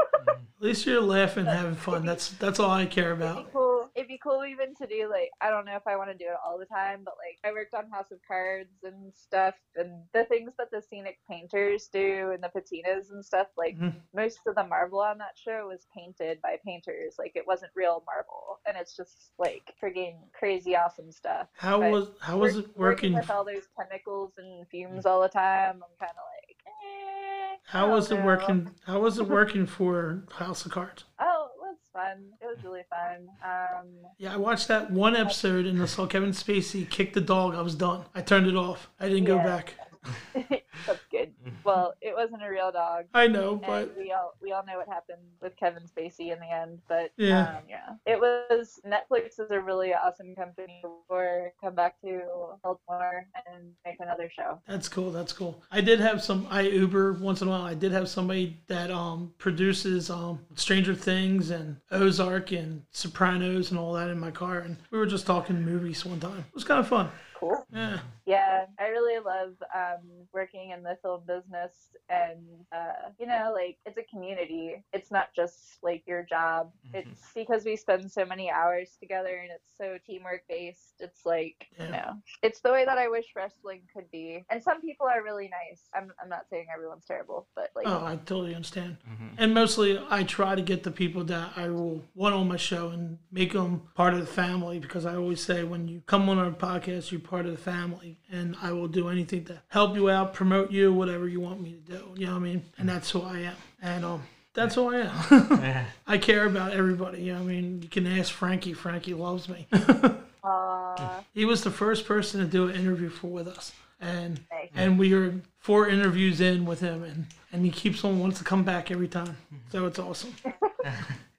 At 0.00 0.68
least 0.68 0.86
you're 0.86 1.00
laughing, 1.02 1.46
and 1.46 1.54
having 1.56 1.74
fun. 1.74 2.06
That's 2.06 2.30
that's 2.30 2.58
all 2.58 2.70
I 2.70 2.86
care 2.86 3.08
It'd 3.08 3.18
be 3.18 3.24
about. 3.24 3.52
cool. 3.52 3.90
It'd 3.94 4.08
be 4.08 4.18
cool 4.22 4.44
even 4.46 4.74
to 4.76 4.86
do 4.86 5.08
like 5.10 5.30
I 5.42 5.50
don't 5.50 5.66
know 5.66 5.76
if 5.76 5.86
I 5.86 5.96
want 5.96 6.10
to 6.10 6.16
do 6.16 6.24
it 6.24 6.36
all 6.44 6.58
the 6.58 6.64
time, 6.64 7.00
but 7.04 7.14
like 7.18 7.38
I 7.44 7.52
worked 7.52 7.74
on 7.74 7.90
House 7.90 8.10
of 8.10 8.18
Cards 8.26 8.70
and 8.82 9.12
stuff, 9.14 9.54
and 9.76 9.90
the 10.14 10.24
things 10.24 10.52
that 10.56 10.70
the 10.70 10.80
scenic 10.80 11.18
painters 11.28 11.88
do 11.92 12.30
and 12.32 12.42
the 12.42 12.48
patinas 12.48 13.10
and 13.10 13.22
stuff. 13.22 13.48
Like 13.58 13.78
Mhm. 13.78 13.92
most 14.14 14.38
of 14.46 14.54
the 14.54 14.64
marble 14.64 15.00
on 15.00 15.18
that 15.18 15.36
show 15.36 15.66
was 15.68 15.86
painted 15.94 16.40
by 16.40 16.56
painters. 16.64 17.16
Like 17.18 17.32
it 17.36 17.46
wasn't 17.46 17.72
real 17.74 18.02
marble, 18.06 18.60
and 18.66 18.74
it's 18.76 18.96
just 18.96 19.32
like 19.38 19.74
friggin' 19.82 20.16
crazy 20.32 20.74
awesome 20.76 21.12
stuff. 21.12 21.48
How 21.58 21.78
But 21.80 21.90
was 21.92 22.08
how 22.20 22.38
was 22.38 22.56
Work- 22.56 22.64
it 22.64 22.76
working? 22.78 23.12
with 23.14 23.30
all 23.30 23.44
those 23.44 23.68
chemicals 23.78 24.32
and 24.38 24.66
fumes 24.68 25.04
all 25.04 25.20
the 25.20 25.28
time? 25.28 25.82
I'm 25.84 25.98
kind 26.00 26.12
of 26.12 26.24
like. 26.32 26.56
Eh, 26.66 27.23
How 27.66 27.86
don't 27.86 27.92
was 27.94 28.10
it 28.10 28.22
working? 28.22 28.70
How 28.86 29.00
was 29.00 29.18
it 29.18 29.26
working 29.28 29.66
for 29.66 30.24
House 30.30 30.64
of 30.66 30.72
Cards? 30.72 31.04
Oh, 31.18 31.48
it 31.56 31.60
was 31.60 31.76
fun. 31.92 32.24
It 32.40 32.44
was 32.46 32.58
really 32.62 32.82
fun. 32.90 33.28
Um, 33.44 33.88
Yeah, 34.18 34.34
I 34.34 34.36
watched 34.36 34.68
that 34.68 34.90
one 34.90 35.16
episode 35.16 35.66
and 35.66 35.80
I 35.82 35.86
saw 35.86 36.06
Kevin 36.06 36.30
Spacey 36.30 36.88
kick 36.88 37.14
the 37.14 37.20
dog. 37.20 37.54
I 37.54 37.62
was 37.62 37.74
done. 37.74 38.04
I 38.14 38.20
turned 38.20 38.46
it 38.46 38.56
off. 38.56 38.90
I 39.00 39.08
didn't 39.08 39.24
go 39.24 39.38
back. 39.38 39.74
That's 40.34 41.04
good. 41.10 41.32
Well, 41.64 41.94
it 42.02 42.14
wasn't 42.14 42.42
a 42.44 42.50
real 42.50 42.70
dog. 42.70 43.06
I 43.14 43.26
know, 43.26 43.56
but 43.56 43.96
we 43.96 44.12
all 44.12 44.34
we 44.42 44.52
all 44.52 44.66
know 44.66 44.76
what 44.76 44.86
happened 44.86 45.22
with 45.40 45.56
Kevin 45.56 45.84
Spacey 45.84 46.30
in 46.30 46.38
the 46.38 46.52
end, 46.52 46.80
but 46.88 47.10
Yeah. 47.16 47.56
um, 47.56 47.62
yeah, 47.66 47.94
it 48.04 48.20
was 48.20 48.80
Netflix 48.86 49.40
is 49.40 49.50
a 49.50 49.58
really 49.58 49.94
awesome 49.94 50.34
company 50.34 50.82
for 51.08 51.54
come 51.62 51.74
back 51.74 51.98
to 52.02 52.20
hold 52.62 52.80
more 52.86 53.26
and 53.50 53.72
make 53.86 53.96
another 54.00 54.30
show. 54.36 54.60
that's 54.68 54.90
cool. 54.90 55.10
That's 55.10 55.32
cool. 55.32 55.62
I 55.72 55.80
did 55.80 56.00
have 56.00 56.22
some. 56.22 56.46
I 56.50 56.62
Uber 56.62 57.14
once 57.14 57.40
in 57.40 57.48
a 57.48 57.50
while. 57.50 57.62
I 57.62 57.72
did 57.72 57.92
have 57.92 58.10
somebody 58.10 58.58
that 58.66 58.90
um 58.90 59.32
produces 59.38 60.10
um 60.10 60.40
Stranger 60.54 60.94
Things 60.94 61.48
and 61.48 61.78
Ozark 61.92 62.52
and 62.52 62.82
Sopranos 62.90 63.70
and 63.70 63.80
all 63.80 63.94
that 63.94 64.10
in 64.10 64.18
my 64.20 64.30
car, 64.30 64.58
and 64.58 64.76
we 64.90 64.98
were 64.98 65.06
just 65.06 65.24
talking 65.24 65.62
movies 65.64 66.04
one 66.04 66.20
time. 66.20 66.40
It 66.40 66.54
was 66.54 66.64
kind 66.64 66.80
of 66.80 66.88
fun. 66.88 67.10
Cool. 67.38 67.64
Yeah. 67.72 67.98
Yeah, 68.26 68.64
I 68.78 68.86
really 68.88 69.22
love 69.22 69.52
um, 69.74 70.00
working 70.32 70.70
in 70.70 70.82
the 70.82 70.96
film 71.02 71.22
business, 71.26 71.72
and 72.08 72.40
uh, 72.72 73.10
you 73.20 73.26
know, 73.26 73.52
like 73.54 73.76
it's 73.84 73.98
a 73.98 74.02
community. 74.02 74.82
It's 74.94 75.10
not 75.10 75.28
just 75.36 75.76
like 75.82 76.04
your 76.06 76.22
job. 76.22 76.70
It's 76.94 77.20
because 77.34 77.66
we 77.66 77.76
spend 77.76 78.10
so 78.10 78.24
many 78.24 78.50
hours 78.50 78.96
together, 78.98 79.36
and 79.42 79.50
it's 79.50 79.70
so 79.76 79.98
teamwork 80.06 80.44
based. 80.48 80.94
It's 81.00 81.26
like 81.26 81.66
Yeah. 81.78 81.84
you 81.84 81.92
know, 81.92 82.12
it's 82.42 82.60
the 82.60 82.72
way 82.72 82.86
that 82.86 82.96
I 82.96 83.08
wish 83.08 83.26
wrestling 83.36 83.82
could 83.94 84.10
be. 84.10 84.42
And 84.48 84.62
some 84.62 84.80
people 84.80 85.06
are 85.06 85.22
really 85.22 85.50
nice. 85.50 85.82
I'm 85.94 86.10
I'm 86.22 86.30
not 86.30 86.46
saying 86.48 86.68
everyone's 86.74 87.04
terrible, 87.04 87.46
but 87.54 87.72
like 87.76 87.86
Oh, 87.86 88.06
I 88.06 88.16
totally 88.16 88.54
understand. 88.54 88.96
And 89.36 89.52
mostly, 89.52 90.00
I 90.08 90.22
try 90.22 90.54
to 90.54 90.62
get 90.62 90.82
the 90.82 90.90
people 90.90 91.24
that 91.24 91.52
I 91.56 91.68
will 91.68 92.02
want 92.14 92.34
on 92.34 92.48
my 92.48 92.56
show 92.56 92.88
and 92.88 93.18
make 93.30 93.52
them 93.52 93.82
part 93.94 94.14
of 94.14 94.20
the 94.20 94.26
family 94.26 94.78
because 94.78 95.04
I 95.04 95.14
always 95.16 95.42
say 95.42 95.62
when 95.64 95.88
you 95.88 96.00
come 96.06 96.28
on 96.30 96.38
our 96.38 96.50
podcast, 96.52 97.10
you're 97.10 97.20
part 97.24 97.46
of 97.46 97.52
the 97.52 97.58
family, 97.58 98.16
and 98.30 98.54
I 98.62 98.72
will 98.72 98.88
do 98.88 99.08
anything 99.08 99.44
to 99.46 99.60
help 99.68 99.96
you 99.96 100.08
out, 100.10 100.32
promote 100.34 100.70
you, 100.70 100.92
whatever 100.92 101.26
you 101.26 101.40
want 101.40 101.60
me 101.60 101.72
to 101.72 101.92
do. 101.98 102.04
You 102.16 102.26
know 102.26 102.32
what 102.34 102.38
I 102.38 102.42
mean? 102.42 102.62
And 102.78 102.88
that's 102.88 103.10
who 103.10 103.22
I 103.22 103.38
am. 103.40 103.56
And 103.82 104.04
um, 104.04 104.22
that's 104.52 104.74
who 104.76 104.94
I 104.94 105.08
am. 105.08 105.86
I 106.06 106.18
care 106.18 106.46
about 106.46 106.72
everybody. 106.72 107.22
You 107.22 107.32
know 107.32 107.40
what 107.40 107.50
I 107.50 107.52
mean? 107.54 107.82
You 107.82 107.88
can 107.88 108.06
ask 108.06 108.32
Frankie. 108.32 108.72
Frankie 108.74 109.14
loves 109.14 109.48
me. 109.48 109.66
uh, 110.44 111.20
he 111.32 111.44
was 111.44 111.64
the 111.64 111.70
first 111.70 112.06
person 112.06 112.40
to 112.40 112.46
do 112.46 112.68
an 112.68 112.76
interview 112.76 113.08
for 113.08 113.26
with 113.28 113.48
us, 113.48 113.72
and 114.00 114.40
Nice. 114.50 114.70
and 114.74 114.98
we 114.98 115.12
are 115.14 115.34
four 115.58 115.88
interviews 115.88 116.40
in 116.40 116.64
with 116.66 116.80
him, 116.80 117.02
and 117.02 117.26
and 117.52 117.64
he 117.64 117.70
keeps 117.70 118.04
on 118.04 118.18
wants 118.20 118.38
to 118.38 118.44
come 118.44 118.62
back 118.64 118.90
every 118.90 119.08
time. 119.08 119.36
So 119.70 119.86
it's 119.86 119.98
awesome. 119.98 120.34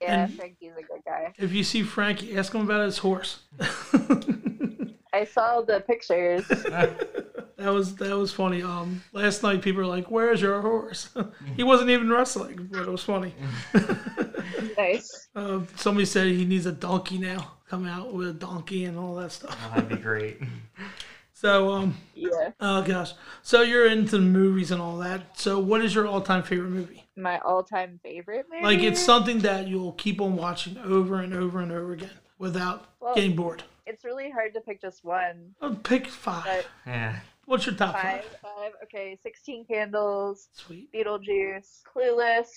yeah, 0.01 0.23
And- 0.23 0.33
Frankie's 0.33 0.71
a 0.77 0.81
good 0.81 1.01
guy. 1.05 1.33
If 1.37 1.51
you 1.53 1.63
see 1.63 1.83
Frankie, 1.83 2.37
ask 2.37 2.53
him 2.53 2.61
about 2.61 2.85
his 2.85 2.97
horse. 2.99 3.39
I 5.15 5.25
saw 5.25 5.61
the 5.61 5.79
pictures. 5.81 6.45
That 7.57 7.73
was 7.73 7.95
that 7.95 8.15
was 8.17 8.33
funny. 8.33 8.61
Um, 8.61 9.01
last 9.13 9.41
night 9.41 9.61
people 9.61 9.79
were 9.81 9.87
like, 9.87 10.11
"Where's 10.11 10.41
your 10.41 10.61
horse?" 10.61 11.07
he 11.55 11.63
wasn't 11.63 11.89
even 11.89 12.11
wrestling, 12.11 12.67
but 12.69 12.81
it 12.81 12.89
was 12.89 13.01
funny. 13.01 13.33
nice. 14.77 15.29
Uh, 15.35 15.61
somebody 15.77 16.05
said 16.05 16.27
he 16.27 16.43
needs 16.45 16.65
a 16.65 16.71
donkey 16.73 17.17
now. 17.17 17.53
Come 17.69 17.87
out 17.87 18.13
with 18.13 18.27
a 18.27 18.33
donkey 18.33 18.85
and 18.85 18.97
all 18.99 19.15
that 19.15 19.31
stuff. 19.31 19.57
Oh, 19.65 19.69
that'd 19.75 19.87
be 19.89 19.95
great. 19.95 20.37
So, 21.33 21.71
um, 21.71 21.97
Yeah. 22.13 22.51
oh 22.59 22.81
gosh. 22.81 23.13
So 23.41 23.61
you're 23.61 23.87
into 23.87 24.19
movies 24.19 24.71
and 24.71 24.81
all 24.81 24.97
that. 24.97 25.39
So, 25.39 25.57
what 25.57 25.81
is 25.83 25.95
your 25.95 26.07
all-time 26.07 26.43
favorite 26.43 26.69
movie? 26.71 27.05
My 27.15 27.39
all-time 27.39 27.99
favorite 28.03 28.45
movie. 28.51 28.63
Like, 28.63 28.79
it's 28.79 29.01
something 29.01 29.39
that 29.39 29.67
you'll 29.67 29.93
keep 29.93 30.19
on 30.21 30.35
watching 30.35 30.77
over 30.77 31.21
and 31.21 31.33
over 31.33 31.59
and 31.61 31.71
over 31.71 31.93
again 31.93 32.11
without 32.37 32.85
Well- 32.99 33.15
getting 33.15 33.35
bored. 33.35 33.63
It's 33.87 34.03
really 34.03 34.29
hard 34.31 34.53
to 34.55 34.61
pick 34.61 34.81
just 34.81 35.03
one. 35.05 35.53
Oh, 35.61 35.75
pick 35.83 36.07
five. 36.07 36.43
But 36.45 36.65
Yeah. 36.85 37.19
What's 37.45 37.67
your 37.67 37.75
top 37.75 37.93
five, 37.93 38.23
five? 38.25 38.41
five. 38.41 38.71
Okay, 38.85 39.19
Sixteen 39.21 39.65
Candles, 39.65 40.47
Sweet. 40.53 40.91
Beetlejuice, 40.91 41.83
Clueless, 41.83 42.47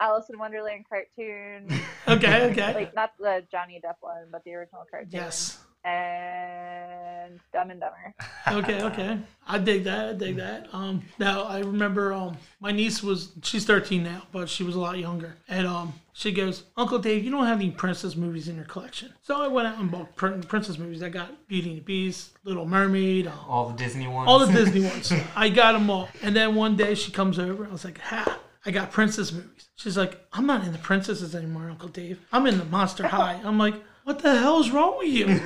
Alice 0.00 0.30
in 0.30 0.38
Wonderland 0.38 0.86
cartoon. 0.88 1.68
Okay, 2.08 2.50
okay. 2.50 2.72
like 2.72 2.94
not 2.94 3.12
the 3.18 3.44
Johnny 3.52 3.78
Depp 3.84 3.96
one, 4.00 4.28
but 4.32 4.42
the 4.44 4.54
original 4.54 4.86
cartoon. 4.90 5.10
yes. 5.12 5.58
And 5.88 7.40
Dumb 7.52 7.70
and 7.70 7.80
Dumber. 7.80 8.14
okay, 8.48 8.82
okay. 8.82 9.18
I 9.46 9.58
dig 9.58 9.84
that. 9.84 10.08
I 10.10 10.12
dig 10.12 10.36
that. 10.36 10.68
Um, 10.72 11.02
now 11.18 11.42
I 11.44 11.60
remember 11.60 12.12
um 12.12 12.36
my 12.60 12.72
niece 12.72 13.02
was 13.02 13.32
she's 13.42 13.64
13 13.64 14.02
now, 14.02 14.22
but 14.32 14.48
she 14.48 14.62
was 14.64 14.74
a 14.74 14.80
lot 14.80 14.98
younger, 14.98 15.36
and 15.48 15.66
um 15.66 15.92
she 16.12 16.32
goes, 16.32 16.64
Uncle 16.76 16.98
Dave, 16.98 17.24
you 17.24 17.30
don't 17.30 17.46
have 17.46 17.58
any 17.60 17.70
princess 17.70 18.16
movies 18.16 18.48
in 18.48 18.56
your 18.56 18.64
collection. 18.64 19.12
So 19.22 19.40
I 19.40 19.46
went 19.48 19.68
out 19.68 19.78
and 19.78 19.90
bought 19.90 20.16
prin- 20.16 20.42
princess 20.42 20.76
movies. 20.78 21.02
I 21.02 21.10
got 21.10 21.46
Beauty 21.46 21.68
and 21.70 21.78
the 21.78 21.82
Beast, 21.82 22.36
Little 22.44 22.66
Mermaid, 22.66 23.28
um, 23.28 23.38
All 23.48 23.68
the 23.68 23.76
Disney 23.76 24.08
ones. 24.08 24.28
all 24.28 24.38
the 24.40 24.52
Disney 24.64 24.82
ones. 24.82 25.12
I 25.36 25.48
got 25.48 25.72
them 25.72 25.88
all. 25.90 26.08
And 26.22 26.34
then 26.34 26.56
one 26.56 26.74
day 26.76 26.94
she 26.96 27.12
comes 27.12 27.38
over. 27.38 27.66
I 27.66 27.70
was 27.70 27.84
like, 27.84 28.00
ha. 28.00 28.40
I 28.66 28.72
got 28.72 28.90
princess 28.90 29.30
movies. 29.32 29.68
She's 29.76 29.96
like, 29.96 30.20
I'm 30.32 30.44
not 30.44 30.64
in 30.64 30.72
the 30.72 30.78
princesses 30.78 31.36
anymore, 31.36 31.70
Uncle 31.70 31.88
Dave. 31.88 32.18
I'm 32.32 32.46
in 32.48 32.58
the 32.58 32.64
Monster 32.64 33.06
High. 33.16 33.40
I'm 33.44 33.56
like, 33.56 33.76
what 34.02 34.18
the 34.18 34.36
hell's 34.36 34.70
wrong 34.70 34.98
with 34.98 35.08
you? 35.12 35.40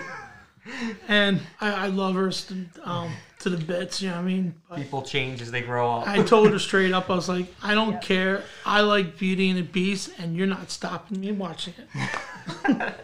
And 1.08 1.40
I, 1.60 1.84
I 1.84 1.86
love 1.88 2.14
her 2.14 2.30
st- 2.30 2.68
um, 2.84 3.12
to 3.40 3.50
the 3.50 3.56
bits, 3.56 4.00
you 4.00 4.08
know 4.08 4.16
what 4.16 4.22
I 4.22 4.24
mean? 4.24 4.54
But 4.68 4.78
People 4.78 5.02
change 5.02 5.42
as 5.42 5.50
they 5.50 5.62
grow 5.62 5.90
up. 5.90 6.08
I 6.08 6.22
told 6.22 6.50
her 6.50 6.58
straight 6.58 6.92
up, 6.92 7.10
I 7.10 7.14
was 7.14 7.28
like, 7.28 7.46
I 7.62 7.74
don't 7.74 8.00
care. 8.00 8.44
I 8.64 8.82
like 8.82 9.18
Beauty 9.18 9.50
and 9.50 9.58
the 9.58 9.62
Beast, 9.62 10.10
and 10.18 10.36
you're 10.36 10.46
not 10.46 10.70
stopping 10.70 11.20
me 11.20 11.32
watching 11.32 11.74
it. 11.76 11.88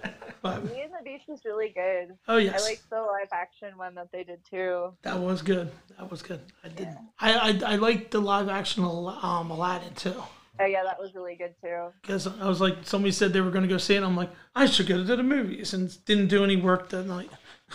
but, 0.42 0.64
Beauty 0.64 0.82
and 0.82 0.92
the 0.92 1.04
Beast 1.04 1.24
was 1.28 1.40
really 1.44 1.70
good. 1.70 2.16
oh, 2.28 2.36
yes, 2.36 2.52
I 2.52 2.54
yes. 2.54 2.64
liked 2.64 2.90
the 2.90 3.02
live 3.02 3.28
action 3.32 3.76
one 3.76 3.94
that 3.96 4.12
they 4.12 4.22
did 4.24 4.40
too. 4.48 4.92
That 5.02 5.18
was 5.18 5.42
good. 5.42 5.70
That 5.98 6.10
was 6.10 6.22
good. 6.22 6.40
I 6.64 6.68
did. 6.68 6.88
I 7.18 7.32
I, 7.32 7.72
I 7.72 7.76
liked 7.76 8.12
the 8.12 8.20
live 8.20 8.48
action 8.48 8.84
Al- 8.84 9.08
um, 9.08 9.50
Aladdin 9.50 9.94
too. 9.94 10.22
Oh 10.60 10.64
yeah, 10.64 10.82
that 10.82 10.98
was 10.98 11.14
really 11.14 11.36
good 11.36 11.54
too. 11.62 11.88
Because 12.02 12.26
I 12.26 12.48
was 12.48 12.60
like, 12.60 12.78
somebody 12.82 13.12
said 13.12 13.32
they 13.32 13.40
were 13.40 13.50
going 13.50 13.62
to 13.62 13.68
go 13.68 13.78
see 13.78 13.94
it. 13.94 13.98
And 13.98 14.06
I'm 14.06 14.16
like, 14.16 14.30
I 14.56 14.66
should 14.66 14.86
go 14.86 14.96
to 14.96 15.16
the 15.16 15.22
movies, 15.22 15.72
and 15.72 16.04
didn't 16.04 16.28
do 16.28 16.42
any 16.42 16.56
work 16.56 16.88
that 16.90 17.04
night. 17.04 17.30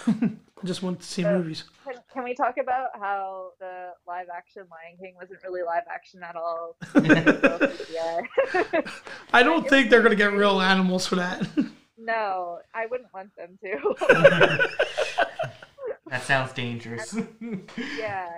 I 0.08 0.30
just 0.66 0.82
want 0.82 1.00
to 1.02 1.06
see 1.06 1.24
movies. 1.24 1.66
Can, 1.84 1.96
can 2.12 2.24
we 2.24 2.34
talk 2.34 2.58
about 2.58 2.90
how 3.00 3.52
the 3.60 3.92
live 4.08 4.28
action 4.36 4.64
Lion 4.72 4.98
King 5.00 5.14
wasn't 5.20 5.44
really 5.44 5.62
live 5.62 5.84
action 5.92 6.24
at 6.24 6.36
all? 6.36 6.76
I 9.34 9.44
don't 9.44 9.70
think 9.70 9.90
they're 9.90 10.02
going 10.02 10.12
to 10.12 10.18
get 10.18 10.34
real 10.34 10.62
animals 10.62 11.06
for 11.06 11.16
that. 11.16 11.48
no, 11.98 12.60
I 12.74 12.86
wouldn't 12.88 13.14
want 13.14 13.36
them 13.36 13.58
to. 13.64 14.70
That 16.08 16.22
sounds 16.24 16.52
dangerous. 16.54 17.16
yeah, 17.98 18.30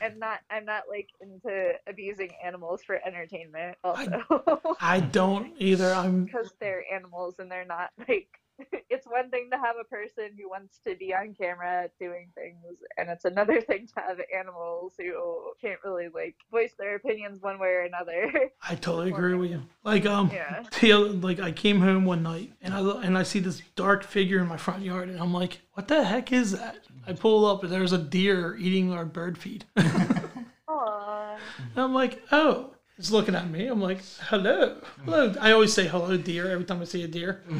I'm 0.00 0.18
not 0.18 0.40
I'm 0.50 0.64
not 0.64 0.84
like 0.90 1.10
into 1.20 1.74
abusing 1.86 2.32
animals 2.44 2.82
for 2.82 2.98
entertainment. 3.06 3.76
Also, 3.84 4.60
I 4.80 4.98
don't 4.98 5.52
either. 5.58 5.92
I'm 5.92 6.24
because 6.24 6.52
they're 6.58 6.84
animals 6.92 7.36
and 7.38 7.48
they're 7.48 7.64
not 7.64 7.90
like. 8.08 8.41
It's 8.90 9.06
one 9.06 9.30
thing 9.30 9.48
to 9.50 9.56
have 9.56 9.76
a 9.80 9.84
person 9.84 10.30
who 10.38 10.50
wants 10.50 10.78
to 10.86 10.94
be 10.94 11.14
on 11.14 11.34
camera 11.34 11.88
doing 11.98 12.28
things, 12.34 12.58
and 12.98 13.08
it's 13.08 13.24
another 13.24 13.60
thing 13.68 13.86
to 13.86 13.94
have 14.02 14.20
animals 14.36 14.92
who 14.98 15.52
can't 15.60 15.78
really 15.82 16.08
like 16.08 16.36
voice 16.50 16.72
their 16.78 16.96
opinions 16.96 17.40
one 17.40 17.58
way 17.58 17.68
or 17.68 17.80
another. 17.80 18.30
I 18.68 18.74
totally 18.74 19.10
agree 19.10 19.34
with 19.34 19.50
you. 19.50 19.62
Like 19.82 20.04
um, 20.04 20.30
Yeah. 20.32 20.62
the 20.80 20.92
like 20.94 21.40
I 21.40 21.52
came 21.52 21.80
home 21.80 22.04
one 22.04 22.22
night 22.22 22.52
and 22.60 22.74
I 22.74 22.80
and 23.02 23.16
I 23.16 23.22
see 23.22 23.40
this 23.40 23.62
dark 23.76 24.04
figure 24.04 24.40
in 24.40 24.46
my 24.46 24.58
front 24.58 24.82
yard, 24.82 25.08
and 25.08 25.18
I'm 25.18 25.32
like, 25.32 25.60
what 25.72 25.88
the 25.88 26.04
heck 26.04 26.30
is 26.32 26.52
that? 26.52 26.80
I 27.06 27.14
pull 27.14 27.46
up 27.46 27.62
and 27.64 27.72
there's 27.72 27.92
a 27.92 27.98
deer 27.98 28.56
eating 28.56 28.92
our 28.92 29.04
bird 29.06 29.38
feed. 29.38 29.64
Aww. 29.76 31.36
And 31.74 31.78
I'm 31.84 31.94
like, 31.94 32.22
oh. 32.30 32.74
It's 32.98 33.10
looking 33.10 33.34
at 33.34 33.48
me. 33.48 33.66
I'm 33.66 33.80
like, 33.80 34.02
hello. 34.28 34.76
Hello. 35.04 35.34
I 35.40 35.52
always 35.52 35.72
say 35.72 35.88
hello, 35.88 36.16
dear, 36.16 36.50
every 36.50 36.64
time 36.64 36.80
I 36.80 36.84
see 36.84 37.02
a 37.04 37.08
deer. 37.08 37.42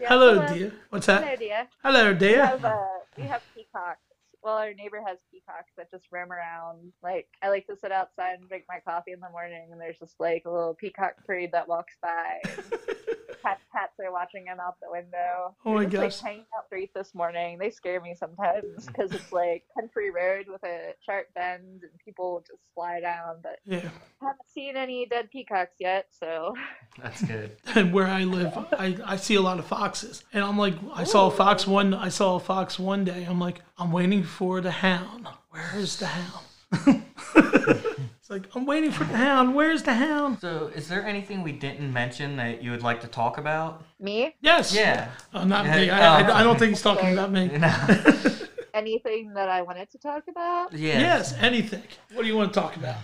Yeah, 0.00 0.08
hello, 0.08 0.46
dear. 0.46 0.72
What's 0.90 1.06
Good 1.06 1.12
that? 1.22 1.24
idea. 1.24 1.68
Hello, 1.82 2.12
We 2.12 2.32
have 2.32 2.64
uh, 2.64 2.76
we 3.16 3.24
have 3.24 3.42
peacocks. 3.54 4.05
Well, 4.46 4.58
our 4.58 4.72
neighbor 4.74 5.02
has 5.04 5.18
peacocks 5.32 5.72
that 5.76 5.90
just 5.90 6.04
roam 6.12 6.30
around. 6.30 6.92
Like 7.02 7.26
I 7.42 7.48
like 7.48 7.66
to 7.66 7.74
sit 7.76 7.90
outside 7.90 8.38
and 8.38 8.48
drink 8.48 8.62
my 8.68 8.78
coffee 8.88 9.10
in 9.10 9.18
the 9.18 9.28
morning, 9.30 9.70
and 9.72 9.80
there's 9.80 9.98
just 9.98 10.14
like 10.20 10.44
a 10.46 10.50
little 10.50 10.72
peacock 10.72 11.14
parade 11.26 11.50
that 11.50 11.66
walks 11.66 11.94
by. 12.00 12.40
Cat, 13.42 13.60
cats 13.70 13.92
are 14.04 14.10
watching 14.10 14.44
them 14.46 14.58
out 14.60 14.74
the 14.80 14.90
window. 14.90 15.54
Oh 15.64 15.74
my 15.74 15.84
They're 15.84 16.00
gosh. 16.02 16.20
like 16.20 16.30
hanging 16.30 16.46
out 16.56 16.66
street 16.66 16.90
this 16.96 17.14
morning. 17.14 17.58
They 17.58 17.70
scare 17.70 18.00
me 18.00 18.14
sometimes 18.18 18.86
because 18.86 19.12
it's 19.12 19.30
like 19.30 19.62
country 19.78 20.10
road 20.10 20.46
with 20.48 20.64
a 20.64 20.94
sharp 21.04 21.26
bend, 21.34 21.82
and 21.82 21.90
people 22.04 22.42
just 22.46 22.60
fly 22.74 23.00
down. 23.00 23.36
But 23.42 23.58
Yeah. 23.64 23.88
haven't 24.20 24.48
seen 24.52 24.76
any 24.76 25.06
dead 25.06 25.30
peacocks 25.30 25.76
yet, 25.78 26.06
so 26.10 26.54
That's 27.02 27.22
good. 27.22 27.56
And 27.74 27.92
where 27.92 28.06
I 28.06 28.24
live, 28.24 28.56
I, 28.72 28.96
I 29.04 29.16
see 29.16 29.34
a 29.36 29.42
lot 29.42 29.58
of 29.60 29.66
foxes. 29.66 30.24
And 30.32 30.42
I'm 30.42 30.56
like, 30.58 30.74
I 30.94 31.04
saw 31.04 31.26
a 31.28 31.30
fox 31.30 31.66
one. 31.68 31.94
I 31.94 32.08
saw 32.08 32.36
a 32.36 32.40
fox 32.40 32.78
one 32.80 33.04
day. 33.04 33.26
I'm 33.28 33.38
like, 33.38 33.60
I'm 33.78 33.92
waiting 33.92 34.24
for 34.36 34.60
the 34.60 34.70
hound. 34.70 35.26
Where 35.48 35.72
is 35.76 35.96
the 35.96 36.06
hound? 36.06 36.44
it's 38.20 38.28
like 38.28 38.44
I'm 38.54 38.66
waiting 38.66 38.90
for 38.90 39.04
the 39.04 39.16
hound. 39.16 39.54
Where's 39.54 39.82
the 39.82 39.94
hound? 39.94 40.40
So, 40.40 40.70
is 40.74 40.88
there 40.88 41.02
anything 41.06 41.42
we 41.42 41.52
didn't 41.52 41.90
mention 41.90 42.36
that 42.36 42.62
you 42.62 42.70
would 42.70 42.82
like 42.82 43.00
to 43.00 43.06
talk 43.06 43.38
about? 43.38 43.82
me. 43.98 44.36
Yes. 44.42 44.74
Yeah. 44.74 45.08
Oh, 45.32 45.44
not 45.44 45.64
me. 45.64 45.88
I. 45.88 46.20
I, 46.20 46.40
I 46.40 46.42
don't 46.42 46.58
think 46.58 46.70
he's 46.70 46.82
talking 46.82 47.14
about 47.14 47.32
me. 47.32 47.50
Anything 48.74 49.32
that 49.32 49.48
I 49.48 49.62
wanted 49.62 49.90
to 49.92 49.98
talk 49.98 50.24
about? 50.28 50.74
yeah. 50.74 50.98
Yes. 50.98 51.32
Anything. 51.38 51.84
What 52.12 52.22
do 52.22 52.28
you 52.28 52.36
want 52.36 52.52
to 52.52 52.60
talk 52.60 52.76
about? 52.76 52.96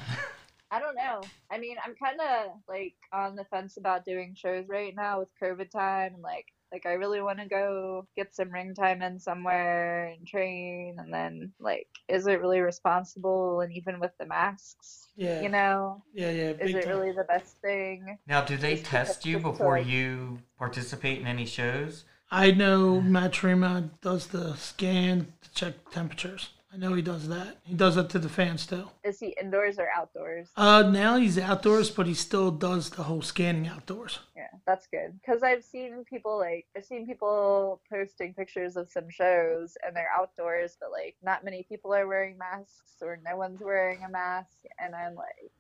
I 0.70 0.80
don't 0.80 0.96
know. 0.96 1.22
I 1.50 1.58
mean, 1.58 1.76
I'm 1.82 1.94
kind 1.94 2.20
of 2.20 2.60
like 2.68 2.94
on 3.10 3.36
the 3.36 3.44
fence 3.44 3.78
about 3.78 4.04
doing 4.04 4.34
shows 4.36 4.68
right 4.68 4.94
now 4.94 5.20
with 5.20 5.28
COVID 5.42 5.70
time. 5.70 6.12
and 6.12 6.22
Like, 6.22 6.52
like 6.72 6.87
I 6.87 6.92
really 6.94 7.20
want 7.20 7.38
to 7.38 7.46
go 7.46 8.06
get 8.16 8.35
some 8.35 8.50
ring 8.50 8.74
time 8.74 9.02
in 9.02 9.18
somewhere 9.18 10.06
and 10.06 10.26
train, 10.26 10.96
and 10.98 11.12
then 11.12 11.52
like, 11.61 11.87
is 12.08 12.26
it 12.26 12.40
really 12.40 12.61
responsible? 12.61 13.61
And 13.61 13.72
even 13.72 14.00
with 14.00 14.12
the 14.18 14.26
masks, 14.26 15.08
Yeah. 15.14 15.42
you 15.42 15.48
know, 15.50 16.02
Yeah. 16.14 16.30
Yeah. 16.30 16.50
is 16.61 16.74
it 16.74 16.85
time. 16.85 16.88
really 16.96 17.12
the 17.12 17.24
best 17.24 17.58
thing? 17.58 18.18
Now, 18.26 18.42
do 18.42 18.56
they 18.56 18.74
Just- 18.76 18.87
test 18.87 19.26
you 19.26 19.35
just 19.35 19.44
to, 19.44 19.50
before 19.52 19.78
like- 19.78 19.87
you 19.87 20.38
participate 20.58 21.20
in 21.20 21.26
any 21.26 21.44
shows? 21.46 22.04
I 22.30 22.50
know 22.50 23.00
Matt 23.14 23.32
Tremont 23.35 24.00
does 24.00 24.28
the 24.28 24.54
scan 24.56 25.35
to 25.42 25.50
check 25.54 25.74
temperatures. 25.90 26.50
I 26.74 26.78
know 26.78 26.94
he 26.94 27.02
does 27.02 27.28
that. 27.28 27.58
He 27.64 27.74
does 27.74 27.96
that 27.96 28.08
to 28.11 28.18
the 28.18 28.30
fans 28.30 28.64
too. 28.66 28.88
Is 29.04 29.20
he 29.20 29.37
indoors 29.40 29.78
or 29.78 29.88
outdoors? 29.94 30.48
Uh, 30.56 30.82
now 30.90 31.16
he's 31.16 31.38
outdoors, 31.38 31.90
but 31.90 32.06
he 32.06 32.14
still 32.14 32.50
does 32.50 32.88
the 32.88 33.02
whole 33.02 33.20
scanning 33.20 33.66
outdoors. 33.68 34.20
Yeah, 34.35 34.46
that's 34.66 34.87
good. 34.87 35.20
Because 35.20 35.42
I've 35.42 35.62
seen 35.64 36.02
people 36.08 36.38
like 36.38 36.64
I've 36.74 36.87
seen 36.87 37.06
people 37.06 37.80
posting 37.90 38.32
pictures 38.32 38.76
of 38.78 38.90
some 38.90 39.11
shows 39.11 39.76
and 39.85 39.94
they're 39.94 40.11
outdoors, 40.18 40.78
but 40.80 40.90
like 40.90 41.14
not 41.22 41.44
many 41.44 41.62
people 41.68 41.92
are 41.94 42.06
wearing 42.06 42.38
masks 42.38 42.94
or 43.02 43.18
no 43.22 43.37
one's 43.37 43.61
wearing 43.61 44.02
a 44.04 44.08
mask, 44.11 44.56
and 44.78 44.94
I'm 44.94 45.14
like, 45.14 45.50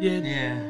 Yeah. 0.00 0.20
Yeah. 0.20 0.62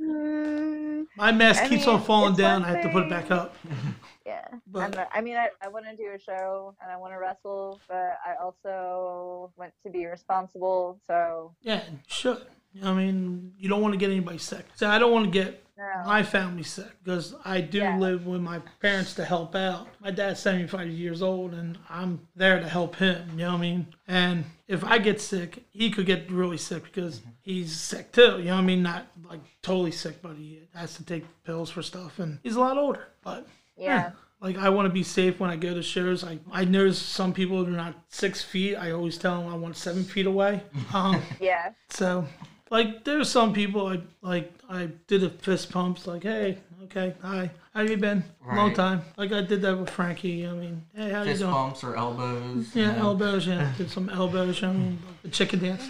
mm, 0.00 1.06
My 1.16 1.30
mask 1.32 1.64
I 1.64 1.68
keeps 1.68 1.84
mean, 1.86 1.96
on 1.96 2.02
falling 2.04 2.36
down. 2.36 2.64
I 2.64 2.68
have 2.68 2.82
to 2.84 2.88
put 2.88 3.04
it 3.04 3.10
back 3.10 3.30
up. 3.30 3.54
yeah. 4.26 4.46
But- 4.66 4.96
I'm- 4.96 5.08
I 5.12 5.20
mean, 5.20 5.36
I, 5.36 5.48
I 5.62 5.68
want 5.68 5.86
to 5.86 5.96
do 5.96 6.10
a 6.14 6.18
show 6.18 6.74
and 6.82 6.90
I 6.90 6.96
want 6.96 7.12
to 7.12 7.18
wrestle, 7.18 7.80
but 7.88 8.18
I 8.24 8.34
also 8.40 9.52
want 9.56 9.72
to 9.84 9.90
be 9.90 10.06
responsible. 10.06 10.98
So 11.06 11.54
Yeah, 11.62 11.82
you 11.90 11.98
should. 12.06 12.46
You 12.72 12.82
know 12.82 12.94
what 12.94 13.00
I 13.00 13.04
mean, 13.04 13.52
you 13.58 13.68
don't 13.68 13.82
want 13.82 13.94
to 13.94 13.98
get 13.98 14.10
anybody 14.10 14.38
sick. 14.38 14.64
So 14.76 14.88
I 14.88 14.98
don't 15.00 15.10
want 15.10 15.24
to 15.24 15.30
get 15.30 15.64
no. 15.76 15.84
my 16.06 16.22
family 16.22 16.62
sick 16.62 16.90
because 17.02 17.34
I 17.44 17.60
do 17.60 17.78
Yeah. 17.78 17.98
live 17.98 18.26
with 18.26 18.40
my 18.40 18.60
parents 18.80 19.14
to 19.14 19.24
help 19.24 19.56
out. 19.56 19.88
My 20.00 20.12
dad's 20.12 20.38
75 20.40 20.88
years 20.88 21.20
old 21.20 21.52
and 21.52 21.78
I'm 21.88 22.28
there 22.36 22.60
to 22.60 22.68
help 22.68 22.94
him. 22.96 23.30
You 23.32 23.38
know 23.38 23.52
what 23.52 23.58
I 23.58 23.60
mean? 23.60 23.86
And 24.06 24.44
if 24.68 24.84
I 24.84 24.98
get 24.98 25.20
sick, 25.20 25.64
he 25.70 25.90
could 25.90 26.06
get 26.06 26.30
really 26.30 26.58
sick 26.58 26.84
because 26.84 27.18
mm-hmm. 27.18 27.30
he's 27.40 27.74
sick 27.74 28.12
too. 28.12 28.38
You 28.38 28.44
know 28.44 28.54
what 28.54 28.62
I 28.62 28.66
mean? 28.66 28.82
Not 28.84 29.06
like 29.28 29.40
totally 29.62 29.90
sick, 29.90 30.22
but 30.22 30.36
he 30.36 30.60
has 30.74 30.94
to 30.94 31.04
take 31.04 31.24
pills 31.42 31.70
for 31.70 31.82
stuff 31.82 32.20
and 32.20 32.38
he's 32.44 32.54
a 32.54 32.60
lot 32.60 32.78
older. 32.78 33.08
But 33.24 33.48
yeah. 33.80 34.10
like 34.40 34.56
I 34.58 34.68
want 34.68 34.86
to 34.86 34.92
be 34.92 35.02
safe 35.02 35.40
when 35.40 35.50
I 35.50 35.56
go 35.56 35.74
to 35.74 35.82
shows. 35.82 36.22
I 36.24 36.38
I 36.52 36.64
notice 36.64 36.98
some 36.98 37.32
people 37.32 37.66
are 37.66 37.70
not 37.70 37.94
six 38.08 38.42
feet. 38.42 38.76
I 38.76 38.90
always 38.92 39.18
tell 39.18 39.40
them 39.42 39.52
I 39.52 39.56
want 39.56 39.76
seven 39.76 40.04
feet 40.04 40.26
away. 40.26 40.62
Um, 40.94 41.22
Yeah. 41.40 41.72
so 41.88 42.26
like 42.70 43.04
there's 43.04 43.28
some 43.28 43.52
people 43.52 43.86
I 43.86 44.00
like 44.22 44.52
I 44.68 44.90
did 45.08 45.24
a 45.24 45.30
fist 45.30 45.70
pumps 45.72 46.06
like 46.06 46.22
hey 46.22 46.58
okay 46.84 47.14
hi 47.20 47.50
how 47.74 47.82
you 47.82 47.96
been 47.96 48.22
long 48.54 48.72
time 48.74 49.02
like 49.16 49.32
I 49.32 49.42
did 49.42 49.60
that 49.62 49.76
with 49.78 49.90
Frankie. 49.90 50.46
I 50.46 50.52
mean 50.52 50.84
hey 50.94 51.10
how 51.10 51.20
you 51.22 51.30
Fist 51.30 51.40
doing? 51.40 51.52
bumps 51.52 51.82
or 51.84 51.96
elbows. 51.96 52.70
Yeah, 52.74 52.86
you 52.90 52.92
know. 52.96 53.08
elbows. 53.10 53.46
Yeah, 53.46 53.72
did 53.78 53.90
some 53.90 54.08
elbows. 54.08 54.62
I 54.62 54.72
mean, 54.72 54.98
the 55.22 55.28
chicken 55.28 55.58
dance. 55.60 55.84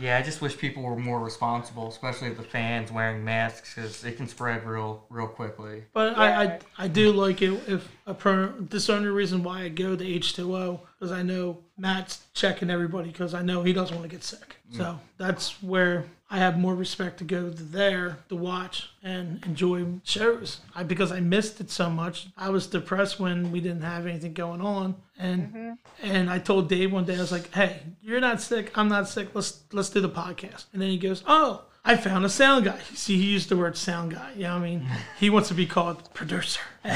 Yeah, 0.00 0.16
I 0.16 0.22
just 0.22 0.40
wish 0.40 0.56
people 0.56 0.82
were 0.82 0.96
more 0.96 1.20
responsible, 1.20 1.88
especially 1.88 2.30
the 2.30 2.42
fans 2.42 2.90
wearing 2.90 3.22
masks, 3.24 3.74
because 3.74 4.02
it 4.04 4.16
can 4.16 4.26
spread 4.26 4.64
real, 4.64 5.04
real 5.10 5.26
quickly. 5.26 5.84
But 5.92 6.16
I, 6.16 6.44
I, 6.44 6.58
I 6.78 6.88
do 6.88 7.12
like 7.12 7.42
it 7.42 7.52
if 7.68 7.86
a 8.06 8.14
per. 8.14 8.54
This 8.58 8.82
is 8.82 8.86
the 8.86 8.94
only 8.94 9.08
reason 9.08 9.42
why 9.42 9.62
I 9.62 9.68
go 9.68 9.94
to 9.94 10.06
H 10.06 10.34
two 10.34 10.56
O 10.56 10.80
because 10.98 11.12
I 11.12 11.22
know 11.22 11.58
Matt's 11.76 12.24
checking 12.32 12.70
everybody 12.70 13.10
because 13.10 13.34
I 13.34 13.42
know 13.42 13.62
he 13.62 13.72
doesn't 13.72 13.94
want 13.94 14.08
to 14.08 14.14
get 14.14 14.24
sick. 14.24 14.56
Mm. 14.72 14.76
So 14.78 15.00
that's 15.18 15.62
where 15.62 16.04
I 16.32 16.38
have 16.38 16.58
more 16.58 16.76
respect 16.76 17.18
to 17.18 17.24
go 17.24 17.50
to 17.50 17.62
there 17.62 18.18
to 18.28 18.36
watch 18.36 18.90
and 19.02 19.44
enjoy 19.44 19.84
shows. 20.04 20.60
I 20.76 20.84
because 20.84 21.10
I 21.10 21.18
missed 21.18 21.60
it 21.60 21.70
so 21.70 21.90
much. 21.90 22.28
I 22.36 22.50
was 22.50 22.68
depressed 22.68 23.18
when 23.18 23.50
we 23.50 23.60
didn't 23.60 23.82
have 23.82 24.06
anything 24.06 24.32
going 24.32 24.60
on, 24.60 24.94
and 25.18 25.48
mm-hmm. 25.48 25.72
and 26.02 26.30
I 26.30 26.38
told 26.38 26.68
Dave 26.68 26.92
one 26.92 27.04
day 27.04 27.16
I 27.16 27.20
was 27.20 27.32
like, 27.32 27.52
"Hey, 27.52 27.82
you're 28.00 28.20
not 28.20 28.40
sick. 28.40 28.70
I'm 28.78 28.88
not 28.88 29.08
sick. 29.08 29.30
Let's 29.34 29.64
let's 29.72 29.90
do 29.90 30.00
the 30.00 30.08
podcast." 30.08 30.66
And 30.72 30.80
then 30.80 30.90
he 30.90 30.98
goes, 30.98 31.24
"Oh." 31.26 31.64
I 31.82 31.96
found 31.96 32.26
a 32.26 32.28
sound 32.28 32.66
guy. 32.66 32.78
See, 32.92 33.16
he 33.16 33.32
used 33.32 33.48
the 33.48 33.56
word 33.56 33.74
sound 33.74 34.12
guy. 34.12 34.32
You 34.36 34.42
know 34.42 34.58
what 34.58 34.64
I 34.64 34.70
mean? 34.70 34.86
He 35.18 35.30
wants 35.30 35.48
to 35.48 35.54
be 35.54 35.64
called 35.64 36.12
producer. 36.12 36.60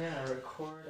Yeah, 0.00 0.28
record, 0.28 0.83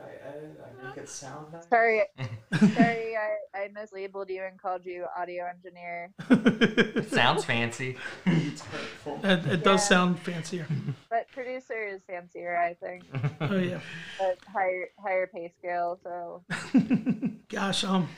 I 1.05 1.11
edit, 1.11 1.25
I 1.25 1.31
make 1.31 1.49
it 1.49 1.49
sound 1.49 1.53
nice. 1.53 1.69
Sorry, 1.69 2.03
sorry, 2.75 3.17
I, 3.17 3.59
I 3.59 3.69
mislabeled 3.69 4.31
you 4.31 4.43
and 4.43 4.61
called 4.61 4.85
you 4.85 5.07
audio 5.17 5.45
engineer. 5.47 6.11
It 6.31 7.11
sounds 7.11 7.45
fancy. 7.45 7.97
It's 8.27 8.63
hurtful. 8.63 9.21
It, 9.23 9.47
it 9.47 9.65
does 9.65 9.87
sound 9.87 10.19
fancier. 10.21 10.67
But 11.11 11.29
producer 11.33 11.87
is 11.87 12.01
fancier, 12.07 12.57
I 12.57 12.75
think. 12.75 13.05
Oh 13.41 13.57
yeah. 13.57 13.81
But 14.19 14.39
higher 14.53 14.89
higher 14.99 15.27
pay 15.27 15.53
scale, 15.59 15.99
so 16.03 16.43
Gosh, 17.49 17.85
um, 17.85 18.09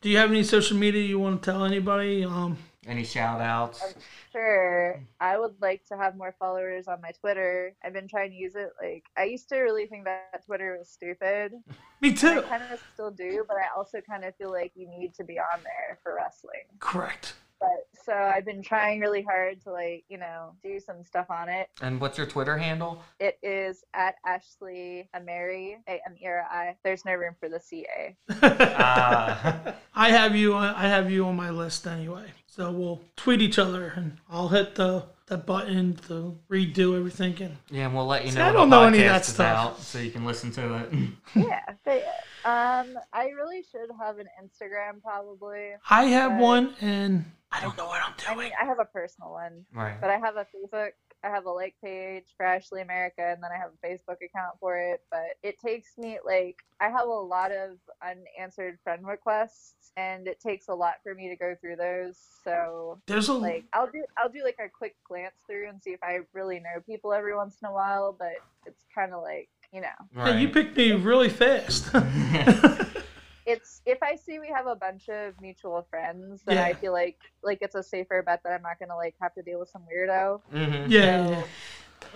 do 0.00 0.08
you 0.08 0.18
have 0.18 0.30
any 0.30 0.42
social 0.42 0.76
media 0.76 1.02
you 1.02 1.18
want 1.18 1.42
to 1.42 1.50
tell 1.50 1.64
anybody? 1.64 2.24
Um, 2.24 2.58
Any 2.86 3.04
shout 3.04 3.40
outs? 3.40 3.94
sure. 4.32 5.00
I 5.20 5.38
would 5.38 5.54
like 5.60 5.84
to 5.86 5.96
have 5.96 6.16
more 6.16 6.34
followers 6.38 6.86
on 6.88 7.00
my 7.00 7.10
Twitter. 7.12 7.74
I've 7.84 7.92
been 7.92 8.08
trying 8.08 8.30
to 8.30 8.36
use 8.36 8.54
it. 8.56 8.70
Like 8.82 9.04
I 9.16 9.24
used 9.24 9.48
to 9.50 9.56
really 9.58 9.86
think 9.86 10.04
that 10.04 10.44
Twitter 10.44 10.76
was 10.78 10.88
stupid. 10.88 11.52
me 12.00 12.12
too. 12.12 12.28
I 12.28 12.40
kind 12.42 12.62
of 12.72 12.82
still 12.92 13.10
do, 13.10 13.44
but 13.48 13.56
I 13.56 13.66
also 13.76 14.00
kind 14.00 14.24
of 14.24 14.34
feel 14.36 14.50
like 14.50 14.72
you 14.74 14.88
need 14.88 15.14
to 15.14 15.24
be 15.24 15.38
on 15.38 15.60
there 15.62 15.98
for 16.02 16.14
wrestling. 16.16 16.64
Correct. 16.78 17.34
But 17.60 17.86
so 18.04 18.12
I've 18.12 18.44
been 18.44 18.62
trying 18.62 19.00
really 19.00 19.22
hard 19.22 19.62
to 19.62 19.70
like, 19.70 20.04
you 20.08 20.18
know, 20.18 20.52
do 20.62 20.78
some 20.80 21.02
stuff 21.04 21.26
on 21.30 21.48
it. 21.48 21.68
And 21.80 21.98
what's 21.98 22.18
your 22.18 22.26
Twitter 22.26 22.58
handle? 22.58 23.00
It 23.20 23.38
is 23.42 23.84
at 23.94 24.16
Ashley 24.26 25.08
Ameri, 25.16 25.76
A 25.88 25.92
M 26.06 26.14
E 26.20 26.26
R 26.26 26.44
I. 26.50 26.76
There's 26.84 27.04
no 27.06 27.14
room 27.14 27.34
for 27.40 27.48
the 27.48 27.60
C 27.60 27.86
A. 27.96 28.16
Ah, 28.42 29.74
I 29.94 30.10
have 30.10 30.36
you. 30.36 30.54
on- 30.54 30.74
I 30.74 30.88
have 30.88 31.10
you 31.10 31.24
on 31.26 31.36
my 31.36 31.48
list 31.50 31.86
anyway. 31.86 32.26
So 32.54 32.70
we'll 32.70 33.00
tweet 33.16 33.42
each 33.42 33.58
other, 33.58 33.92
and 33.96 34.18
I'll 34.30 34.46
hit 34.46 34.76
the 34.76 35.06
the 35.26 35.36
button 35.36 35.96
to 36.06 36.38
redo 36.48 36.96
everything. 36.96 37.34
And 37.42 37.56
yeah, 37.68 37.86
and 37.86 37.94
we'll 37.96 38.06
let 38.06 38.24
you 38.24 38.30
See, 38.30 38.38
know 38.38 38.48
I 38.48 38.52
don't 38.52 38.70
the 38.70 38.76
know 38.80 38.86
any 38.86 38.98
of 38.98 39.04
that 39.06 39.24
stuff. 39.24 39.56
out, 39.58 39.80
so 39.80 39.98
you 39.98 40.12
can 40.12 40.24
listen 40.24 40.52
to 40.52 40.74
it. 40.76 40.92
yeah, 41.34 41.64
but 41.84 42.04
um, 42.44 42.96
I 43.12 43.30
really 43.34 43.64
should 43.72 43.90
have 43.98 44.18
an 44.18 44.28
Instagram 44.40 45.02
probably. 45.02 45.70
I 45.90 46.04
have 46.04 46.38
one, 46.38 46.76
and 46.80 47.24
I 47.50 47.60
don't 47.60 47.76
know 47.76 47.86
what 47.86 48.00
I'm 48.04 48.14
I 48.28 48.34
doing. 48.34 48.44
mean, 48.46 48.52
I 48.62 48.66
have 48.66 48.78
a 48.78 48.84
personal 48.84 49.32
one, 49.32 49.66
right. 49.74 50.00
but 50.00 50.10
I 50.10 50.18
have 50.18 50.36
a 50.36 50.46
Facebook. 50.54 50.90
I 51.24 51.30
have 51.30 51.46
a 51.46 51.50
like 51.50 51.74
page 51.82 52.24
for 52.36 52.44
Ashley 52.44 52.82
America, 52.82 53.22
and 53.22 53.42
then 53.42 53.50
I 53.50 53.58
have 53.58 53.70
a 53.70 53.86
Facebook 53.86 54.16
account 54.22 54.58
for 54.60 54.76
it. 54.76 55.00
But 55.10 55.36
it 55.42 55.58
takes 55.58 55.96
me 55.96 56.18
like 56.24 56.56
I 56.80 56.88
have 56.90 57.06
a 57.06 57.10
lot 57.10 57.50
of 57.50 57.78
unanswered 58.02 58.78
friend 58.84 59.06
requests, 59.06 59.92
and 59.96 60.28
it 60.28 60.38
takes 60.40 60.68
a 60.68 60.74
lot 60.74 60.94
for 61.02 61.14
me 61.14 61.28
to 61.28 61.36
go 61.36 61.54
through 61.60 61.76
those. 61.76 62.18
So 62.44 63.00
There's 63.06 63.28
a 63.28 63.34
like 63.34 63.64
I'll 63.72 63.90
do 63.90 64.04
I'll 64.18 64.28
do 64.28 64.44
like 64.44 64.58
a 64.64 64.68
quick 64.68 64.96
glance 65.08 65.36
through 65.48 65.68
and 65.68 65.82
see 65.82 65.90
if 65.90 66.02
I 66.02 66.18
really 66.32 66.60
know 66.60 66.80
people 66.86 67.12
every 67.12 67.34
once 67.34 67.56
in 67.62 67.68
a 67.68 67.72
while, 67.72 68.14
but 68.18 68.34
it's 68.66 68.84
kind 68.94 69.14
of 69.14 69.22
like 69.22 69.48
you 69.72 69.80
know, 69.80 70.24
Hey, 70.24 70.40
you 70.40 70.48
picked 70.48 70.76
me 70.76 70.92
really 70.92 71.30
fast. 71.30 71.90
it's 73.46 73.82
if 73.86 74.02
I 74.02 74.16
see 74.16 74.38
we 74.38 74.48
have 74.48 74.66
a 74.66 74.74
bunch 74.74 75.08
of 75.08 75.40
mutual 75.40 75.86
friends, 75.90 76.42
then 76.46 76.58
I 76.58 76.72
feel 76.74 76.92
like 76.92 77.18
like 77.42 77.58
it's 77.60 77.74
a 77.74 77.82
safer 77.82 78.22
bet 78.22 78.40
that 78.44 78.52
I'm 78.52 78.62
not 78.62 78.78
gonna 78.78 78.96
like 78.96 79.14
have 79.20 79.34
to 79.34 79.42
deal 79.42 79.60
with 79.60 79.68
some 79.68 79.82
weirdo. 79.82 80.40
hmm 80.50 80.90
yeah, 80.90 81.28
yeah. 81.28 81.42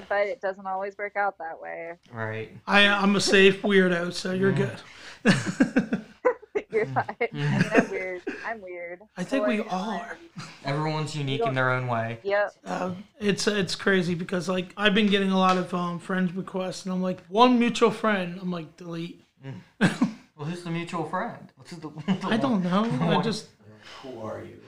But 0.09 0.27
it 0.27 0.41
doesn't 0.41 0.67
always 0.67 0.97
work 0.97 1.17
out 1.17 1.39
that 1.39 1.61
way. 1.61 1.95
Right. 2.13 2.53
I 2.67 2.87
I'm 2.87 3.17
a 3.17 3.21
safe 3.21 3.63
weirdo, 3.63 4.13
so 4.13 4.33
you're 4.33 4.53
good. 4.53 4.79
You're 6.71 6.87
fine. 6.87 7.17
I 7.21 7.29
mean, 7.33 7.65
I'm 7.73 7.91
weird. 7.91 8.23
I'm 8.47 8.61
weird. 8.61 9.01
I 9.17 9.25
think 9.25 9.45
So, 9.45 9.49
we 9.49 9.59
like, 9.59 9.73
are. 9.73 10.19
Everyone's 10.65 11.17
unique 11.17 11.41
in 11.41 11.55
their 11.55 11.71
own 11.71 11.87
way. 11.87 12.19
Yep. 12.23 12.53
Uh, 12.65 12.91
it's 13.19 13.47
it's 13.47 13.75
crazy 13.75 14.15
because 14.15 14.49
like 14.49 14.73
I've 14.77 14.95
been 14.95 15.07
getting 15.07 15.31
a 15.31 15.39
lot 15.39 15.57
of 15.57 15.73
um, 15.73 15.99
friend 15.99 16.35
requests, 16.37 16.85
and 16.85 16.93
I'm 16.93 17.03
like 17.03 17.25
one 17.29 17.59
mutual 17.59 17.91
friend. 17.91 18.39
I'm 18.41 18.51
like 18.51 18.77
delete. 18.77 19.25
Well, 20.39 20.47
who's 20.47 20.63
the 20.63 20.71
mutual 20.71 21.05
friend? 21.05 21.49
What's 21.57 21.73
the, 21.73 21.91
I 22.25 22.37
don't 22.37 22.63
know. 22.63 22.85
I 23.19 23.21
just 23.23 23.49
Who 24.03 24.21
are 24.21 24.43
you? 24.45 24.61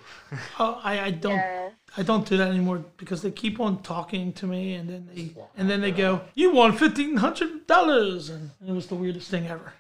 oh, 0.58 0.80
I 0.82 1.00
I 1.00 1.10
don't 1.12 1.32
Yeah. 1.32 1.70
I 1.96 2.02
don't 2.02 2.26
do 2.28 2.36
that 2.36 2.48
anymore 2.48 2.84
because 2.96 3.22
they 3.22 3.30
keep 3.32 3.58
on 3.58 3.82
talking 3.82 4.32
to 4.34 4.46
me, 4.46 4.74
and 4.74 4.88
then 4.88 5.08
they 5.12 5.34
and 5.56 5.68
then 5.68 5.80
they 5.80 5.90
go, 5.90 6.20
"You 6.34 6.52
won 6.52 6.76
fifteen 6.76 7.16
hundred 7.16 7.66
dollars," 7.66 8.30
and 8.30 8.50
it 8.66 8.72
was 8.72 8.86
the 8.86 8.94
weirdest 8.94 9.28
thing 9.28 9.48
ever. 9.48 9.72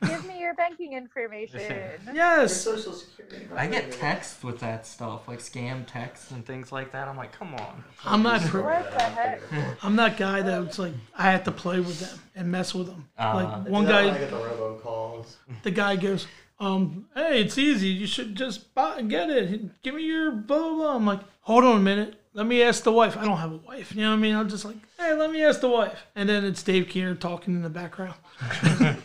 Give 0.50 0.58
me 0.58 0.62
your 0.62 0.68
banking 0.68 0.92
information. 0.94 1.60
Your 2.06 2.14
yes. 2.14 2.60
social 2.60 2.92
security. 2.92 3.46
I 3.54 3.66
get 3.66 3.92
texts 3.92 4.42
with 4.42 4.58
that 4.60 4.86
stuff, 4.86 5.28
like 5.28 5.38
scam 5.38 5.86
texts 5.86 6.30
and 6.30 6.44
things 6.44 6.72
like 6.72 6.92
that. 6.92 7.08
I'm 7.08 7.16
like, 7.16 7.32
come 7.32 7.54
on. 7.54 7.84
I'm 8.04 8.22
not. 8.22 8.40
Pro- 8.42 8.64
What 8.64 8.90
the 8.90 9.00
heck? 9.00 9.42
I'm 9.82 9.96
that 9.96 10.16
guy 10.16 10.42
that's 10.42 10.78
like 10.78 10.92
I 11.16 11.30
have 11.30 11.44
to 11.44 11.52
play 11.52 11.80
with 11.80 12.00
them 12.00 12.18
and 12.34 12.50
mess 12.50 12.74
with 12.74 12.86
them. 12.88 13.08
Uh, 13.18 13.34
like 13.34 13.68
one 13.68 13.84
do 13.84 13.92
that 13.92 14.04
when 14.04 14.14
I 14.14 14.18
guy, 14.18 14.18
get 14.18 14.30
the 14.30 14.36
robocalls. 14.36 15.34
the 15.62 15.70
guy 15.70 15.96
goes, 15.96 16.26
um, 16.58 17.06
hey, 17.14 17.40
it's 17.42 17.58
easy. 17.58 17.88
You 17.88 18.06
should 18.06 18.34
just 18.34 18.74
buy, 18.74 19.02
get 19.02 19.30
it. 19.30 19.82
Give 19.82 19.94
me 19.94 20.04
your 20.04 20.30
blah 20.32 20.58
blah. 20.58 20.74
blah. 20.74 20.96
I'm 20.96 21.06
like, 21.06 21.20
hold 21.42 21.64
on 21.64 21.76
a 21.76 21.80
minute. 21.80 22.14
Let 22.32 22.46
me 22.46 22.62
ask 22.62 22.84
the 22.84 22.92
wife. 22.92 23.16
I 23.16 23.24
don't 23.24 23.38
have 23.38 23.52
a 23.52 23.56
wife. 23.56 23.92
You 23.94 24.02
know 24.02 24.10
what 24.10 24.16
I 24.16 24.20
mean? 24.20 24.36
I'm 24.36 24.48
just 24.48 24.64
like, 24.64 24.76
hey, 24.98 25.14
let 25.14 25.32
me 25.32 25.42
ask 25.42 25.60
the 25.60 25.68
wife. 25.68 26.06
And 26.14 26.28
then 26.28 26.44
it's 26.44 26.62
Dave 26.62 26.88
Keener 26.88 27.16
talking 27.16 27.54
in 27.54 27.62
the 27.62 27.68
background. 27.68 28.14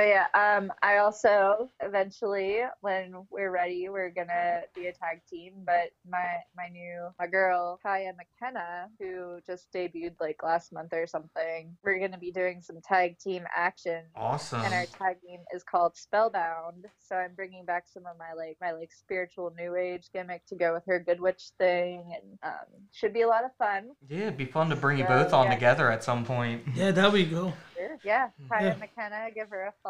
But 0.00 0.08
yeah, 0.08 0.28
um, 0.32 0.72
I 0.82 0.96
also 0.96 1.68
eventually, 1.80 2.60
when 2.80 3.12
we're 3.28 3.50
ready, 3.50 3.90
we're 3.90 4.08
gonna 4.08 4.62
be 4.74 4.86
a 4.86 4.94
tag 4.94 5.20
team. 5.28 5.52
But 5.66 5.90
my 6.10 6.36
my 6.56 6.68
new 6.72 7.08
my 7.18 7.26
girl 7.26 7.78
Kaya 7.82 8.14
McKenna, 8.16 8.88
who 8.98 9.40
just 9.46 9.70
debuted 9.74 10.14
like 10.18 10.42
last 10.42 10.72
month 10.72 10.94
or 10.94 11.06
something, 11.06 11.76
we're 11.84 11.98
gonna 11.98 12.16
be 12.16 12.30
doing 12.30 12.62
some 12.62 12.80
tag 12.80 13.18
team 13.18 13.44
action. 13.54 14.04
Awesome. 14.16 14.62
And 14.62 14.72
our 14.72 14.86
tag 14.86 15.20
team 15.20 15.40
is 15.54 15.62
called 15.62 15.94
Spellbound. 15.94 16.86
So 16.98 17.16
I'm 17.16 17.34
bringing 17.34 17.66
back 17.66 17.84
some 17.86 18.06
of 18.06 18.16
my 18.18 18.32
like 18.34 18.56
my 18.58 18.72
like 18.72 18.94
spiritual 18.94 19.52
new 19.54 19.76
age 19.76 20.08
gimmick 20.14 20.46
to 20.46 20.54
go 20.54 20.72
with 20.72 20.84
her 20.86 20.98
Good 20.98 21.20
Witch 21.20 21.50
thing, 21.58 22.14
and 22.14 22.38
um, 22.42 22.68
should 22.90 23.12
be 23.12 23.20
a 23.20 23.28
lot 23.28 23.44
of 23.44 23.50
fun. 23.58 23.90
Yeah, 24.08 24.20
it'd 24.20 24.38
be 24.38 24.46
fun 24.46 24.70
to 24.70 24.76
bring 24.76 24.96
you 24.96 25.04
both 25.04 25.34
on 25.34 25.44
yeah. 25.44 25.54
together 25.54 25.90
at 25.90 26.02
some 26.02 26.24
point. 26.24 26.62
Yeah, 26.74 26.90
that'd 26.90 27.12
be 27.12 27.26
cool. 27.26 27.52
Sure. 27.76 27.98
Yeah, 28.02 28.28
Kaya 28.48 28.68
Yeah. 28.68 28.76
McKenna, 28.76 29.30
give 29.34 29.50
her 29.50 29.64
a 29.64 29.72
follow. 29.82 29.89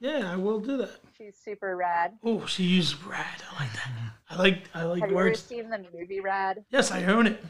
Yeah, 0.00 0.32
I 0.32 0.36
will 0.36 0.60
do 0.60 0.76
that. 0.78 0.90
She's 1.16 1.36
super 1.36 1.76
rad. 1.76 2.18
Oh, 2.24 2.46
she 2.46 2.64
used 2.64 3.02
rad. 3.04 3.42
I 3.50 3.62
like 3.62 3.72
that. 3.74 3.90
I 4.30 4.36
like 4.36 4.62
I 4.74 4.84
like 4.84 5.00
Have 5.02 5.10
you 5.10 5.18
ever 5.18 5.34
seen 5.34 5.68
the 5.70 5.84
movie 5.92 6.20
Rad? 6.20 6.64
Yes, 6.70 6.90
I 6.90 7.04
own 7.04 7.26
it. 7.26 7.44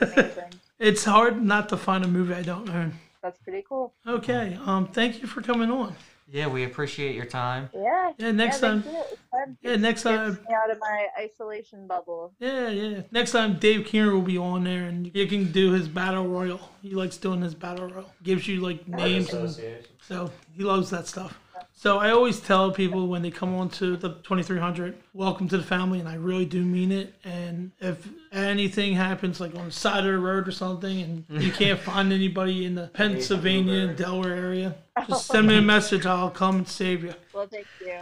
Amazing. 0.00 0.52
It's 0.78 1.04
hard 1.04 1.42
not 1.42 1.70
to 1.70 1.78
find 1.78 2.04
a 2.04 2.08
movie 2.08 2.34
I 2.34 2.42
don't 2.42 2.68
own. 2.68 2.92
That's 3.22 3.38
pretty 3.38 3.64
cool. 3.66 3.94
Okay. 4.06 4.58
Um. 4.66 4.86
Thank 4.88 5.22
you 5.22 5.26
for 5.26 5.40
coming 5.40 5.70
on. 5.70 5.96
Yeah, 6.28 6.48
we 6.48 6.64
appreciate 6.64 7.14
your 7.14 7.24
time. 7.24 7.70
Yeah. 7.72 8.12
Yeah. 8.18 8.32
Next 8.32 8.60
yeah, 8.60 8.68
time. 8.68 8.82
thank 8.82 8.94
you. 8.94 9.00
It's. 9.00 9.56
Yeah. 9.62 9.76
Next 9.76 10.02
Gets 10.02 10.16
time. 10.16 10.32
me 10.48 10.54
out 10.54 10.70
of 10.70 10.78
my 10.80 11.06
isolation 11.18 11.86
bubble. 11.86 12.32
Yeah. 12.38 12.68
Yeah. 12.68 13.02
Next 13.12 13.32
time, 13.32 13.58
Dave 13.58 13.86
Keener 13.86 14.12
will 14.12 14.22
be 14.22 14.38
on 14.38 14.64
there, 14.64 14.84
and 14.84 15.10
you 15.14 15.26
can 15.26 15.52
do 15.52 15.72
his 15.72 15.88
battle 15.88 16.26
royal. 16.26 16.60
He 16.82 16.90
likes 16.90 17.16
doing 17.16 17.42
his 17.42 17.54
battle 17.54 17.88
royal. 17.88 18.12
Gives 18.22 18.48
you 18.48 18.60
like 18.60 18.86
names, 18.88 19.32
and 19.32 19.56
so 20.02 20.30
he 20.52 20.64
loves 20.64 20.90
that 20.90 21.06
stuff. 21.06 21.38
So 21.78 21.98
I 21.98 22.10
always 22.10 22.40
tell 22.40 22.72
people 22.72 23.06
when 23.06 23.20
they 23.20 23.30
come 23.30 23.54
on 23.54 23.68
to 23.70 23.98
the 23.98 24.08
2300, 24.08 24.96
welcome 25.12 25.46
to 25.48 25.58
the 25.58 25.62
family, 25.62 26.00
and 26.00 26.08
I 26.08 26.14
really 26.14 26.46
do 26.46 26.64
mean 26.64 26.90
it. 26.90 27.14
And 27.22 27.70
if 27.80 28.08
anything 28.32 28.94
happens, 28.94 29.40
like 29.40 29.54
on 29.54 29.66
the 29.66 29.70
side 29.70 29.98
of 29.98 30.10
the 30.10 30.18
road 30.18 30.48
or 30.48 30.52
something, 30.52 31.02
and 31.28 31.42
you 31.42 31.52
can't 31.52 31.78
find 31.78 32.14
anybody 32.14 32.64
in 32.64 32.76
the 32.76 32.86
Pennsylvania 32.88 33.88
and 33.88 33.96
Delaware 33.96 34.34
area, 34.34 34.74
just 35.06 35.26
send 35.26 35.48
me 35.48 35.58
a 35.58 35.62
message. 35.62 36.06
I'll 36.06 36.30
come 36.30 36.56
and 36.56 36.66
save 36.66 37.04
you. 37.04 37.12
Well, 37.34 37.46
thank 37.46 37.66
you. 37.82 37.92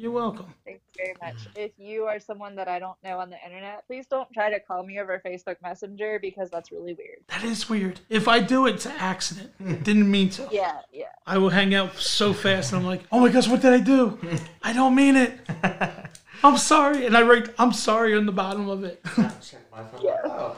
You're 0.00 0.12
welcome. 0.12 0.46
Thanks 0.64 0.80
very 0.96 1.14
much. 1.20 1.46
If 1.54 1.72
you 1.76 2.04
are 2.04 2.18
someone 2.18 2.56
that 2.56 2.68
I 2.68 2.78
don't 2.78 2.96
know 3.04 3.18
on 3.18 3.28
the 3.28 3.36
internet, 3.44 3.86
please 3.86 4.06
don't 4.06 4.32
try 4.32 4.48
to 4.48 4.58
call 4.58 4.82
me 4.82 4.98
over 4.98 5.20
Facebook 5.22 5.56
Messenger 5.62 6.18
because 6.22 6.48
that's 6.48 6.72
really 6.72 6.94
weird. 6.94 7.18
That 7.28 7.44
is 7.44 7.68
weird. 7.68 8.00
If 8.08 8.26
I 8.26 8.40
do 8.40 8.66
it, 8.66 8.76
it's 8.76 8.86
an 8.86 8.94
accident. 8.96 9.52
Didn't 9.84 10.10
mean 10.10 10.30
to. 10.30 10.48
Yeah, 10.50 10.80
yeah. 10.90 11.08
I 11.26 11.36
will 11.36 11.50
hang 11.50 11.74
out 11.74 11.96
so 11.96 12.32
fast, 12.32 12.72
and 12.72 12.80
I'm 12.80 12.86
like, 12.86 13.02
oh 13.12 13.20
my 13.20 13.28
gosh, 13.28 13.46
what 13.46 13.60
did 13.60 13.74
I 13.74 13.80
do? 13.80 14.18
I 14.62 14.72
don't 14.72 14.94
mean 14.94 15.16
it. 15.16 15.38
I'm 16.42 16.56
sorry. 16.56 17.04
And 17.04 17.14
I 17.14 17.20
write, 17.20 17.50
I'm 17.58 17.74
sorry 17.74 18.16
on 18.16 18.24
the 18.24 18.32
bottom 18.32 18.70
of 18.70 18.84
it. 18.84 19.04
Check 19.42 19.70
my 19.70 19.84
phone. 19.84 20.00
Yeah. 20.02 20.16
Oh. 20.24 20.56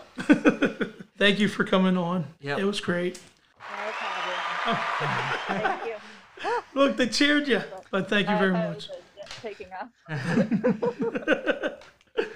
Thank 1.19 1.41
you 1.41 1.49
for 1.49 1.65
coming 1.65 1.97
on. 1.97 2.27
Yep. 2.43 2.61
It 2.61 2.65
was 2.65 2.81
great. 2.81 3.19
No 3.59 3.91
problem. 3.91 4.79
thank 5.49 5.87
you. 5.87 5.95
Look, 6.75 6.97
they 6.97 7.09
cheered 7.09 7.49
you. 7.49 7.63
But 7.91 8.09
thank 8.09 8.31
you 8.31 8.39
very 8.39 8.53
much. 8.53 8.89
Was 9.45 9.61
a 9.61 9.61
jet 9.61 9.69
taking 9.69 9.69
off. 9.73 9.89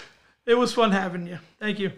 It 0.46 0.56
was 0.56 0.72
fun 0.72 0.92
having 0.92 1.26
you. 1.26 1.40
Thank 1.58 1.80
you. 1.80 1.90